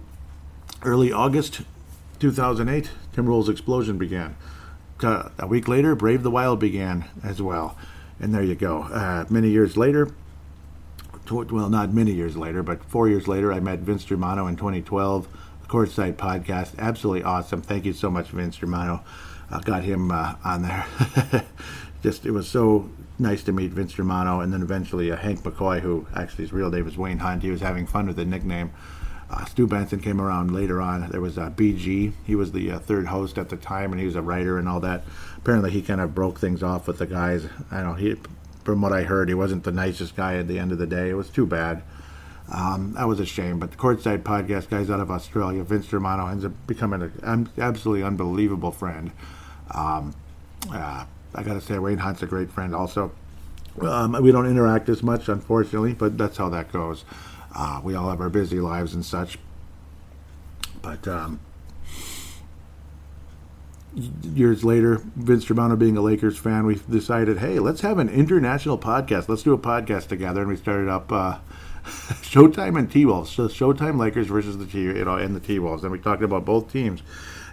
early 0.83 1.11
August 1.11 1.61
2008, 2.19 2.91
Timberwolves 3.15 3.49
explosion 3.49 3.97
began. 3.97 4.35
Uh, 5.01 5.29
a 5.39 5.47
week 5.47 5.67
later, 5.67 5.95
Brave 5.95 6.21
the 6.21 6.29
Wild 6.29 6.59
began 6.59 7.05
as 7.23 7.41
well. 7.41 7.75
And 8.19 8.31
there 8.31 8.43
you 8.43 8.53
go. 8.53 8.83
Uh, 8.83 9.25
many 9.31 9.49
years 9.49 9.75
later, 9.75 10.11
well, 11.31 11.69
not 11.69 11.95
many 11.95 12.11
years 12.11 12.37
later, 12.37 12.61
but 12.61 12.83
four 12.83 13.09
years 13.09 13.27
later, 13.27 13.51
I 13.51 13.59
met 13.59 13.79
Vince 13.79 14.05
Germano 14.05 14.45
in 14.45 14.55
2012. 14.55 15.27
Courtside 15.67 16.13
podcast, 16.13 16.77
absolutely 16.77 17.23
awesome. 17.23 17.63
Thank 17.63 17.85
you 17.85 17.93
so 17.93 18.11
much, 18.11 18.29
Vince 18.29 18.57
Germano. 18.57 19.03
Uh, 19.49 19.59
got 19.59 19.83
him 19.83 20.11
uh, 20.11 20.35
on 20.43 20.61
there. 20.63 20.85
Just 22.03 22.25
it 22.25 22.31
was 22.31 22.49
so 22.49 22.89
nice 23.19 23.43
to 23.43 23.51
meet 23.51 23.71
Vince 23.71 23.93
Germano, 23.93 24.41
and 24.41 24.53
then 24.53 24.61
eventually 24.61 25.11
uh, 25.11 25.15
Hank 25.15 25.41
McCoy, 25.41 25.79
who 25.79 26.05
actually 26.15 26.45
his 26.45 26.53
real 26.53 26.69
name 26.69 26.87
is 26.87 26.97
Wayne 26.97 27.19
Hunt. 27.19 27.43
He 27.43 27.51
was 27.51 27.61
having 27.61 27.87
fun 27.87 28.07
with 28.07 28.17
the 28.17 28.25
nickname. 28.25 28.71
Uh, 29.29 29.43
Stu 29.45 29.67
Benson 29.67 29.99
came 29.99 30.21
around 30.21 30.53
later 30.53 30.81
on. 30.81 31.09
There 31.09 31.19
was 31.19 31.37
uh, 31.37 31.49
BG. 31.49 32.13
He 32.25 32.35
was 32.35 32.51
the 32.51 32.77
third 32.79 33.07
host 33.07 33.37
at 33.37 33.49
the 33.49 33.57
time, 33.57 33.91
and 33.91 33.99
he 33.99 34.05
was 34.05 34.15
a 34.15 34.21
writer 34.21 34.57
and 34.57 34.69
all 34.69 34.79
that. 34.81 35.03
Apparently, 35.37 35.71
he 35.71 35.81
kind 35.81 35.99
of 35.99 36.15
broke 36.15 36.39
things 36.39 36.63
off 36.63 36.87
with 36.87 36.99
the 36.99 37.07
guys. 37.07 37.47
I 37.71 37.81
don't 37.81 37.87
know. 37.87 37.93
He 37.93 38.15
from 38.67 38.81
what 38.81 38.91
I 38.91 39.03
heard, 39.03 39.29
he 39.29 39.33
wasn't 39.33 39.63
the 39.63 39.71
nicest 39.71 40.17
guy 40.17 40.35
at 40.35 40.49
the 40.49 40.59
end 40.59 40.73
of 40.73 40.77
the 40.77 40.85
day. 40.85 41.09
It 41.09 41.13
was 41.13 41.29
too 41.29 41.45
bad. 41.45 41.83
Um, 42.53 42.95
that 42.97 43.07
was 43.07 43.21
a 43.21 43.25
shame. 43.25 43.59
But 43.59 43.71
the 43.71 43.77
Courtside 43.77 44.23
Podcast 44.23 44.69
guys 44.69 44.89
out 44.89 44.99
of 44.99 45.09
Australia, 45.09 45.63
Vince 45.63 45.87
Germano, 45.87 46.27
ends 46.27 46.43
up 46.43 46.51
becoming 46.67 47.09
an 47.23 47.49
absolutely 47.57 48.03
unbelievable 48.03 48.71
friend. 48.71 49.11
Um, 49.71 50.15
uh, 50.71 51.05
I 51.35 51.43
got 51.43 51.53
to 51.53 51.61
say, 51.61 51.77
Wayne 51.79 51.99
Hunt's 51.99 52.23
a 52.23 52.25
great 52.25 52.51
friend 52.51 52.75
also. 52.75 53.11
Um, 53.81 54.17
we 54.21 54.31
don't 54.31 54.47
interact 54.47 54.89
as 54.89 55.03
much, 55.03 55.29
unfortunately, 55.29 55.93
but 55.93 56.17
that's 56.17 56.37
how 56.37 56.49
that 56.49 56.71
goes. 56.71 57.05
Uh, 57.55 57.79
we 57.83 57.95
all 57.95 58.09
have 58.09 58.21
our 58.21 58.29
busy 58.29 58.59
lives 58.59 58.93
and 58.93 59.05
such. 59.05 59.37
But 60.81 61.07
um, 61.07 61.39
years 64.23 64.63
later, 64.63 65.01
Vince 65.15 65.45
Germano 65.45 65.75
being 65.75 65.97
a 65.97 66.01
Lakers 66.01 66.37
fan, 66.37 66.65
we 66.65 66.75
decided, 66.89 67.39
hey, 67.39 67.59
let's 67.59 67.81
have 67.81 67.99
an 67.99 68.09
international 68.09 68.77
podcast. 68.77 69.29
Let's 69.29 69.43
do 69.43 69.53
a 69.53 69.57
podcast 69.57 70.07
together, 70.07 70.41
and 70.41 70.49
we 70.49 70.55
started 70.55 70.89
up 70.89 71.11
uh, 71.11 71.37
Showtime 71.85 72.77
and 72.77 72.91
T 72.91 73.05
Wolves. 73.05 73.31
So 73.31 73.47
Showtime 73.47 73.97
Lakers 73.99 74.27
versus 74.27 74.57
the 74.57 74.65
T, 74.65 74.81
you 74.81 75.05
know, 75.05 75.17
and 75.17 75.35
the 75.35 75.39
T 75.39 75.59
Wolves, 75.59 75.83
and 75.83 75.91
we 75.91 75.99
talked 75.99 76.23
about 76.23 76.45
both 76.45 76.71
teams. 76.71 77.01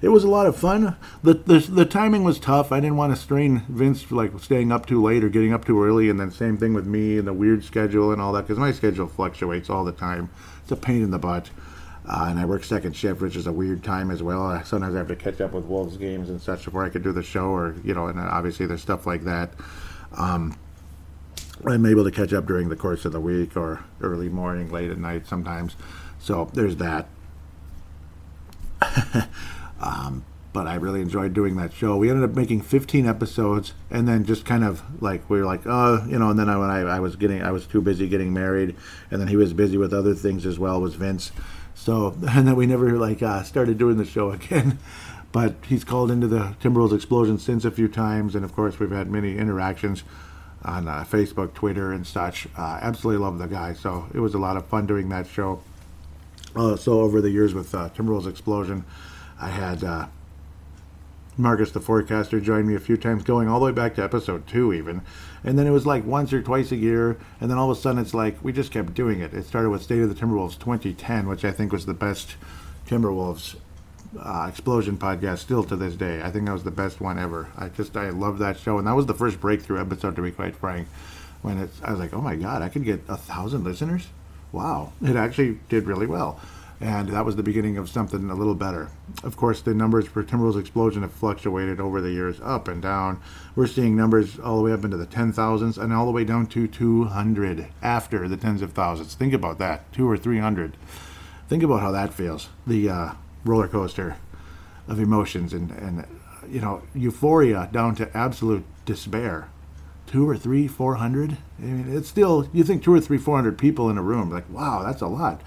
It 0.04 0.10
was 0.10 0.22
a 0.22 0.28
lot 0.28 0.46
of 0.46 0.54
fun. 0.54 0.96
The, 1.22 1.32
the 1.32 1.60
the 1.60 1.86
timing 1.86 2.24
was 2.24 2.38
tough. 2.38 2.70
I 2.72 2.78
didn't 2.78 2.98
want 2.98 3.16
to 3.16 3.20
strain 3.20 3.62
Vince 3.70 4.12
like 4.12 4.38
staying 4.38 4.70
up 4.70 4.84
too 4.84 5.02
late 5.02 5.24
or 5.24 5.30
getting 5.30 5.54
up 5.54 5.64
too 5.64 5.82
early, 5.82 6.10
and 6.10 6.20
then 6.20 6.30
same 6.30 6.58
thing 6.58 6.74
with 6.74 6.86
me 6.86 7.16
and 7.16 7.26
the 7.26 7.32
weird 7.32 7.64
schedule 7.64 8.12
and 8.12 8.20
all 8.20 8.30
that 8.34 8.42
because 8.42 8.58
my 8.58 8.70
schedule 8.70 9.08
fluctuates 9.08 9.70
all 9.70 9.82
the 9.82 9.92
time. 9.92 10.28
It's 10.60 10.70
a 10.70 10.76
pain 10.76 11.02
in 11.02 11.10
the 11.10 11.18
butt. 11.18 11.48
Uh, 12.06 12.26
and 12.28 12.38
I 12.38 12.44
work 12.44 12.64
second 12.64 12.94
shift, 12.94 13.22
which 13.22 13.34
is 13.34 13.46
a 13.46 13.52
weird 13.52 13.82
time 13.82 14.10
as 14.10 14.22
well. 14.22 14.62
Sometimes 14.66 14.94
I 14.94 14.98
have 14.98 15.08
to 15.08 15.16
catch 15.16 15.40
up 15.40 15.52
with 15.52 15.64
Wolves 15.64 15.96
games 15.96 16.28
and 16.28 16.38
such 16.38 16.66
before 16.66 16.84
I 16.84 16.90
can 16.90 17.00
do 17.00 17.12
the 17.12 17.22
show, 17.22 17.46
or 17.46 17.74
you 17.82 17.94
know, 17.94 18.08
and 18.08 18.20
obviously 18.20 18.66
there's 18.66 18.82
stuff 18.82 19.06
like 19.06 19.24
that. 19.24 19.54
Um, 20.18 20.58
I'm 21.64 21.86
able 21.86 22.04
to 22.04 22.10
catch 22.10 22.34
up 22.34 22.44
during 22.44 22.68
the 22.68 22.76
course 22.76 23.06
of 23.06 23.12
the 23.12 23.20
week 23.20 23.56
or 23.56 23.82
early 24.02 24.28
morning, 24.28 24.70
late 24.70 24.90
at 24.90 24.98
night 24.98 25.26
sometimes. 25.26 25.76
So 26.18 26.50
there's 26.52 26.76
that. 26.76 27.08
um, 29.84 30.24
but 30.54 30.66
I 30.66 30.76
really 30.76 31.00
enjoyed 31.00 31.34
doing 31.34 31.56
that 31.56 31.72
show. 31.72 31.96
We 31.96 32.08
ended 32.08 32.28
up 32.28 32.36
making 32.36 32.62
15 32.62 33.06
episodes, 33.06 33.74
and 33.90 34.08
then 34.08 34.24
just 34.24 34.44
kind 34.46 34.64
of 34.64 35.02
like 35.02 35.28
we 35.28 35.38
were 35.38 35.44
like, 35.44 35.62
oh, 35.66 36.06
you 36.08 36.18
know. 36.18 36.30
And 36.30 36.38
then 36.38 36.48
I, 36.48 36.56
when 36.56 36.70
I, 36.70 36.80
I 36.80 37.00
was 37.00 37.16
getting, 37.16 37.42
I 37.42 37.50
was 37.50 37.66
too 37.66 37.82
busy 37.82 38.08
getting 38.08 38.32
married, 38.32 38.74
and 39.10 39.20
then 39.20 39.28
he 39.28 39.36
was 39.36 39.52
busy 39.52 39.76
with 39.76 39.92
other 39.92 40.14
things 40.14 40.46
as 40.46 40.58
well. 40.58 40.80
Was 40.80 40.94
Vince? 40.94 41.32
So, 41.74 42.16
and 42.28 42.48
then 42.48 42.56
we 42.56 42.66
never 42.66 42.96
like 42.98 43.22
uh, 43.22 43.42
started 43.42 43.76
doing 43.78 43.98
the 43.98 44.04
show 44.04 44.30
again. 44.30 44.78
But 45.32 45.56
he's 45.66 45.82
called 45.82 46.12
into 46.12 46.28
the 46.28 46.54
Timberwolves 46.60 46.94
explosion 46.94 47.40
since 47.40 47.64
a 47.64 47.72
few 47.72 47.88
times, 47.88 48.36
and 48.36 48.44
of 48.44 48.54
course 48.54 48.78
we've 48.78 48.92
had 48.92 49.10
many 49.10 49.36
interactions 49.36 50.04
on 50.64 50.86
uh, 50.86 51.02
Facebook, 51.02 51.54
Twitter, 51.54 51.90
and 51.90 52.06
such. 52.06 52.46
Uh, 52.56 52.78
absolutely 52.80 53.20
love 53.20 53.40
the 53.40 53.48
guy. 53.48 53.72
So 53.72 54.06
it 54.14 54.20
was 54.20 54.34
a 54.34 54.38
lot 54.38 54.56
of 54.56 54.64
fun 54.66 54.86
doing 54.86 55.08
that 55.08 55.26
show. 55.26 55.60
Uh, 56.54 56.76
so 56.76 57.00
over 57.00 57.20
the 57.20 57.30
years 57.30 57.52
with 57.52 57.74
uh, 57.74 57.88
Timberwolves 57.96 58.28
explosion, 58.28 58.84
I 59.40 59.48
had 59.48 59.82
uh, 59.82 60.06
Marcus 61.36 61.72
the 61.72 61.80
forecaster 61.80 62.40
joined 62.40 62.68
me 62.68 62.74
a 62.74 62.80
few 62.80 62.96
times, 62.96 63.24
going 63.24 63.48
all 63.48 63.58
the 63.58 63.66
way 63.66 63.72
back 63.72 63.94
to 63.96 64.04
episode 64.04 64.46
two, 64.46 64.72
even. 64.72 65.02
And 65.42 65.58
then 65.58 65.66
it 65.66 65.70
was 65.70 65.86
like 65.86 66.04
once 66.04 66.32
or 66.32 66.42
twice 66.42 66.70
a 66.72 66.76
year, 66.76 67.18
and 67.40 67.50
then 67.50 67.58
all 67.58 67.70
of 67.70 67.76
a 67.76 67.80
sudden 67.80 68.00
it's 68.00 68.14
like 68.14 68.42
we 68.42 68.52
just 68.52 68.70
kept 68.70 68.94
doing 68.94 69.20
it. 69.20 69.34
It 69.34 69.44
started 69.44 69.70
with 69.70 69.82
State 69.82 70.02
of 70.02 70.08
the 70.08 70.14
Timberwolves 70.14 70.58
2010, 70.58 71.28
which 71.28 71.44
I 71.44 71.50
think 71.50 71.72
was 71.72 71.86
the 71.86 71.94
best 71.94 72.36
Timberwolves 72.86 73.56
uh, 74.18 74.46
explosion 74.48 74.96
podcast 74.96 75.38
still 75.38 75.64
to 75.64 75.76
this 75.76 75.94
day. 75.94 76.22
I 76.22 76.30
think 76.30 76.46
that 76.46 76.52
was 76.52 76.64
the 76.64 76.70
best 76.70 77.00
one 77.00 77.18
ever. 77.18 77.48
I 77.56 77.68
just 77.68 77.96
I 77.96 78.10
love 78.10 78.38
that 78.38 78.58
show, 78.58 78.78
and 78.78 78.86
that 78.86 78.94
was 78.94 79.06
the 79.06 79.14
first 79.14 79.40
breakthrough 79.40 79.80
episode 79.80 80.14
to 80.16 80.22
be 80.22 80.30
quite 80.30 80.54
frank. 80.54 80.86
When 81.42 81.58
it's 81.58 81.82
I 81.82 81.90
was 81.90 81.98
like, 81.98 82.14
oh 82.14 82.20
my 82.20 82.36
god, 82.36 82.62
I 82.62 82.68
could 82.68 82.84
get 82.84 83.02
a 83.08 83.16
thousand 83.16 83.64
listeners. 83.64 84.06
Wow, 84.52 84.92
it 85.02 85.16
actually 85.16 85.58
did 85.68 85.86
really 85.86 86.06
well 86.06 86.40
and 86.84 87.08
that 87.08 87.24
was 87.24 87.36
the 87.36 87.42
beginning 87.42 87.78
of 87.78 87.88
something 87.88 88.28
a 88.28 88.34
little 88.34 88.54
better. 88.54 88.90
Of 89.22 89.38
course, 89.38 89.62
the 89.62 89.72
numbers 89.72 90.06
for 90.06 90.22
Timberwolves 90.22 90.60
Explosion 90.60 91.00
have 91.00 91.14
fluctuated 91.14 91.80
over 91.80 92.02
the 92.02 92.10
years, 92.10 92.38
up 92.42 92.68
and 92.68 92.82
down. 92.82 93.22
We're 93.56 93.68
seeing 93.68 93.96
numbers 93.96 94.38
all 94.38 94.58
the 94.58 94.64
way 94.64 94.72
up 94.72 94.84
into 94.84 94.98
the 94.98 95.06
10,000s 95.06 95.78
and 95.78 95.94
all 95.94 96.04
the 96.04 96.12
way 96.12 96.24
down 96.24 96.46
to 96.48 96.68
200 96.68 97.68
after 97.80 98.28
the 98.28 98.36
tens 98.36 98.60
of 98.60 98.74
thousands. 98.74 99.14
Think 99.14 99.32
about 99.32 99.58
that, 99.60 99.90
two 99.94 100.06
or 100.06 100.18
300. 100.18 100.76
Think 101.48 101.62
about 101.62 101.80
how 101.80 101.90
that 101.90 102.12
feels. 102.12 102.50
The 102.66 102.90
uh, 102.90 103.12
roller 103.46 103.68
coaster 103.68 104.18
of 104.86 105.00
emotions 105.00 105.54
and, 105.54 105.70
and 105.70 106.06
you 106.50 106.60
know 106.60 106.82
euphoria 106.94 107.70
down 107.72 107.94
to 107.94 108.14
absolute 108.14 108.62
despair. 108.84 109.48
Two 110.06 110.28
or 110.28 110.36
three, 110.36 110.68
four 110.68 110.96
hundred. 110.96 111.38
I 111.58 111.62
mean, 111.62 111.96
it's 111.96 112.10
still 112.10 112.50
you 112.52 112.62
think 112.62 112.82
two 112.82 112.92
or 112.92 113.00
three, 113.00 113.16
four 113.16 113.36
hundred 113.36 113.56
people 113.56 113.88
in 113.88 113.96
a 113.96 114.02
room. 114.02 114.30
Like, 114.30 114.44
wow, 114.50 114.82
that's 114.82 115.00
a 115.00 115.06
lot 115.06 115.40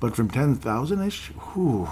but 0.00 0.16
from 0.16 0.30
10,000 0.30 1.06
ish, 1.06 1.28
whew. 1.28 1.88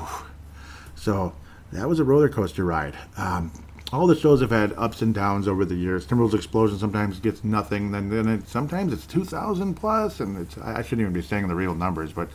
So 0.97 1.35
that 1.73 1.89
was 1.89 2.01
a 2.01 2.05
roller 2.05 2.29
coaster 2.29 2.65
ride. 2.65 2.97
Um, 3.17 3.53
all 3.93 4.07
the 4.07 4.17
shows 4.17 4.41
have 4.41 4.51
had 4.51 4.75
ups 4.77 5.01
and 5.01 5.15
downs 5.15 5.49
over 5.49 5.65
the 5.65 5.75
years. 5.75 6.07
Timberwolves 6.07 6.35
Explosion 6.35 6.79
sometimes 6.79 7.21
gets 7.21 7.45
nothing, 7.45 7.91
then 7.91 8.11
then 8.11 8.29
it, 8.29 8.49
sometimes 8.49 8.93
it's 8.93 9.07
2,000 9.07 9.75
plus, 9.75 10.21
and 10.21 10.37
it's 10.39 10.59
I 10.59 10.83
shouldn't 10.83 11.03
even 11.03 11.13
be 11.13 11.23
saying 11.23 11.49
the 11.49 11.55
real 11.55 11.75
numbers, 11.75 12.13
but 12.13 12.29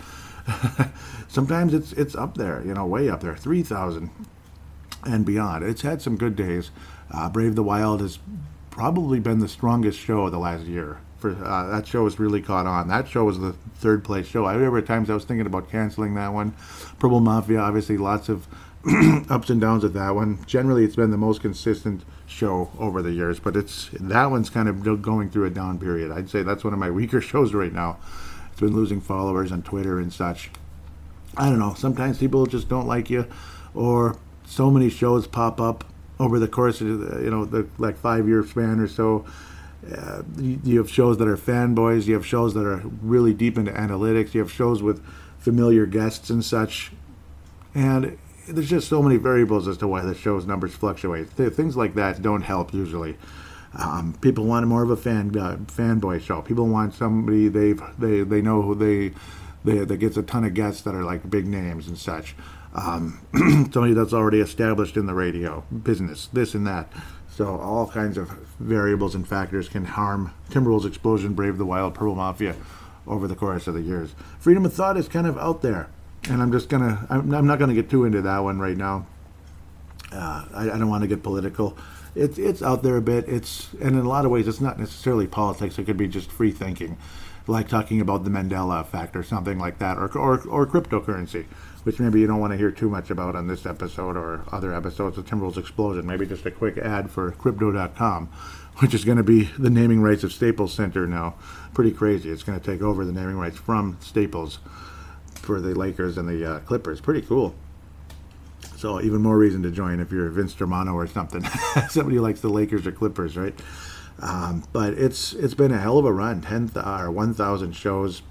sometimes 1.27 1.73
it's 1.73 1.93
it's 1.93 2.15
up 2.15 2.37
there, 2.37 2.63
you 2.65 2.73
know, 2.73 2.85
way 2.85 3.09
up 3.09 3.21
there, 3.21 3.35
3,000 3.35 4.09
and 5.05 5.25
beyond. 5.25 5.63
It's 5.63 5.81
had 5.81 6.01
some 6.01 6.17
good 6.17 6.35
days. 6.35 6.71
Uh, 7.11 7.29
Brave 7.29 7.55
the 7.55 7.63
Wild 7.63 8.01
has 8.01 8.19
probably 8.71 9.19
been 9.19 9.39
the 9.39 9.47
strongest 9.47 9.99
show 9.99 10.25
of 10.25 10.31
the 10.31 10.39
last 10.39 10.63
year 10.63 10.99
for 11.23 11.45
uh, 11.45 11.69
that 11.69 11.87
show 11.87 12.03
has 12.03 12.19
really 12.19 12.41
caught 12.41 12.67
on. 12.67 12.89
That 12.89 13.07
show 13.07 13.23
was 13.23 13.39
the 13.39 13.53
third 13.75 14.03
place 14.03 14.27
show. 14.27 14.43
I 14.43 14.55
remember 14.55 14.81
times 14.81 15.09
I 15.09 15.13
was 15.13 15.23
thinking 15.23 15.45
about 15.45 15.71
canceling 15.71 16.15
that 16.15 16.33
one. 16.33 16.53
Purple 16.99 17.21
Mafia, 17.21 17.59
obviously, 17.59 17.95
lots 17.97 18.27
of 18.27 18.45
ups 19.29 19.49
and 19.49 19.61
downs 19.61 19.83
with 19.83 19.93
that 19.93 20.15
one. 20.15 20.43
Generally, 20.45 20.83
it's 20.83 20.97
been 20.97 21.11
the 21.11 21.17
most 21.17 21.39
consistent 21.41 22.03
show 22.27 22.69
over 22.77 23.01
the 23.01 23.13
years, 23.13 23.39
but 23.39 23.55
it's 23.55 23.89
that 23.93 24.25
one's 24.31 24.49
kind 24.49 24.67
of 24.67 25.01
going 25.01 25.29
through 25.29 25.45
a 25.45 25.49
down 25.49 25.79
period. 25.79 26.11
I'd 26.11 26.29
say 26.29 26.43
that's 26.43 26.65
one 26.65 26.73
of 26.73 26.79
my 26.79 26.91
weaker 26.99 27.21
shows 27.21 27.53
right 27.53 27.71
now. 27.71 27.99
It's 28.51 28.59
been 28.59 28.75
losing 28.75 28.99
followers 28.99 29.49
on 29.53 29.61
Twitter 29.61 29.99
and 29.99 30.11
such. 30.11 30.51
I 31.37 31.49
don't 31.49 31.59
know. 31.59 31.73
Sometimes 31.73 32.17
people 32.17 32.45
just 32.47 32.67
don't 32.67 32.85
like 32.85 33.09
you, 33.09 33.27
or 33.73 34.17
so 34.45 34.69
many 34.69 34.89
shows 34.89 35.25
pop 35.25 35.61
up 35.61 35.85
over 36.19 36.37
the 36.37 36.49
course 36.49 36.81
of 36.81 36.87
you 36.87 37.31
know 37.31 37.45
the 37.45 37.65
like 37.77 37.97
five 37.97 38.27
year 38.27 38.45
span 38.45 38.81
or 38.81 38.89
so 38.89 39.25
uh, 39.91 40.23
you, 40.37 40.77
have 40.77 40.89
shows 40.89 41.17
that 41.17 41.27
are 41.27 41.37
fanboys. 41.37 42.05
You 42.05 42.13
have 42.13 42.25
shows 42.25 42.53
that 42.53 42.65
are 42.65 42.81
really 43.01 43.33
deep 43.33 43.57
into 43.57 43.71
analytics. 43.71 44.33
You 44.33 44.41
have 44.41 44.51
shows 44.51 44.81
with 44.81 45.03
familiar 45.39 45.85
guests 45.85 46.29
and 46.29 46.43
such. 46.43 46.91
And 47.75 48.17
there's 48.47 48.69
just 48.69 48.87
so 48.87 49.01
many 49.01 49.17
variables 49.17 49.67
as 49.67 49.77
to 49.77 49.87
why 49.87 50.01
the 50.01 50.15
show's 50.15 50.45
numbers 50.45 50.73
fluctuate. 50.73 51.35
Th- 51.35 51.51
things 51.51 51.75
like 51.75 51.95
that 51.95 52.21
don't 52.21 52.41
help 52.41 52.73
usually. 52.73 53.17
Um, 53.77 54.15
people 54.21 54.45
want 54.45 54.67
more 54.67 54.83
of 54.83 54.91
a 54.91 54.97
fan 54.97 55.35
uh, 55.37 55.57
fanboy 55.65 56.21
show. 56.21 56.41
People 56.41 56.67
want 56.67 56.93
somebody 56.93 57.47
they 57.47 57.73
they 57.97 58.21
they 58.21 58.41
know 58.41 58.61
who 58.61 58.75
they 58.75 59.13
they 59.65 59.83
that 59.83 59.97
gets 59.97 60.15
a 60.15 60.21
ton 60.21 60.43
of 60.43 60.53
guests 60.53 60.83
that 60.83 60.93
are 60.93 61.03
like 61.03 61.29
big 61.29 61.47
names 61.47 61.87
and 61.87 61.97
such. 61.97 62.35
Um, 62.75 63.19
somebody 63.71 63.93
that's 63.93 64.13
already 64.13 64.39
established 64.39 64.95
in 64.95 65.07
the 65.07 65.13
radio 65.13 65.63
business, 65.83 66.27
this 66.31 66.53
and 66.53 66.67
that. 66.67 66.91
So 67.35 67.59
all 67.59 67.87
kinds 67.87 68.17
of 68.17 68.29
variables 68.59 69.15
and 69.15 69.27
factors 69.27 69.67
can 69.67 69.85
harm 69.85 70.33
Timberwolves 70.51 70.85
Explosion, 70.85 71.33
Brave 71.33 71.57
the 71.57 71.65
Wild, 71.65 71.95
Purple 71.95 72.15
Mafia 72.15 72.55
over 73.07 73.27
the 73.27 73.35
course 73.35 73.65
of 73.65 73.73
the 73.73 73.81
years. 73.81 74.13
Freedom 74.39 74.65
of 74.65 74.73
thought 74.73 74.97
is 74.97 75.07
kind 75.07 75.25
of 75.25 75.37
out 75.39 75.63
there, 75.63 75.89
and 76.29 76.43
I'm 76.43 76.51
just 76.51 76.69
gonna 76.69 77.07
I'm, 77.09 77.33
I'm 77.33 77.47
not 77.47 77.57
gonna 77.57 77.73
get 77.73 77.89
too 77.89 78.05
into 78.05 78.21
that 78.21 78.39
one 78.39 78.59
right 78.59 78.77
now. 78.77 79.07
Uh, 80.11 80.45
I, 80.53 80.61
I, 80.71 80.77
don't 80.77 80.89
want 80.89 81.01
to 81.01 81.07
get 81.07 81.23
political. 81.23 81.75
It's 82.13 82.37
it's 82.37 82.61
out 82.61 82.83
there 82.83 82.97
a 82.97 83.01
bit. 83.01 83.27
It's 83.27 83.73
and 83.81 83.95
in 83.95 84.05
a 84.05 84.07
lot 84.07 84.25
of 84.25 84.31
ways, 84.31 84.47
it's 84.47 84.61
not 84.61 84.79
necessarily 84.79 85.25
politics. 85.25 85.79
It 85.79 85.85
could 85.85 85.97
be 85.97 86.07
just 86.07 86.31
free 86.31 86.51
thinking, 86.51 86.97
like 87.47 87.67
talking 87.67 87.99
about 87.99 88.25
the 88.25 88.29
Mandela 88.29 88.79
effect 88.79 89.15
or 89.15 89.23
something 89.23 89.57
like 89.57 89.79
that, 89.79 89.97
or 89.97 90.15
or, 90.15 90.39
or 90.47 90.67
cryptocurrency 90.67 91.45
which 91.83 91.99
maybe 91.99 92.19
you 92.19 92.27
don't 92.27 92.39
want 92.39 92.51
to 92.51 92.57
hear 92.57 92.71
too 92.71 92.89
much 92.89 93.09
about 93.09 93.35
on 93.35 93.47
this 93.47 93.65
episode 93.65 94.15
or 94.15 94.43
other 94.51 94.73
episodes 94.73 95.17
of 95.17 95.25
Timberwolves 95.25 95.57
Explosion. 95.57 96.05
Maybe 96.05 96.25
just 96.25 96.45
a 96.45 96.51
quick 96.51 96.77
ad 96.77 97.09
for 97.09 97.31
Crypto.com, 97.31 98.27
which 98.77 98.93
is 98.93 99.05
going 99.05 99.17
to 99.17 99.23
be 99.23 99.43
the 99.57 99.69
naming 99.69 100.01
rights 100.01 100.23
of 100.23 100.31
Staples 100.31 100.73
Center 100.73 101.05
now. 101.05 101.35
Pretty 101.73 101.91
crazy. 101.91 102.29
It's 102.29 102.43
going 102.43 102.59
to 102.59 102.65
take 102.65 102.81
over 102.81 103.05
the 103.05 103.11
naming 103.11 103.37
rights 103.37 103.57
from 103.57 103.97
Staples 104.01 104.59
for 105.35 105.59
the 105.59 105.75
Lakers 105.75 106.17
and 106.17 106.27
the 106.27 106.45
uh, 106.45 106.59
Clippers. 106.59 107.01
Pretty 107.01 107.21
cool. 107.21 107.53
So 108.77 109.01
even 109.01 109.21
more 109.21 109.37
reason 109.37 109.63
to 109.63 109.71
join 109.71 109.99
if 109.99 110.11
you're 110.11 110.29
Vince 110.29 110.53
Germano 110.53 110.93
or 110.93 111.07
something. 111.07 111.43
Somebody 111.89 112.19
likes 112.19 112.41
the 112.41 112.49
Lakers 112.49 112.87
or 112.87 112.91
Clippers, 112.91 113.37
right? 113.37 113.53
Um, 114.19 114.63
but 114.71 114.93
it's 114.93 115.33
it's 115.33 115.53
been 115.53 115.71
a 115.71 115.79
hell 115.79 115.97
of 115.97 116.05
a 116.05 116.13
run. 116.13 116.41
Ten 116.41 116.69
or 116.75 117.11
one 117.11 117.33
thousand 117.33 117.73
shows 117.73 118.21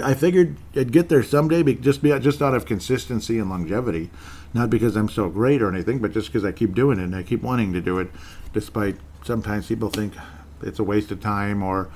I 0.00 0.14
figured 0.14 0.56
I'd 0.74 0.92
get 0.92 1.08
there 1.08 1.22
someday, 1.22 1.62
just 1.74 2.02
be 2.02 2.16
just 2.18 2.40
out 2.40 2.54
of 2.54 2.64
consistency 2.64 3.38
and 3.38 3.50
longevity, 3.50 4.10
not 4.54 4.70
because 4.70 4.96
I'm 4.96 5.08
so 5.08 5.28
great 5.28 5.60
or 5.60 5.68
anything, 5.68 5.98
but 5.98 6.12
just 6.12 6.28
because 6.28 6.44
I 6.44 6.52
keep 6.52 6.74
doing 6.74 6.98
it 6.98 7.04
and 7.04 7.16
I 7.16 7.22
keep 7.22 7.42
wanting 7.42 7.72
to 7.74 7.80
do 7.80 7.98
it, 7.98 8.10
despite 8.52 8.96
sometimes 9.24 9.66
people 9.66 9.90
think 9.90 10.14
it's 10.62 10.78
a 10.78 10.84
waste 10.84 11.10
of 11.10 11.20
time 11.20 11.62
or 11.62 11.90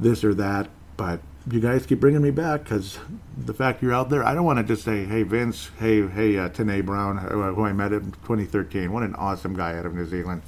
this 0.00 0.24
or 0.24 0.34
that. 0.34 0.68
But 0.96 1.20
you 1.50 1.60
guys 1.60 1.86
keep 1.86 2.00
bringing 2.00 2.22
me 2.22 2.30
back 2.30 2.64
because 2.64 2.98
the 3.36 3.54
fact 3.54 3.82
you're 3.82 3.94
out 3.94 4.10
there, 4.10 4.24
I 4.24 4.34
don't 4.34 4.44
want 4.44 4.58
to 4.58 4.64
just 4.64 4.84
say, 4.84 5.04
"Hey 5.04 5.22
Vince, 5.22 5.70
hey 5.78 6.06
hey 6.06 6.38
uh, 6.38 6.48
Brown, 6.82 7.18
who 7.18 7.64
I 7.64 7.72
met 7.72 7.92
in 7.92 8.12
2013. 8.12 8.90
What 8.92 9.04
an 9.04 9.14
awesome 9.14 9.54
guy 9.54 9.78
out 9.78 9.86
of 9.86 9.94
New 9.94 10.06
Zealand, 10.06 10.42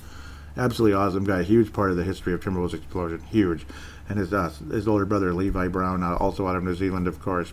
absolutely 0.57 0.97
awesome 0.97 1.25
guy, 1.25 1.45
huge 1.45 1.73
part 1.73 1.91
of 1.91 1.97
the 1.97 2.05
history 2.05 2.33
of 2.33 2.41
Timberwolves 2.41 2.75
Explosion, 2.75 3.21
huge." 3.31 3.65
And 4.11 4.19
his 4.19 4.33
uh, 4.33 4.53
his 4.71 4.89
older 4.89 5.07
brother 5.07 5.33
Levi 5.33 5.69
Brown, 5.69 6.03
uh, 6.03 6.17
also 6.17 6.49
out 6.49 6.57
of 6.57 6.65
New 6.65 6.75
Zealand, 6.75 7.07
of 7.07 7.23
course. 7.23 7.53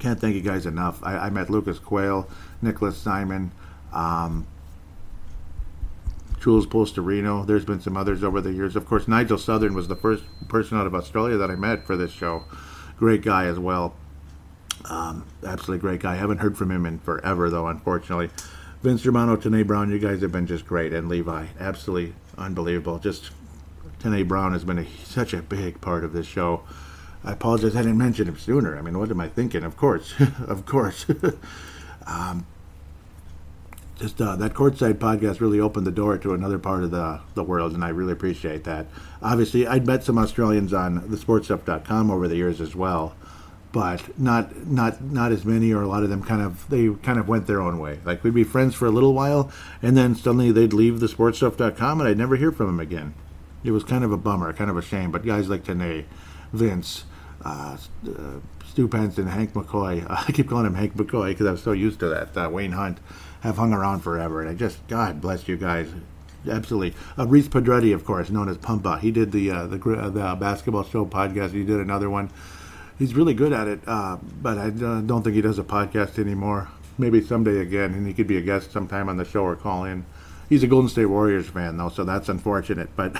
Can't 0.00 0.20
thank 0.20 0.34
you 0.34 0.42
guys 0.42 0.66
enough. 0.66 0.98
I, 1.02 1.16
I 1.16 1.30
met 1.30 1.48
Lucas 1.48 1.78
Quayle, 1.78 2.28
Nicholas 2.60 2.98
Simon, 2.98 3.52
um, 3.92 4.46
Jules 6.40 6.66
Posterino. 6.66 7.46
There's 7.46 7.64
been 7.64 7.80
some 7.80 7.96
others 7.96 8.24
over 8.24 8.40
the 8.40 8.52
years. 8.52 8.74
Of 8.76 8.86
course, 8.86 9.06
Nigel 9.08 9.38
Southern 9.38 9.72
was 9.72 9.86
the 9.88 9.96
first 9.96 10.24
person 10.48 10.76
out 10.76 10.86
of 10.86 10.94
Australia 10.94 11.36
that 11.36 11.50
I 11.50 11.54
met 11.54 11.86
for 11.86 11.96
this 11.96 12.10
show. 12.10 12.44
Great 12.98 13.22
guy 13.22 13.46
as 13.46 13.58
well. 13.58 13.94
Um, 14.90 15.26
absolutely 15.46 15.78
great 15.78 16.00
guy. 16.00 16.14
I 16.14 16.16
haven't 16.16 16.38
heard 16.38 16.58
from 16.58 16.72
him 16.72 16.84
in 16.84 16.98
forever, 16.98 17.48
though, 17.50 17.68
unfortunately. 17.68 18.30
Vince 18.82 19.02
Germano, 19.02 19.36
Tanae 19.36 19.66
Brown, 19.66 19.90
you 19.90 19.98
guys 19.98 20.20
have 20.22 20.32
been 20.32 20.46
just 20.46 20.66
great. 20.66 20.92
And 20.92 21.08
Levi, 21.08 21.46
absolutely 21.58 22.14
unbelievable. 22.36 22.98
Just 22.98 23.30
Tanae 24.00 24.26
Brown 24.26 24.52
has 24.52 24.64
been 24.64 24.78
a, 24.78 24.86
such 25.04 25.32
a 25.32 25.42
big 25.42 25.80
part 25.80 26.04
of 26.04 26.12
this 26.12 26.26
show. 26.26 26.62
I 27.24 27.32
apologize 27.32 27.74
I 27.74 27.82
didn't 27.82 27.98
mention 27.98 28.28
him 28.28 28.38
sooner. 28.38 28.78
I 28.78 28.82
mean, 28.82 28.98
what 28.98 29.10
am 29.10 29.20
I 29.20 29.28
thinking? 29.28 29.64
Of 29.64 29.76
course, 29.76 30.14
of 30.46 30.64
course. 30.66 31.06
um, 32.06 32.46
just 33.98 34.20
uh, 34.20 34.36
that 34.36 34.52
courtside 34.52 34.94
podcast 34.94 35.40
really 35.40 35.58
opened 35.58 35.86
the 35.86 35.90
door 35.90 36.18
to 36.18 36.34
another 36.34 36.58
part 36.58 36.84
of 36.84 36.90
the 36.90 37.20
the 37.34 37.42
world, 37.42 37.72
and 37.72 37.82
I 37.82 37.88
really 37.88 38.12
appreciate 38.12 38.64
that. 38.64 38.86
Obviously, 39.22 39.66
I'd 39.66 39.86
met 39.86 40.04
some 40.04 40.18
Australians 40.18 40.72
on 40.74 41.00
thesportstuff.com 41.00 42.10
over 42.10 42.28
the 42.28 42.36
years 42.36 42.60
as 42.60 42.76
well, 42.76 43.16
but 43.72 44.18
not 44.18 44.66
not 44.66 45.02
not 45.02 45.32
as 45.32 45.46
many, 45.46 45.72
or 45.72 45.80
a 45.82 45.88
lot 45.88 46.02
of 46.02 46.10
them 46.10 46.22
kind 46.22 46.42
of 46.42 46.68
they 46.68 46.90
kind 47.02 47.18
of 47.18 47.26
went 47.26 47.46
their 47.46 47.62
own 47.62 47.78
way. 47.78 48.00
Like 48.04 48.22
we'd 48.22 48.34
be 48.34 48.44
friends 48.44 48.74
for 48.74 48.84
a 48.84 48.90
little 48.90 49.14
while, 49.14 49.50
and 49.80 49.96
then 49.96 50.14
suddenly 50.14 50.52
they'd 50.52 50.74
leave 50.74 51.00
thesportstuff.com, 51.00 52.00
and 52.00 52.08
I'd 52.08 52.18
never 52.18 52.36
hear 52.36 52.52
from 52.52 52.66
them 52.66 52.80
again 52.80 53.14
it 53.66 53.72
was 53.72 53.82
kind 53.82 54.04
of 54.04 54.12
a 54.12 54.16
bummer, 54.16 54.52
kind 54.52 54.70
of 54.70 54.76
a 54.76 54.82
shame. 54.82 55.10
But 55.10 55.26
guys 55.26 55.48
like 55.48 55.64
Tanae, 55.64 56.04
Vince, 56.52 57.04
uh, 57.44 57.76
uh, 58.08 58.40
Stu 58.64 58.86
Penson, 58.88 59.26
Hank 59.26 59.52
McCoy, 59.54 60.08
uh, 60.08 60.24
I 60.28 60.32
keep 60.32 60.48
calling 60.48 60.66
him 60.66 60.74
Hank 60.74 60.94
McCoy 60.94 61.30
because 61.30 61.46
I'm 61.46 61.56
so 61.56 61.72
used 61.72 61.98
to 62.00 62.08
that. 62.08 62.36
Uh, 62.36 62.48
Wayne 62.48 62.72
Hunt 62.72 62.98
have 63.40 63.56
hung 63.56 63.72
around 63.72 64.00
forever, 64.00 64.40
and 64.40 64.48
I 64.48 64.54
just 64.54 64.86
God 64.86 65.20
bless 65.20 65.48
you 65.48 65.56
guys. 65.56 65.88
Absolutely, 66.48 66.94
uh, 67.18 67.26
Reese 67.26 67.48
Padretti, 67.48 67.92
of 67.92 68.04
course, 68.04 68.30
known 68.30 68.48
as 68.48 68.56
Pumpa. 68.56 69.00
He 69.00 69.10
did 69.10 69.32
the 69.32 69.50
uh, 69.50 69.66
the 69.66 69.78
the 69.78 70.36
basketball 70.38 70.84
show 70.84 71.04
podcast. 71.04 71.50
He 71.50 71.64
did 71.64 71.80
another 71.80 72.08
one. 72.08 72.30
He's 72.98 73.14
really 73.14 73.34
good 73.34 73.52
at 73.52 73.68
it, 73.68 73.84
but 73.84 74.56
I 74.56 74.70
don't 74.70 75.22
think 75.22 75.34
he 75.34 75.42
does 75.42 75.58
a 75.58 75.64
podcast 75.64 76.18
anymore. 76.18 76.68
Maybe 76.96 77.20
someday 77.20 77.58
again, 77.58 77.92
and 77.92 78.06
he 78.06 78.14
could 78.14 78.26
be 78.26 78.38
a 78.38 78.40
guest 78.40 78.72
sometime 78.72 79.10
on 79.10 79.18
the 79.18 79.24
show 79.24 79.42
or 79.42 79.54
call 79.54 79.84
in. 79.84 80.06
He's 80.48 80.62
a 80.62 80.66
Golden 80.66 80.88
State 80.88 81.06
Warriors 81.06 81.48
fan, 81.48 81.76
though, 81.76 81.88
so 81.88 82.04
that's 82.04 82.28
unfortunate. 82.28 82.90
But 82.94 83.16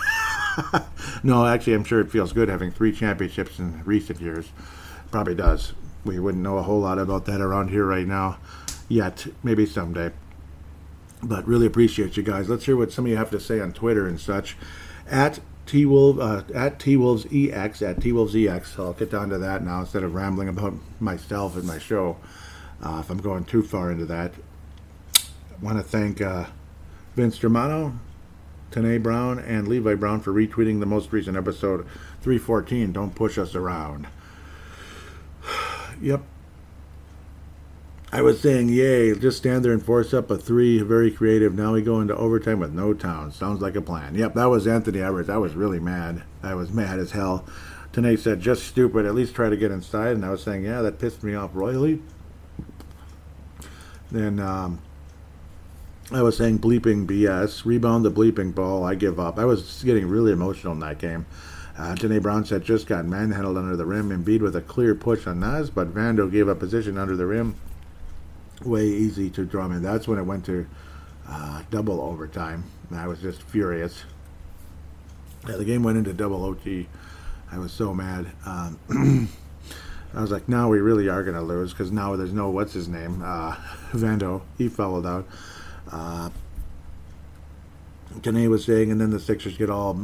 no, 1.23 1.47
actually, 1.47 1.75
I'm 1.75 1.85
sure 1.85 2.01
it 2.01 2.11
feels 2.11 2.33
good 2.33 2.49
having 2.49 2.71
three 2.71 2.93
championships 2.93 3.59
in 3.59 3.83
recent 3.85 4.21
years. 4.21 4.51
Probably 5.11 5.35
does. 5.35 5.73
We 6.05 6.21
wouldn't 6.21 6.43
know 6.43 6.59
a 6.59 6.63
whole 6.63 6.81
lot 6.81 6.99
about 6.99 7.27
that 7.27 7.41
around 7.41 7.69
here 7.69 7.85
right 7.85 8.07
now 8.07 8.39
yet. 8.89 9.27
Maybe 9.43 9.67
someday. 9.67 10.13
But 11.23 11.47
really 11.47 11.67
appreciate 11.67 12.17
you 12.17 12.23
guys. 12.23 12.49
Let's 12.49 12.67
hear 12.67 12.77
what 12.77 12.93
some 12.93 13.07
of 13.07 13.11
you 13.11 13.17
have 13.17 13.31
to 13.31 13.41
say 13.41 13.61
on 13.61 13.73
Twitter 13.73 14.07
and 14.07 14.21
such. 14.21 14.57
At 15.09 15.41
T 15.67 15.85
Wolf 15.85 16.19
uh, 16.21 16.43
at 16.55 16.79
T 16.79 16.97
Wolves 16.97 17.27
EX 17.33 17.83
at 17.83 18.01
T 18.01 18.13
Wolves 18.13 18.37
EX. 18.37 18.75
So 18.75 18.85
I'll 18.85 18.93
get 18.93 19.11
down 19.11 19.31
to 19.31 19.39
that 19.39 19.65
now 19.65 19.81
instead 19.81 20.05
of 20.05 20.15
rambling 20.15 20.49
about 20.49 20.75
myself 21.01 21.57
and 21.57 21.65
my 21.65 21.79
show. 21.79 22.17
Uh, 22.83 22.99
if 23.01 23.11
I'm 23.11 23.19
going 23.19 23.45
too 23.45 23.63
far 23.63 23.91
into 23.91 24.05
that, 24.07 24.33
I 25.17 25.65
want 25.65 25.79
to 25.79 25.83
thank 25.83 26.21
uh, 26.21 26.47
Vince 27.17 27.39
Germano, 27.39 27.95
Tanae 28.71 29.03
Brown, 29.03 29.39
and 29.39 29.67
Levi 29.67 29.95
Brown 29.95 30.21
for 30.21 30.35
retweeting 30.35 30.81
the 30.81 30.87
most 30.87 31.11
recent 31.13 31.35
episode 31.35 31.87
314. 32.21 32.93
Don't 32.93 33.15
push 33.15 33.39
us 33.39 33.55
around. 33.55 34.07
yep. 36.01 36.23
I 38.13 38.21
was 38.21 38.41
saying, 38.41 38.69
yay, 38.69 39.15
just 39.15 39.39
stand 39.39 39.65
there 39.65 39.73
and 39.73 39.83
force 39.83 40.13
up 40.13 40.31
a 40.31 40.37
three. 40.37 40.81
Very 40.83 41.11
creative. 41.11 41.55
Now 41.55 41.73
we 41.73 41.81
go 41.81 42.01
into 42.01 42.15
overtime 42.15 42.61
with 42.61 42.75
no 42.75 42.93
town. 42.93 43.33
Sounds 43.33 43.63
like 43.63 43.77
a 43.77 43.81
plan. 43.81 44.15
Yep, 44.15 44.35
that 44.35 44.51
was 44.51 44.67
Anthony 44.67 45.01
Edwards. 45.01 45.31
I 45.31 45.39
was 45.39 45.55
really 45.55 45.81
mad. 45.81 46.23
I 46.43 46.55
was 46.55 46.71
mad 46.71 46.99
as 46.99 47.13
hell. 47.13 47.47
Tanae 47.95 48.19
said, 48.19 48.41
just 48.41 48.65
stupid. 48.67 49.07
At 49.07 49.15
least 49.15 49.35
try 49.35 49.49
to 49.49 49.57
get 49.57 49.71
inside. 49.71 50.17
And 50.17 50.25
I 50.25 50.31
was 50.31 50.43
saying, 50.43 50.65
yeah, 50.65 50.83
that 50.83 50.99
pissed 50.99 51.23
me 51.23 51.35
off 51.35 51.51
royally. 51.55 52.03
Then 54.11 54.39
um, 54.39 54.81
I 56.13 56.23
was 56.23 56.37
saying 56.37 56.61
bleeping 56.61 57.07
BS. 57.07 57.65
Rebound 57.65 58.05
the 58.05 58.13
bleeping 58.13 58.55
ball. 58.55 58.85
I 58.85 58.95
give 58.95 59.19
up. 59.19 59.39
I 59.39 59.45
was 59.45 59.83
getting 59.83 60.07
really 60.09 60.33
emotional 60.33 60.73
in 60.73 60.81
that 60.81 60.99
game. 60.99 61.27
Uh, 61.77 61.95
Janae 61.95 62.23
Brown 62.23 62.45
said 62.45 62.65
just 62.65 62.87
got 62.87 63.05
manhandled 63.05 63.59
under 63.59 63.77
the 63.77 63.85
rim. 63.85 64.11
Embiid 64.11 64.41
with 64.41 64.55
a 64.55 64.63
clear 64.63 64.95
push 64.95 65.27
on 65.27 65.41
Naz, 65.41 65.69
but 65.69 65.93
Vando 65.93 66.31
gave 66.31 66.49
up 66.49 66.61
position 66.61 66.97
under 66.97 67.17
the 67.17 67.27
rim. 67.27 67.57
Way 68.65 68.87
easy 68.87 69.29
to 69.31 69.45
Drummond. 69.45 69.85
That's 69.85 70.07
when 70.07 70.19
it 70.19 70.23
went 70.23 70.47
to 70.47 70.67
uh, 71.29 71.63
double 71.71 72.01
overtime. 72.01 72.65
I 72.93 73.09
was 73.09 73.21
just 73.21 73.43
furious. 73.43 74.05
Yeah, 75.49 75.57
the 75.57 75.65
game 75.65 75.83
went 75.83 75.99
into 75.99 76.13
double 76.13 76.45
OT. 76.45 76.89
I 77.51 77.59
was 77.59 77.73
so 77.73 77.93
mad. 77.93 78.27
Um, 78.47 78.79
I 80.15 80.21
was 80.21 80.31
like, 80.31 80.49
now 80.49 80.69
we 80.69 80.79
really 80.79 81.09
are 81.09 81.23
going 81.23 81.37
to 81.37 81.43
lose 81.43 81.73
because 81.73 81.93
now 81.93 82.17
there's 82.17 82.33
no 82.33 82.49
what's 82.49 82.73
his 82.73 82.89
name, 82.89 83.23
uh, 83.23 83.55
Vando. 83.93 84.43
He 84.57 84.69
fouled 84.69 85.07
out. 85.07 85.27
Uh, 85.91 86.31
Danae 88.21 88.49
was 88.49 88.65
saying, 88.65 88.91
and 88.91 89.01
then 89.01 89.11
the 89.11 89.21
Sixers 89.21 89.57
get 89.57 89.71
all 89.71 90.01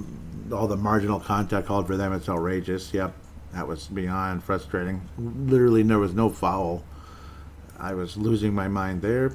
all 0.52 0.66
the 0.66 0.76
marginal 0.76 1.18
contact 1.18 1.66
called 1.66 1.86
for 1.86 1.96
them. 1.96 2.12
It's 2.12 2.28
outrageous. 2.28 2.92
Yep, 2.92 3.14
that 3.54 3.66
was 3.66 3.86
beyond 3.86 4.44
frustrating. 4.44 5.02
Literally, 5.18 5.82
there 5.82 5.98
was 5.98 6.14
no 6.14 6.28
foul. 6.28 6.84
I 7.78 7.94
was 7.94 8.16
losing 8.16 8.54
my 8.54 8.68
mind 8.68 9.02
there. 9.02 9.32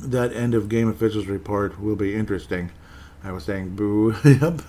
That 0.00 0.32
end 0.32 0.54
of 0.54 0.68
game 0.68 0.88
officials 0.88 1.26
report 1.26 1.80
will 1.80 1.96
be 1.96 2.14
interesting. 2.14 2.70
I 3.22 3.32
was 3.32 3.44
saying, 3.44 3.76
boo. 3.76 4.14
yep. 4.24 4.60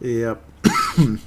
yep. 0.00 0.44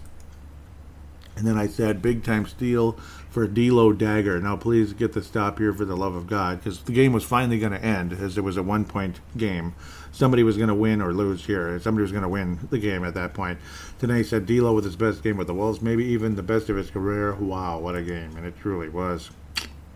And 1.39 1.47
then 1.47 1.57
I 1.57 1.67
said, 1.67 2.01
big 2.01 2.25
time 2.25 2.45
steal 2.45 2.99
for 3.29 3.47
D'Lo 3.47 3.93
Dagger. 3.93 4.39
Now, 4.39 4.57
please 4.57 4.93
get 4.93 5.13
the 5.13 5.21
stop 5.21 5.59
here 5.59 5.71
for 5.73 5.85
the 5.85 5.95
love 5.95 6.15
of 6.15 6.27
God, 6.27 6.59
because 6.59 6.79
the 6.81 6.91
game 6.91 7.13
was 7.13 7.23
finally 7.23 7.59
going 7.59 7.71
to 7.71 7.83
end, 7.83 8.13
as 8.13 8.37
it 8.37 8.43
was 8.43 8.57
a 8.57 8.63
one 8.63 8.85
point 8.85 9.19
game. 9.37 9.75
Somebody 10.11 10.43
was 10.43 10.57
going 10.57 10.69
to 10.69 10.75
win 10.75 11.01
or 11.01 11.13
lose 11.13 11.45
here. 11.45 11.79
Somebody 11.79 12.01
was 12.01 12.11
going 12.11 12.23
to 12.23 12.29
win 12.29 12.67
the 12.71 12.79
game 12.79 13.03
at 13.03 13.13
that 13.13 13.33
point. 13.33 13.59
Today 13.99 14.23
said 14.23 14.45
D'Lo 14.45 14.73
with 14.73 14.85
his 14.85 14.95
best 14.95 15.21
game 15.21 15.37
with 15.37 15.47
the 15.47 15.53
Wolves, 15.53 15.81
maybe 15.81 16.03
even 16.05 16.35
the 16.35 16.43
best 16.43 16.69
of 16.69 16.75
his 16.75 16.89
career. 16.89 17.35
Wow, 17.35 17.79
what 17.79 17.95
a 17.95 18.01
game! 18.01 18.35
And 18.35 18.45
it 18.45 18.57
truly 18.59 18.89
was. 18.89 19.29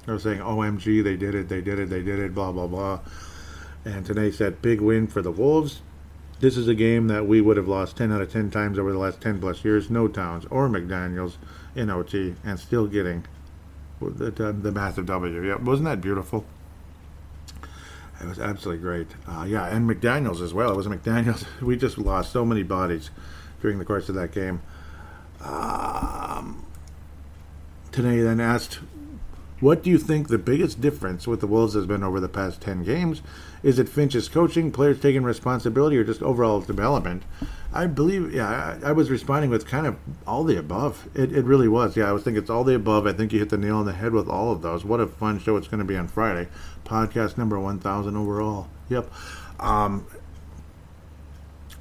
Was 0.06 0.24
saying, 0.24 0.40
OMG, 0.40 1.02
they 1.04 1.16
did 1.16 1.34
it, 1.34 1.48
they 1.48 1.62
did 1.62 1.80
it, 1.80 1.90
they 1.90 2.02
did 2.02 2.20
it, 2.20 2.36
blah 2.36 2.52
blah 2.52 2.68
blah. 2.68 3.00
And 3.86 4.06
today 4.06 4.32
said, 4.32 4.62
big 4.62 4.82
win 4.82 5.08
for 5.08 5.22
the 5.22 5.32
Wolves. 5.32 5.82
This 6.40 6.58
is 6.58 6.68
a 6.68 6.76
game 6.76 7.08
that 7.08 7.26
we 7.26 7.40
would 7.40 7.56
have 7.56 7.70
lost 7.70 7.96
10 7.96 8.12
out 8.12 8.22
of 8.22 8.32
10 8.32 8.52
times 8.52 8.78
over 8.78 8.92
the 8.92 8.98
last 8.98 9.22
10 9.22 9.40
plus 9.40 9.64
years. 9.64 9.90
No 9.90 10.10
Towns 10.10 10.46
or 10.50 10.68
McDaniels 10.68 11.36
in 11.76 11.90
OT 11.90 12.36
and 12.44 12.60
still 12.60 12.88
getting 12.88 13.26
the, 14.00 14.32
the 14.32 14.72
massive 14.72 15.06
W. 15.06 15.42
Yeah, 15.46 15.56
wasn't 15.56 15.86
that 15.86 16.02
beautiful? 16.02 16.46
It 18.22 18.28
was 18.28 18.40
absolutely 18.40 18.82
great. 18.82 19.08
Uh, 19.28 19.46
yeah, 19.48 19.66
and 19.68 19.90
McDaniels 19.90 20.42
as 20.42 20.54
well. 20.54 20.72
It 20.72 20.78
was 20.78 20.88
McDaniels. 20.88 21.46
We 21.62 21.76
just 21.78 21.98
lost 21.98 22.32
so 22.32 22.46
many 22.46 22.64
bodies 22.64 23.10
during 23.62 23.80
the 23.80 23.86
course 23.86 24.10
of 24.10 24.16
that 24.16 24.32
game. 24.32 24.62
Um, 25.42 26.66
today 27.92 28.22
then 28.22 28.40
asked 28.40 28.80
what 29.64 29.82
do 29.82 29.90
you 29.90 29.98
think 29.98 30.28
the 30.28 30.38
biggest 30.38 30.82
difference 30.82 31.26
with 31.26 31.40
the 31.40 31.48
Wolves 31.48 31.74
has 31.74 31.86
been 31.86 32.04
over 32.04 32.20
the 32.20 32.28
past 32.28 32.60
10 32.60 32.84
games? 32.84 33.22
Is 33.64 33.80
it 33.80 33.88
Finch's 33.88 34.28
coaching, 34.28 34.74
players 34.74 35.00
taking 35.00 35.24
responsibility, 35.24 35.98
or 35.98 36.04
just 36.04 36.22
overall 36.22 36.60
development? 36.60 37.24
I 37.72 37.88
believe, 37.88 38.34
yeah, 38.34 38.78
I, 38.84 38.90
I 38.90 38.92
was 38.92 39.10
responding 39.10 39.50
with 39.50 39.66
kind 39.66 39.88
of 39.88 39.96
all 40.28 40.44
the 40.44 40.58
above. 40.58 41.08
It, 41.16 41.32
it 41.32 41.46
really 41.46 41.70
was. 41.70 41.96
Yeah, 41.96 42.10
I 42.10 42.12
was 42.12 42.24
thinking 42.24 42.42
it's 42.42 42.50
all 42.50 42.66
the 42.66 42.76
above. 42.76 43.08
I 43.08 43.14
think 43.14 43.32
you 43.32 43.40
hit 43.40 43.50
the 43.50 43.58
nail 43.58 43.78
on 43.78 43.86
the 43.86 43.94
head 43.94 44.12
with 44.12 44.28
all 44.28 44.52
of 44.52 44.62
those. 44.62 44.84
What 44.84 45.00
a 45.00 45.08
fun 45.08 45.40
show 45.40 45.56
it's 45.56 45.70
going 45.70 45.80
to 45.80 45.86
be 45.86 45.96
on 45.96 46.10
Friday. 46.10 46.50
Podcast 46.84 47.38
number 47.38 47.58
1,000 47.58 48.18
overall. 48.18 48.68
Yep. 48.90 49.10
Um, 49.62 50.06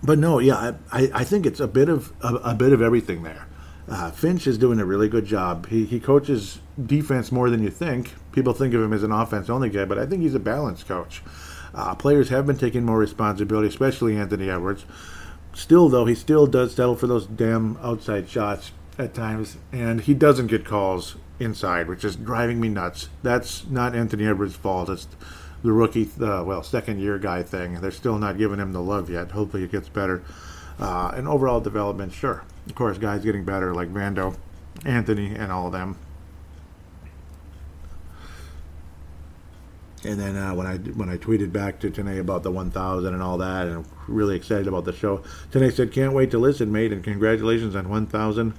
but 0.04 0.20
no, 0.20 0.38
yeah, 0.38 0.74
I, 0.92 1.10
I 1.12 1.24
think 1.24 1.46
it's 1.46 1.60
a 1.60 1.66
bit 1.66 1.88
of 1.88 2.12
a, 2.22 2.34
a 2.36 2.54
bit 2.54 2.72
of 2.72 2.80
everything 2.80 3.24
there. 3.24 3.48
Uh, 3.88 4.10
Finch 4.10 4.46
is 4.46 4.58
doing 4.58 4.78
a 4.80 4.84
really 4.84 5.08
good 5.08 5.26
job. 5.26 5.66
He, 5.68 5.84
he 5.84 5.98
coaches 5.98 6.60
defense 6.84 7.32
more 7.32 7.50
than 7.50 7.62
you 7.62 7.70
think. 7.70 8.14
People 8.32 8.52
think 8.52 8.74
of 8.74 8.82
him 8.82 8.92
as 8.92 9.02
an 9.02 9.12
offense 9.12 9.50
only 9.50 9.70
guy, 9.70 9.84
but 9.84 9.98
I 9.98 10.06
think 10.06 10.22
he's 10.22 10.34
a 10.34 10.40
balanced 10.40 10.86
coach. 10.86 11.22
Uh, 11.74 11.94
players 11.94 12.28
have 12.28 12.46
been 12.46 12.58
taking 12.58 12.84
more 12.84 12.98
responsibility, 12.98 13.68
especially 13.68 14.16
Anthony 14.16 14.48
Edwards. 14.48 14.84
Still, 15.54 15.88
though, 15.88 16.06
he 16.06 16.14
still 16.14 16.46
does 16.46 16.74
settle 16.74 16.94
for 16.94 17.06
those 17.06 17.26
damn 17.26 17.76
outside 17.78 18.28
shots 18.28 18.72
at 18.98 19.14
times, 19.14 19.56
and 19.72 20.02
he 20.02 20.14
doesn't 20.14 20.46
get 20.46 20.64
calls 20.64 21.16
inside, 21.40 21.88
which 21.88 22.04
is 22.04 22.16
driving 22.16 22.60
me 22.60 22.68
nuts. 22.68 23.08
That's 23.22 23.66
not 23.66 23.94
Anthony 23.94 24.26
Edwards' 24.26 24.54
fault. 24.54 24.88
It's 24.88 25.08
the 25.62 25.72
rookie, 25.72 26.08
uh, 26.20 26.44
well, 26.44 26.62
second 26.62 27.00
year 27.00 27.18
guy 27.18 27.42
thing. 27.42 27.80
They're 27.80 27.90
still 27.90 28.18
not 28.18 28.38
giving 28.38 28.58
him 28.58 28.72
the 28.72 28.80
love 28.80 29.10
yet. 29.10 29.32
Hopefully, 29.32 29.64
it 29.64 29.72
gets 29.72 29.88
better. 29.88 30.22
Uh, 30.78 31.12
and 31.14 31.28
overall 31.28 31.60
development, 31.60 32.12
sure. 32.12 32.44
Of 32.66 32.74
course, 32.74 32.98
guys 32.98 33.24
getting 33.24 33.44
better 33.44 33.74
like 33.74 33.92
Vando, 33.92 34.36
Anthony, 34.84 35.34
and 35.34 35.50
all 35.50 35.66
of 35.66 35.72
them. 35.72 35.96
And 40.04 40.18
then 40.18 40.36
uh, 40.36 40.54
when 40.54 40.66
I 40.66 40.76
when 40.78 41.08
I 41.08 41.16
tweeted 41.16 41.52
back 41.52 41.78
to 41.80 41.90
Tanae 41.90 42.18
about 42.18 42.42
the 42.42 42.50
1,000 42.50 43.14
and 43.14 43.22
all 43.22 43.38
that, 43.38 43.68
and 43.68 43.84
really 44.08 44.34
excited 44.34 44.66
about 44.66 44.84
the 44.84 44.92
show, 44.92 45.22
Tanae 45.52 45.72
said, 45.72 45.92
"Can't 45.92 46.12
wait 46.12 46.30
to 46.32 46.38
listen, 46.38 46.72
mate, 46.72 46.92
and 46.92 47.04
congratulations 47.04 47.76
on 47.76 47.88
1,000. 47.88 48.54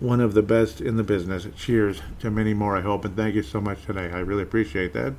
One 0.00 0.20
of 0.20 0.34
the 0.34 0.42
best 0.42 0.80
in 0.80 0.96
the 0.96 1.04
business. 1.04 1.46
Cheers 1.56 2.00
to 2.20 2.30
many 2.30 2.54
more, 2.54 2.76
I 2.76 2.80
hope, 2.80 3.04
and 3.04 3.14
thank 3.14 3.34
you 3.34 3.42
so 3.42 3.60
much 3.60 3.84
today. 3.84 4.10
I 4.10 4.20
really 4.20 4.42
appreciate 4.42 4.92
that. 4.94 5.14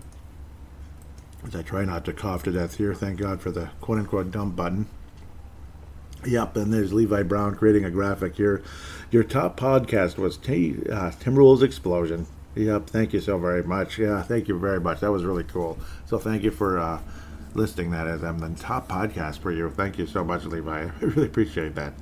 As 1.46 1.56
I 1.56 1.62
try 1.62 1.86
not 1.86 2.04
to 2.06 2.14
cough 2.14 2.44
to 2.44 2.52
death 2.52 2.76
here, 2.76 2.94
thank 2.94 3.20
God 3.20 3.42
for 3.42 3.52
the 3.52 3.70
quote 3.80 4.00
unquote 4.00 4.32
dump 4.32 4.56
button. 4.56 4.88
Yep, 6.26 6.56
and 6.56 6.72
there's 6.74 6.94
Levi 6.94 7.24
Brown 7.24 7.56
creating 7.56 7.84
a 7.84 7.90
graphic 7.90 8.36
here. 8.36 8.62
Your 9.10 9.24
top 9.24 9.60
podcast 9.60 10.18
was 10.18 10.38
T- 10.38 10.78
uh, 10.90 11.12
Timberwolves 11.12 11.64
Explosion. 11.64 12.28
Yep, 12.56 12.88
thank 12.88 13.14
you 13.14 13.20
so 13.22 13.38
very 13.40 13.64
much. 13.64 13.98
Yeah, 13.98 14.22
thank 14.22 14.48
you 14.48 14.60
very 14.60 14.80
much. 14.80 15.00
That 15.00 15.12
was 15.12 15.24
really 15.24 15.44
cool. 15.44 15.80
So 16.06 16.20
thank 16.20 16.44
you 16.44 16.52
for 16.52 16.78
uh, 16.78 17.02
listing 17.56 17.90
that 17.92 18.08
as 18.08 18.24
I'm 18.24 18.40
the 18.40 18.50
top 18.50 18.88
podcast 18.88 19.40
for 19.40 19.52
you. 19.52 19.72
Thank 19.72 19.98
you 19.98 20.06
so 20.06 20.24
much, 20.24 20.46
Levi. 20.46 20.90
I 21.02 21.04
really 21.04 21.26
appreciate 21.26 21.76
that. 21.76 21.94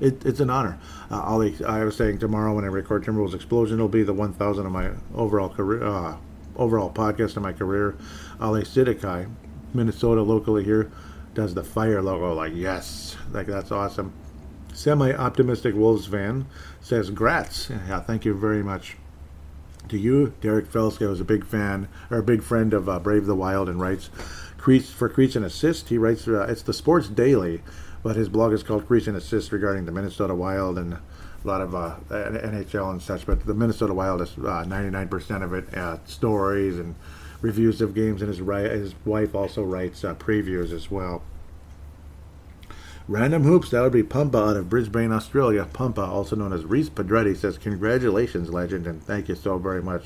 It, 0.00 0.24
it's 0.24 0.40
an 0.40 0.50
honor. 0.50 0.78
Uh, 1.10 1.22
Ollie, 1.22 1.56
I 1.64 1.84
was 1.84 1.96
saying 1.96 2.18
tomorrow 2.18 2.54
when 2.54 2.64
I 2.64 2.68
record 2.68 3.04
Timberwolves 3.04 3.34
Explosion, 3.34 3.78
it'll 3.78 3.88
be 3.88 4.02
the 4.02 4.12
1,000 4.12 4.66
of 4.66 4.72
my 4.72 4.90
overall 5.14 5.48
career, 5.48 5.84
uh, 5.84 6.16
overall 6.56 6.92
podcast 6.92 7.36
of 7.36 7.42
my 7.42 7.52
career. 7.52 7.96
Ali 8.40 8.62
Sidikai, 8.62 9.28
Minnesota, 9.72 10.22
locally 10.22 10.64
here, 10.64 10.90
does 11.34 11.54
the 11.54 11.64
fire 11.64 12.00
logo. 12.00 12.32
Like 12.34 12.52
yes, 12.54 13.16
like 13.32 13.46
that's 13.46 13.72
awesome. 13.72 14.12
Semi-optimistic 14.72 15.74
Wolves 15.74 16.06
fan 16.06 16.46
says, 16.80 17.10
"Grats." 17.10 17.70
Yeah, 17.88 18.00
thank 18.00 18.24
you 18.24 18.34
very 18.34 18.62
much 18.62 18.96
to 19.88 19.98
you. 19.98 20.32
Derek 20.40 20.70
Felska 20.70 21.10
is 21.10 21.20
a 21.20 21.24
big 21.24 21.44
fan 21.44 21.88
or 22.10 22.18
a 22.18 22.22
big 22.22 22.42
friend 22.42 22.72
of 22.72 22.88
uh, 22.88 22.98
Brave 22.98 23.26
the 23.26 23.34
Wild 23.34 23.68
and 23.68 23.80
writes 23.80 24.10
for 24.56 25.08
Crease 25.10 25.36
and 25.36 25.44
Assist. 25.44 25.90
He 25.90 25.98
writes 25.98 26.26
uh, 26.26 26.46
it's 26.48 26.62
the 26.62 26.72
Sports 26.72 27.08
Daily, 27.08 27.62
but 28.02 28.16
his 28.16 28.28
blog 28.28 28.52
is 28.52 28.62
called 28.62 28.86
Crease 28.86 29.06
and 29.06 29.16
Assist 29.16 29.52
regarding 29.52 29.84
the 29.84 29.92
Minnesota 29.92 30.34
Wild 30.34 30.78
and 30.78 30.94
a 30.94 31.00
lot 31.44 31.60
of 31.60 31.74
uh, 31.74 31.96
NHL 32.08 32.90
and 32.90 33.02
such. 33.02 33.26
But 33.26 33.44
the 33.44 33.52
Minnesota 33.52 33.92
Wild 33.92 34.22
is 34.22 34.30
99% 34.30 35.30
uh, 35.30 35.44
of 35.44 35.52
it 35.52 35.74
uh, 35.74 35.98
stories 36.06 36.78
and 36.78 36.94
reviews 37.44 37.82
of 37.82 37.94
games, 37.94 38.22
and 38.22 38.34
his 38.34 38.38
his 38.38 38.94
wife 39.04 39.34
also 39.34 39.62
writes 39.62 40.02
uh, 40.02 40.14
previews 40.14 40.72
as 40.72 40.90
well. 40.90 41.22
Random 43.06 43.42
hoops, 43.42 43.68
that 43.68 43.82
would 43.82 43.92
be 43.92 44.02
Pumpa 44.02 44.50
out 44.50 44.56
of 44.56 44.70
Brisbane, 44.70 45.12
Australia. 45.12 45.68
Pumpa, 45.70 46.08
also 46.08 46.36
known 46.36 46.54
as 46.54 46.64
Reese 46.64 46.88
Padretti, 46.88 47.36
says, 47.36 47.58
Congratulations, 47.58 48.48
legend, 48.48 48.86
and 48.86 49.02
thank 49.02 49.28
you 49.28 49.34
so 49.34 49.58
very 49.58 49.82
much, 49.82 50.04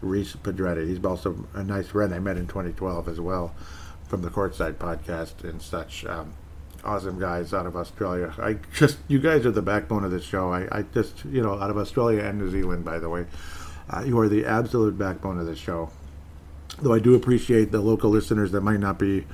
Reese 0.00 0.34
Padretti. 0.34 0.88
He's 0.88 1.04
also 1.04 1.46
a 1.54 1.62
nice 1.62 1.86
friend 1.86 2.12
I 2.12 2.18
met 2.18 2.36
in 2.36 2.48
2012 2.48 3.06
as 3.06 3.20
well 3.20 3.54
from 4.08 4.22
the 4.22 4.28
Courtside 4.28 4.74
podcast 4.74 5.44
and 5.44 5.62
such. 5.62 6.04
Um, 6.04 6.32
awesome 6.84 7.20
guys 7.20 7.54
out 7.54 7.66
of 7.66 7.76
Australia. 7.76 8.34
I 8.42 8.54
just, 8.74 8.98
you 9.06 9.20
guys 9.20 9.46
are 9.46 9.52
the 9.52 9.62
backbone 9.62 10.02
of 10.02 10.10
this 10.10 10.24
show. 10.24 10.52
I, 10.52 10.66
I 10.72 10.82
just, 10.82 11.24
you 11.26 11.42
know, 11.42 11.60
out 11.60 11.70
of 11.70 11.78
Australia 11.78 12.24
and 12.24 12.40
New 12.40 12.50
Zealand, 12.50 12.84
by 12.84 12.98
the 12.98 13.08
way, 13.08 13.26
uh, 13.88 14.02
you 14.04 14.18
are 14.18 14.28
the 14.28 14.46
absolute 14.46 14.98
backbone 14.98 15.38
of 15.38 15.46
this 15.46 15.58
show. 15.58 15.92
Though 16.80 16.94
I 16.94 16.98
do 16.98 17.14
appreciate 17.14 17.70
the 17.70 17.80
local 17.80 18.10
listeners 18.10 18.52
that 18.52 18.62
might 18.62 18.80
not 18.80 18.98
be 18.98 19.26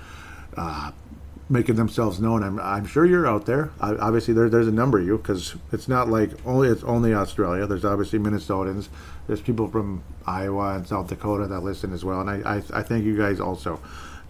uh, 0.57 0.93
making 1.49 1.77
themselves 1.77 2.21
known. 2.21 2.43
I'm, 2.43 2.59
I'm 2.61 2.87
sure 2.87 3.07
you're 3.07 3.27
out 3.27 3.47
there. 3.47 3.71
I, 3.81 3.95
obviously, 3.95 4.35
there, 4.35 4.49
there's 4.49 4.69
a 4.69 4.73
number 4.73 4.99
of 4.99 5.07
you 5.07 5.19
because 5.19 5.55
it's 5.73 5.89
not 5.89 6.09
like 6.09 6.31
only 6.47 6.69
it's 6.69 6.83
only 6.85 7.15
Australia. 7.15 7.67
There's 7.67 7.85
obviously 7.85 8.19
Minnesotans. 8.19 8.89
There's 9.27 9.41
people 9.41 9.69
from 9.69 10.03
Iowa 10.27 10.75
and 10.77 10.87
South 10.87 11.09
Dakota 11.09 11.47
that 11.47 11.61
listen 11.61 11.93
as 11.93 12.05
well, 12.05 12.21
and 12.21 12.31
I, 12.31 12.57
I, 12.57 12.63
I 12.75 12.83
thank 12.83 13.05
you 13.05 13.17
guys 13.17 13.41
also. 13.41 13.81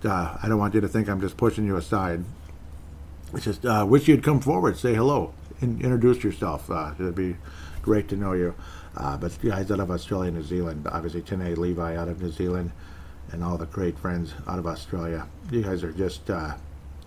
Uh, 0.04 0.36
I 0.42 0.48
don't 0.48 0.58
want 0.58 0.74
you 0.74 0.80
to 0.80 0.88
think 0.88 1.08
I'm 1.08 1.20
just 1.20 1.36
pushing 1.36 1.66
you 1.66 1.76
aside. 1.76 2.24
It's 3.34 3.44
just 3.44 3.64
uh, 3.66 3.84
wish 3.88 4.06
you'd 4.08 4.22
come 4.22 4.40
forward, 4.40 4.78
say 4.78 4.94
hello, 4.94 5.34
and 5.60 5.82
introduce 5.82 6.22
yourself. 6.22 6.70
Uh, 6.70 6.92
it'd 6.98 7.14
be 7.14 7.36
great 7.82 8.08
to 8.08 8.16
know 8.16 8.32
you. 8.32 8.54
Uh, 8.96 9.16
but 9.16 9.36
guys 9.42 9.70
out 9.70 9.80
of 9.80 9.90
Australia, 9.90 10.28
and 10.28 10.36
New 10.36 10.42
Zealand, 10.42 10.86
obviously 10.90 11.22
Tene 11.22 11.54
Levi 11.54 11.96
out 11.96 12.08
of 12.08 12.22
New 12.22 12.30
Zealand, 12.30 12.72
and 13.32 13.44
all 13.44 13.58
the 13.58 13.66
great 13.66 13.98
friends 13.98 14.34
out 14.46 14.58
of 14.58 14.66
Australia. 14.66 15.26
You 15.50 15.62
guys 15.62 15.82
are 15.82 15.92
just 15.92 16.30
uh, 16.30 16.54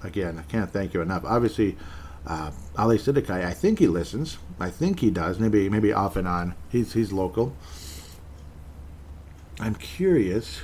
again, 0.03 0.37
I 0.39 0.43
can't 0.43 0.71
thank 0.71 0.93
you 0.93 1.01
enough. 1.01 1.23
Obviously, 1.25 1.77
uh, 2.25 2.51
Ali 2.77 2.97
Sidikai, 2.97 3.45
I 3.45 3.53
think 3.53 3.79
he 3.79 3.87
listens. 3.87 4.37
I 4.59 4.69
think 4.69 4.99
he 4.99 5.09
does. 5.09 5.39
Maybe 5.39 5.69
maybe 5.69 5.93
off 5.93 6.15
and 6.15 6.27
on. 6.27 6.55
He's 6.69 6.93
he's 6.93 7.11
local. 7.11 7.53
I'm 9.59 9.75
curious 9.75 10.61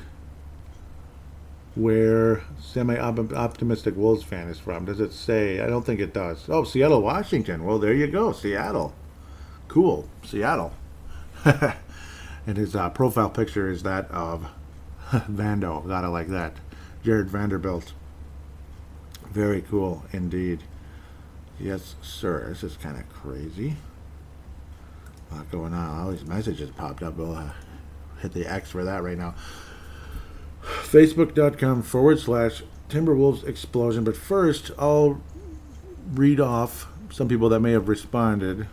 where 1.76 2.44
semi-optimistic 2.60 3.96
Wolves 3.96 4.24
fan 4.24 4.48
is 4.48 4.58
from. 4.58 4.86
Does 4.86 5.00
it 5.00 5.14
say? 5.14 5.60
I 5.60 5.68
don't 5.68 5.86
think 5.86 6.00
it 6.00 6.12
does. 6.12 6.50
Oh, 6.50 6.64
Seattle, 6.64 7.04
Washington. 7.04 7.64
Well, 7.64 7.78
there 7.78 7.94
you 7.94 8.08
go, 8.08 8.32
Seattle. 8.32 8.96
Cool, 9.68 10.10
Seattle. 10.24 10.74
and 11.46 12.58
his 12.58 12.76
uh, 12.76 12.90
profile 12.90 13.30
picture 13.30 13.70
is 13.70 13.84
that 13.84 14.10
of 14.10 14.48
Vando. 15.32 15.88
Gotta 15.88 16.10
like 16.10 16.28
that. 16.28 16.54
Jarred 17.04 17.30
Vanderbilt. 17.30 17.94
Very 19.32 19.62
cool 19.62 20.04
indeed. 20.12 20.64
Yes, 21.60 21.96
sir. 22.02 22.48
This 22.50 22.64
is 22.64 22.78
kind 22.78 22.98
of 22.98 23.08
crazy. 23.10 23.78
A 25.32 25.36
lot 25.36 25.52
going 25.52 25.74
on. 25.74 26.00
All 26.00 26.12
these 26.12 26.26
messages 26.26 26.70
popped 26.72 27.04
up. 27.04 27.16
We'll 27.16 27.36
uh, 27.36 27.52
hit 28.22 28.34
the 28.34 28.46
X 28.46 28.72
for 28.72 28.84
that 28.84 29.02
right 29.02 29.18
now. 29.18 29.36
Facebook.com 30.62 31.84
forward 31.84 32.20
slash 32.20 32.64
Timberwolves 32.90 33.48
Explosion. 33.48 34.04
But 34.04 34.18
first, 34.18 34.72
I'll 34.78 35.22
read 36.14 36.40
off 36.42 36.88
some 37.12 37.30
people 37.30 37.48
that 37.50 37.62
may 37.62 37.72
have 37.72 37.88
responded 37.88 38.68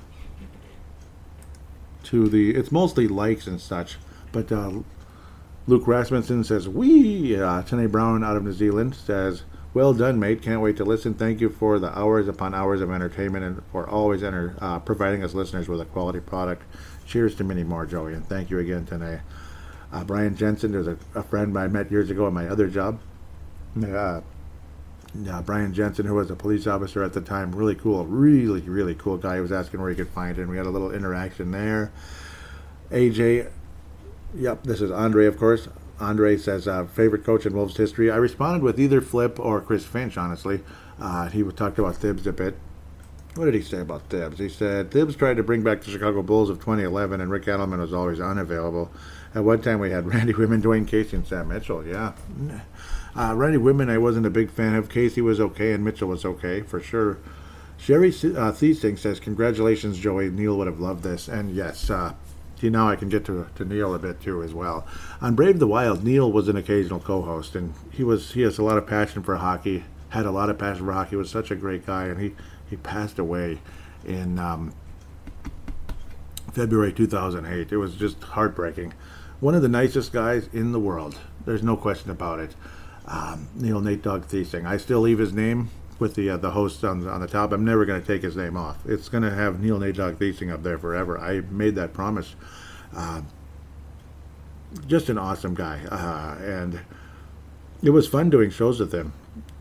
to 2.04 2.28
the. 2.28 2.54
It's 2.54 2.72
mostly 2.72 3.06
likes 3.06 3.46
and 3.46 3.60
such. 3.60 3.98
But 4.32 4.50
uh, 4.50 4.80
Luke 5.66 5.86
Rasmussen 5.86 6.44
says, 6.44 6.68
We. 6.68 7.40
Uh, 7.40 7.62
Tene 7.62 7.88
Brown 7.88 8.22
out 8.22 8.36
of 8.36 8.44
New 8.44 8.52
Zealand 8.52 8.94
says, 8.94 9.44
well 9.74 9.92
done, 9.92 10.20
mate. 10.20 10.40
Can't 10.40 10.60
wait 10.60 10.76
to 10.76 10.84
listen. 10.84 11.14
Thank 11.14 11.40
you 11.40 11.50
for 11.50 11.80
the 11.80 11.98
hours 11.98 12.28
upon 12.28 12.54
hours 12.54 12.80
of 12.80 12.92
entertainment 12.92 13.44
and 13.44 13.62
for 13.72 13.90
always 13.90 14.22
enter, 14.22 14.54
uh, 14.60 14.78
providing 14.78 15.24
us 15.24 15.34
listeners 15.34 15.68
with 15.68 15.80
a 15.80 15.84
quality 15.84 16.20
product. 16.20 16.62
Cheers 17.06 17.34
to 17.36 17.44
many 17.44 17.64
more, 17.64 17.84
Joey, 17.84 18.14
and 18.14 18.24
thank 18.28 18.50
you 18.50 18.60
again 18.60 18.86
today. 18.86 19.20
Uh, 19.92 20.04
Brian 20.04 20.36
Jensen, 20.36 20.70
there's 20.70 20.86
a, 20.86 20.96
a, 21.16 21.24
friend 21.24 21.58
I 21.58 21.66
met 21.66 21.90
years 21.90 22.08
ago 22.08 22.26
at 22.28 22.32
my 22.32 22.46
other 22.46 22.68
job. 22.68 23.00
Uh, 23.82 24.20
uh, 25.28 25.42
Brian 25.42 25.74
Jensen, 25.74 26.06
who 26.06 26.14
was 26.14 26.30
a 26.30 26.36
police 26.36 26.68
officer 26.68 27.02
at 27.02 27.12
the 27.12 27.20
time, 27.20 27.52
really 27.52 27.74
cool, 27.74 28.06
really, 28.06 28.60
really 28.60 28.94
cool 28.94 29.16
guy. 29.16 29.36
He 29.36 29.40
was 29.40 29.52
asking 29.52 29.80
where 29.80 29.90
he 29.90 29.96
could 29.96 30.08
find 30.08 30.38
it, 30.38 30.42
and 30.42 30.50
we 30.50 30.56
had 30.56 30.66
a 30.66 30.70
little 30.70 30.92
interaction 30.92 31.50
there. 31.50 31.90
AJ, 32.90 33.50
yep, 34.34 34.62
this 34.64 34.80
is 34.80 34.90
Andre, 34.90 35.26
of 35.26 35.38
course. 35.38 35.68
Andre 36.00 36.36
says, 36.36 36.66
uh, 36.66 36.86
favorite 36.86 37.24
coach 37.24 37.46
in 37.46 37.54
Wolves 37.54 37.76
history. 37.76 38.10
I 38.10 38.16
responded 38.16 38.62
with 38.62 38.80
either 38.80 39.00
Flip 39.00 39.38
or 39.38 39.60
Chris 39.60 39.84
Finch, 39.86 40.16
honestly. 40.16 40.60
Uh, 41.00 41.28
he 41.28 41.42
talked 41.42 41.78
about 41.78 41.96
Thibs 41.96 42.26
a 42.26 42.32
bit. 42.32 42.56
What 43.36 43.46
did 43.46 43.54
he 43.54 43.62
say 43.62 43.80
about 43.80 44.02
Thibs? 44.10 44.38
He 44.38 44.48
said, 44.48 44.90
Thibs 44.90 45.16
tried 45.16 45.36
to 45.38 45.42
bring 45.42 45.62
back 45.62 45.82
the 45.82 45.90
Chicago 45.90 46.22
Bulls 46.22 46.50
of 46.50 46.58
2011, 46.58 47.20
and 47.20 47.30
Rick 47.30 47.44
Adelman 47.44 47.78
was 47.78 47.92
always 47.92 48.20
unavailable. 48.20 48.90
At 49.34 49.44
one 49.44 49.60
time, 49.60 49.80
we 49.80 49.90
had 49.90 50.06
Randy 50.14 50.32
Wittman, 50.32 50.62
Dwane 50.62 50.86
Casey, 50.86 51.16
and 51.16 51.26
Sam 51.26 51.48
Mitchell. 51.48 51.84
Yeah. 51.86 52.12
Uh, 53.16 53.34
Randy 53.34 53.58
Wittman, 53.58 53.90
I 53.90 53.98
wasn't 53.98 54.26
a 54.26 54.30
big 54.30 54.50
fan 54.50 54.74
of. 54.74 54.88
Casey 54.88 55.20
was 55.20 55.40
okay, 55.40 55.72
and 55.72 55.84
Mitchell 55.84 56.08
was 56.08 56.24
okay, 56.24 56.62
for 56.62 56.80
sure. 56.80 57.18
Sherry 57.76 58.08
uh, 58.08 58.52
Thiesing 58.52 58.98
says, 58.98 59.20
Congratulations, 59.20 59.98
Joey. 59.98 60.30
Neil 60.30 60.56
would 60.58 60.66
have 60.66 60.80
loved 60.80 61.02
this. 61.02 61.28
And 61.28 61.54
yes, 61.54 61.90
uh, 61.90 62.14
See, 62.60 62.70
now 62.70 62.88
I 62.88 62.96
can 62.96 63.08
get 63.08 63.24
to, 63.26 63.46
to 63.56 63.64
Neil 63.64 63.94
a 63.94 63.98
bit 63.98 64.20
too 64.20 64.42
as 64.42 64.54
well. 64.54 64.86
On 65.20 65.34
Brave 65.34 65.58
the 65.58 65.66
Wild, 65.66 66.04
Neil 66.04 66.30
was 66.30 66.48
an 66.48 66.56
occasional 66.56 67.00
co-host, 67.00 67.54
and 67.54 67.74
he 67.90 68.04
was 68.04 68.32
he 68.32 68.42
has 68.42 68.58
a 68.58 68.62
lot 68.62 68.78
of 68.78 68.86
passion 68.86 69.22
for 69.22 69.36
hockey. 69.36 69.84
Had 70.10 70.26
a 70.26 70.30
lot 70.30 70.50
of 70.50 70.58
passion 70.58 70.86
for 70.86 70.92
hockey. 70.92 71.16
Was 71.16 71.30
such 71.30 71.50
a 71.50 71.56
great 71.56 71.84
guy, 71.84 72.06
and 72.06 72.20
he 72.20 72.34
he 72.68 72.76
passed 72.76 73.18
away 73.18 73.58
in 74.04 74.38
um, 74.38 74.72
February 76.52 76.92
2008. 76.92 77.72
It 77.72 77.76
was 77.76 77.96
just 77.96 78.22
heartbreaking. 78.22 78.94
One 79.40 79.54
of 79.54 79.62
the 79.62 79.68
nicest 79.68 80.12
guys 80.12 80.48
in 80.52 80.72
the 80.72 80.80
world. 80.80 81.18
There's 81.44 81.62
no 81.62 81.76
question 81.76 82.10
about 82.10 82.40
it. 82.40 82.54
Um, 83.06 83.48
Neil 83.54 83.80
Nate 83.80 84.02
Dog 84.02 84.26
Thiesing. 84.26 84.64
I 84.64 84.78
still 84.78 85.00
leave 85.00 85.18
his 85.18 85.32
name 85.32 85.70
with 85.98 86.14
the 86.14 86.30
uh, 86.30 86.36
the 86.36 86.50
host 86.50 86.84
on, 86.84 87.06
on 87.06 87.20
the 87.20 87.26
top. 87.26 87.52
I'm 87.52 87.64
never 87.64 87.84
going 87.84 88.00
to 88.00 88.06
take 88.06 88.22
his 88.22 88.36
name 88.36 88.56
off. 88.56 88.78
It's 88.86 89.08
going 89.08 89.22
to 89.22 89.30
have 89.30 89.60
Neil 89.60 89.78
Nadog 89.78 90.16
Thiesing 90.16 90.52
up 90.52 90.62
there 90.62 90.78
forever. 90.78 91.18
I 91.18 91.40
made 91.40 91.74
that 91.76 91.92
promise. 91.92 92.34
Uh, 92.94 93.22
just 94.86 95.08
an 95.08 95.18
awesome 95.18 95.54
guy, 95.54 95.80
uh, 95.90 96.36
and 96.42 96.80
it 97.82 97.90
was 97.90 98.08
fun 98.08 98.30
doing 98.30 98.50
shows 98.50 98.80
with 98.80 98.92
him. 98.92 99.12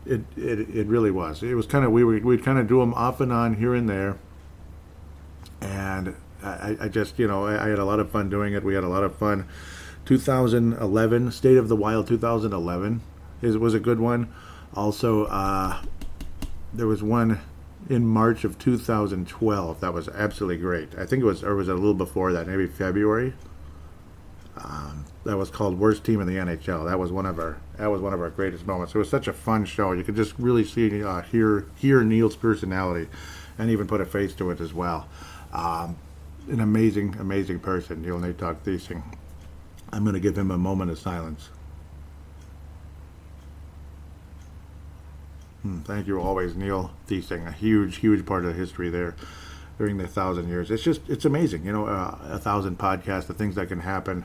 It 0.06 0.22
it, 0.36 0.68
it 0.70 0.86
really 0.86 1.10
was. 1.10 1.42
It 1.42 1.54
was 1.54 1.66
kind 1.66 1.84
of 1.84 1.92
we 1.92 2.04
would 2.04 2.24
we'd 2.24 2.44
kind 2.44 2.58
of 2.58 2.66
do 2.66 2.80
them 2.80 2.94
off 2.94 3.20
and 3.20 3.32
on 3.32 3.54
here 3.54 3.74
and 3.74 3.88
there, 3.88 4.16
and 5.60 6.14
I, 6.42 6.76
I 6.80 6.88
just 6.88 7.18
you 7.18 7.26
know 7.26 7.46
I, 7.46 7.66
I 7.66 7.68
had 7.68 7.78
a 7.78 7.84
lot 7.84 8.00
of 8.00 8.10
fun 8.10 8.28
doing 8.28 8.54
it. 8.54 8.64
We 8.64 8.74
had 8.74 8.84
a 8.84 8.88
lot 8.88 9.04
of 9.04 9.16
fun. 9.16 9.46
2011 10.04 11.32
State 11.32 11.56
of 11.56 11.68
the 11.68 11.76
Wild 11.76 12.06
2011 12.06 13.00
is 13.40 13.56
was 13.56 13.74
a 13.74 13.80
good 13.80 14.00
one. 14.00 14.32
Also, 14.74 15.26
uh, 15.26 15.80
there 16.74 16.86
was 16.86 17.02
one 17.02 17.40
in 17.88 18.06
March 18.06 18.44
of 18.44 18.58
2012 18.58 19.80
that 19.80 19.92
was 19.92 20.08
absolutely 20.08 20.60
great. 20.60 20.96
I 20.98 21.06
think 21.06 21.22
it 21.22 21.26
was, 21.26 21.42
or 21.44 21.54
was 21.54 21.68
it 21.68 21.72
a 21.72 21.74
little 21.74 21.94
before 21.94 22.32
that, 22.32 22.46
maybe 22.46 22.66
February. 22.66 23.34
Um, 24.56 25.04
that 25.24 25.36
was 25.36 25.50
called 25.50 25.78
Worst 25.78 26.04
Team 26.04 26.20
in 26.20 26.26
the 26.26 26.36
NHL. 26.36 26.88
That 26.88 26.98
was 26.98 27.10
one 27.10 27.26
of 27.26 27.38
our 27.38 27.58
that 27.76 27.88
was 27.88 28.00
one 28.00 28.12
of 28.12 28.20
our 28.20 28.30
greatest 28.30 28.66
moments. 28.66 28.94
It 28.94 28.98
was 28.98 29.08
such 29.08 29.26
a 29.26 29.32
fun 29.32 29.64
show. 29.64 29.92
You 29.92 30.04
could 30.04 30.14
just 30.14 30.34
really 30.38 30.64
see 30.64 31.02
uh, 31.02 31.22
hear 31.22 31.66
hear 31.74 32.04
Neil's 32.04 32.36
personality, 32.36 33.08
and 33.58 33.68
even 33.68 33.88
put 33.88 34.00
a 34.00 34.04
face 34.04 34.32
to 34.34 34.50
it 34.50 34.60
as 34.60 34.72
well. 34.72 35.08
Um, 35.52 35.96
an 36.48 36.60
amazing 36.60 37.16
amazing 37.18 37.60
person, 37.60 38.02
Neil 38.02 38.18
Natok 38.18 38.58
Thiesing. 38.58 39.02
I'm 39.92 40.04
going 40.04 40.14
to 40.14 40.20
give 40.20 40.38
him 40.38 40.52
a 40.52 40.58
moment 40.58 40.90
of 40.90 40.98
silence. 40.98 41.48
Thank 45.84 46.06
you 46.06 46.20
always, 46.20 46.54
Neil 46.54 46.92
Thiesing. 47.08 47.46
A 47.46 47.52
huge, 47.52 47.96
huge 47.96 48.26
part 48.26 48.44
of 48.44 48.52
the 48.52 48.58
history 48.58 48.90
there 48.90 49.14
during 49.78 49.96
the 49.96 50.06
thousand 50.06 50.48
years. 50.48 50.70
It's 50.70 50.82
just, 50.82 51.00
it's 51.08 51.24
amazing. 51.24 51.64
You 51.64 51.72
know, 51.72 51.86
uh, 51.86 52.18
a 52.22 52.38
thousand 52.38 52.78
podcasts, 52.78 53.26
the 53.26 53.34
things 53.34 53.54
that 53.56 53.68
can 53.68 53.80
happen. 53.80 54.24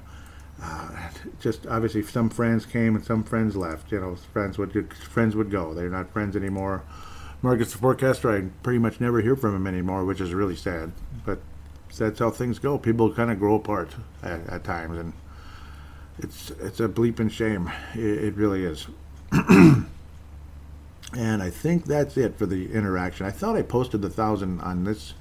Uh, 0.62 1.10
just 1.40 1.66
obviously, 1.68 2.04
some 2.04 2.30
friends 2.30 2.66
came 2.66 2.96
and 2.96 3.06
some 3.06 3.24
friends 3.24 3.56
left. 3.56 3.92
You 3.92 4.02
know, 4.02 4.16
friends 4.34 4.58
would 4.58 4.94
friends 4.94 5.36
would 5.36 5.50
go. 5.50 5.74
They're 5.74 5.90
not 5.90 6.12
friends 6.12 6.36
anymore. 6.36 6.84
Marcus 7.42 7.72
the 7.72 7.78
forecaster, 7.78 8.30
I 8.30 8.42
pretty 8.64 8.80
much 8.80 9.00
never 9.00 9.22
hear 9.22 9.38
from 9.38 9.56
him 9.56 9.66
anymore, 9.66 10.04
which 10.04 10.20
is 10.20 10.34
really 10.34 10.58
sad. 10.58 10.92
But 11.26 11.40
that's 11.98 12.20
how 12.20 12.30
things 12.32 12.60
go. 12.60 12.78
People 12.78 13.14
kind 13.14 13.32
of 13.32 13.40
grow 13.40 13.56
apart 13.56 13.96
at, 14.22 14.46
at 14.50 14.64
times, 14.66 14.98
and 14.98 15.14
it's 16.18 16.52
it's 16.60 16.82
a 16.82 16.90
bleeping 16.90 17.32
shame. 17.32 17.72
It, 17.96 18.26
it 18.26 18.36
really 18.36 18.66
is. 18.66 18.88
And 21.18 21.42
I 21.42 21.50
think 21.50 21.86
that's 21.86 22.18
it 22.18 22.38
for 22.38 22.46
the 22.46 22.72
interaction. 22.72 23.26
I 23.26 23.32
thought 23.32 23.56
I 23.56 23.64
posted 23.64 24.02
the 24.02 24.10
thousand 24.10 24.62
on 24.62 24.84
this 24.84 25.14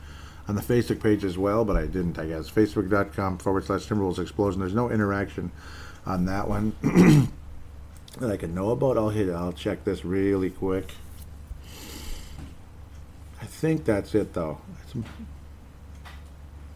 on 0.46 0.54
the 0.54 0.62
Facebook 0.62 1.02
page 1.02 1.24
as 1.24 1.36
well, 1.36 1.64
but 1.64 1.76
I 1.76 1.86
didn't, 1.86 2.18
I 2.18 2.26
guess. 2.26 2.50
Facebook.com 2.50 3.38
forward 3.38 3.64
slash 3.64 3.86
Timberwolves 3.86 4.18
Explosion. 4.18 4.60
There's 4.60 4.74
no 4.74 4.90
interaction 4.90 5.50
on 6.06 6.24
that 6.24 6.48
one 6.48 6.72
that 8.18 8.30
I 8.30 8.36
can 8.38 8.54
know 8.54 8.70
about. 8.70 8.96
I'll 8.96 9.10
hit 9.10 9.28
I'll 9.28 9.52
check 9.52 9.84
this 9.84 10.04
really 10.04 10.50
quick. 10.50 10.92
I 13.40 13.44
think 13.44 13.84
that's 13.84 14.14
it 14.14 14.32
though. 14.32 14.58
It's, 14.82 15.06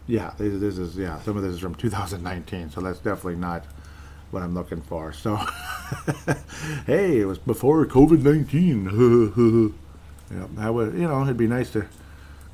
yeah, 0.05 0.33
this, 0.37 0.59
this 0.59 0.77
is 0.77 0.97
yeah, 0.97 1.19
some 1.21 1.37
of 1.37 1.43
this 1.43 1.53
is 1.53 1.59
from 1.59 1.75
2019, 1.75 2.69
so 2.69 2.81
that's 2.81 2.99
definitely 2.99 3.37
not 3.37 3.65
what 4.33 4.41
I'm 4.41 4.53
looking 4.53 4.81
for. 4.81 5.13
So, 5.13 5.35
hey, 6.85 7.19
it 7.19 7.25
was 7.25 7.37
before 7.37 7.85
COVID 7.85 8.23
19. 8.23 9.75
Yeah, 10.31 10.47
I 10.57 10.69
would. 10.69 10.93
You 10.95 11.07
know, 11.07 11.21
it'd 11.21 11.37
be 11.37 11.47
nice 11.47 11.71
to 11.71 11.85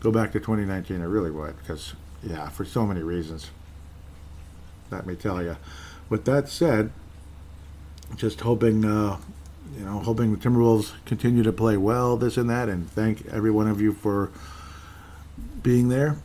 go 0.01 0.11
back 0.11 0.33
to 0.33 0.39
2019. 0.39 1.01
I 1.01 1.05
really 1.05 1.31
would, 1.31 1.57
because 1.59 1.93
yeah, 2.21 2.49
for 2.49 2.65
so 2.65 2.85
many 2.85 3.01
reasons. 3.01 3.49
Let 4.91 5.05
me 5.05 5.15
tell 5.15 5.41
you. 5.41 5.55
With 6.09 6.25
that 6.25 6.49
said, 6.49 6.91
just 8.15 8.41
hoping, 8.41 8.83
uh, 8.83 9.17
you 9.77 9.85
know, 9.85 9.99
hoping 9.99 10.35
the 10.35 10.37
Timberwolves 10.37 10.93
continue 11.05 11.43
to 11.43 11.53
play 11.53 11.77
well, 11.77 12.17
this 12.17 12.37
and 12.37 12.49
that, 12.49 12.67
and 12.67 12.89
thank 12.89 13.25
every 13.27 13.51
one 13.51 13.67
of 13.67 13.79
you 13.79 13.93
for 13.93 14.31
being 15.61 15.89
there 15.89 16.17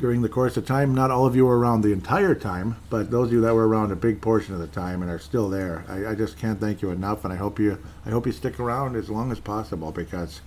during 0.00 0.22
the 0.22 0.28
course 0.28 0.56
of 0.56 0.66
time. 0.66 0.94
Not 0.94 1.10
all 1.10 1.26
of 1.26 1.36
you 1.36 1.46
were 1.46 1.58
around 1.58 1.82
the 1.82 1.92
entire 1.92 2.34
time, 2.34 2.76
but 2.88 3.10
those 3.10 3.28
of 3.28 3.34
you 3.34 3.40
that 3.42 3.54
were 3.54 3.68
around 3.68 3.92
a 3.92 3.96
big 3.96 4.20
portion 4.20 4.54
of 4.54 4.60
the 4.60 4.66
time 4.66 5.02
and 5.02 5.10
are 5.10 5.18
still 5.18 5.48
there, 5.48 5.84
I, 5.88 6.08
I 6.08 6.14
just 6.14 6.38
can't 6.38 6.58
thank 6.58 6.82
you 6.82 6.90
enough, 6.90 7.24
and 7.24 7.32
I 7.32 7.36
hope 7.36 7.58
you, 7.58 7.78
I 8.06 8.10
hope 8.10 8.26
you 8.26 8.32
stick 8.32 8.58
around 8.58 8.96
as 8.96 9.10
long 9.10 9.30
as 9.30 9.38
possible 9.38 9.92
because, 9.92 10.40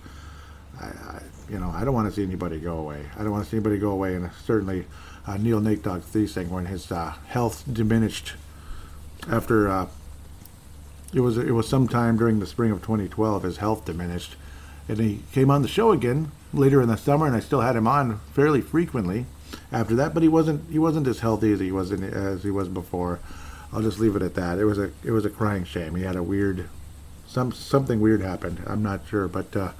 I, 0.80 0.86
I 0.86 1.22
you 1.48 1.58
know, 1.58 1.70
I 1.70 1.84
don't 1.84 1.94
want 1.94 2.08
to 2.08 2.14
see 2.14 2.24
anybody 2.24 2.58
go 2.58 2.78
away. 2.78 3.06
I 3.16 3.22
don't 3.22 3.30
want 3.30 3.44
to 3.44 3.50
see 3.50 3.56
anybody 3.56 3.78
go 3.78 3.90
away, 3.90 4.16
and 4.16 4.30
certainly 4.44 4.86
uh, 5.26 5.36
Neil 5.36 5.60
Nate 5.60 5.82
Dog 5.82 6.02
when 6.48 6.66
his 6.66 6.90
uh, 6.90 7.14
health 7.26 7.64
diminished 7.72 8.34
after 9.30 9.70
uh, 9.70 9.86
it 11.14 11.20
was 11.20 11.38
it 11.38 11.52
was 11.52 11.68
sometime 11.68 12.16
during 12.16 12.40
the 12.40 12.46
spring 12.46 12.70
of 12.70 12.82
2012 12.82 13.42
his 13.44 13.56
health 13.58 13.84
diminished, 13.84 14.36
and 14.88 14.98
he 14.98 15.20
came 15.32 15.50
on 15.50 15.62
the 15.62 15.68
show 15.68 15.92
again 15.92 16.32
later 16.52 16.82
in 16.82 16.88
the 16.88 16.96
summer, 16.96 17.26
and 17.26 17.36
I 17.36 17.40
still 17.40 17.60
had 17.60 17.76
him 17.76 17.86
on 17.86 18.18
fairly 18.32 18.60
frequently 18.60 19.26
after 19.72 19.94
that. 19.96 20.14
But 20.14 20.22
he 20.22 20.28
wasn't 20.28 20.70
he 20.70 20.78
wasn't 20.78 21.06
as 21.06 21.20
healthy 21.20 21.52
as 21.52 21.60
he 21.60 21.72
was 21.72 21.90
in, 21.90 22.04
as 22.04 22.42
he 22.42 22.50
was 22.50 22.68
before. 22.68 23.20
I'll 23.72 23.82
just 23.82 23.98
leave 23.98 24.14
it 24.14 24.22
at 24.22 24.34
that. 24.34 24.58
It 24.58 24.64
was 24.64 24.78
a 24.78 24.90
it 25.02 25.10
was 25.10 25.24
a 25.24 25.30
crying 25.30 25.64
shame. 25.64 25.94
He 25.94 26.04
had 26.04 26.16
a 26.16 26.22
weird 26.22 26.68
some 27.26 27.52
something 27.52 28.00
weird 28.00 28.20
happened. 28.20 28.62
I'm 28.66 28.82
not 28.82 29.00
sure, 29.08 29.26
but 29.28 29.56
uh, 29.56 29.72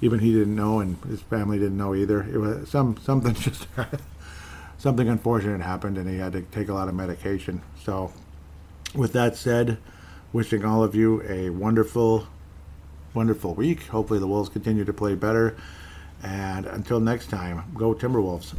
even 0.00 0.20
he 0.20 0.32
didn't 0.32 0.56
know, 0.56 0.80
and 0.80 0.96
his 1.04 1.20
family 1.22 1.58
didn't 1.58 1.76
know 1.76 1.94
either. 1.94 2.22
It 2.22 2.38
was 2.38 2.68
some 2.68 2.96
something 2.98 3.34
just 3.34 3.66
something 4.78 5.08
unfortunate 5.08 5.60
happened, 5.60 5.98
and 5.98 6.08
he 6.08 6.18
had 6.18 6.32
to 6.32 6.42
take 6.42 6.68
a 6.68 6.74
lot 6.74 6.88
of 6.88 6.94
medication. 6.94 7.62
So, 7.82 8.12
with 8.94 9.12
that 9.12 9.36
said, 9.36 9.78
wishing 10.32 10.64
all 10.64 10.82
of 10.82 10.94
you 10.94 11.22
a 11.28 11.50
wonderful, 11.50 12.26
wonderful 13.12 13.54
week. 13.54 13.86
Hopefully, 13.86 14.18
the 14.18 14.26
Wolves 14.26 14.48
continue 14.48 14.84
to 14.84 14.92
play 14.92 15.14
better. 15.14 15.56
And 16.22 16.64
until 16.64 17.00
next 17.00 17.28
time, 17.28 17.64
go 17.74 17.94
Timberwolves. 17.94 18.54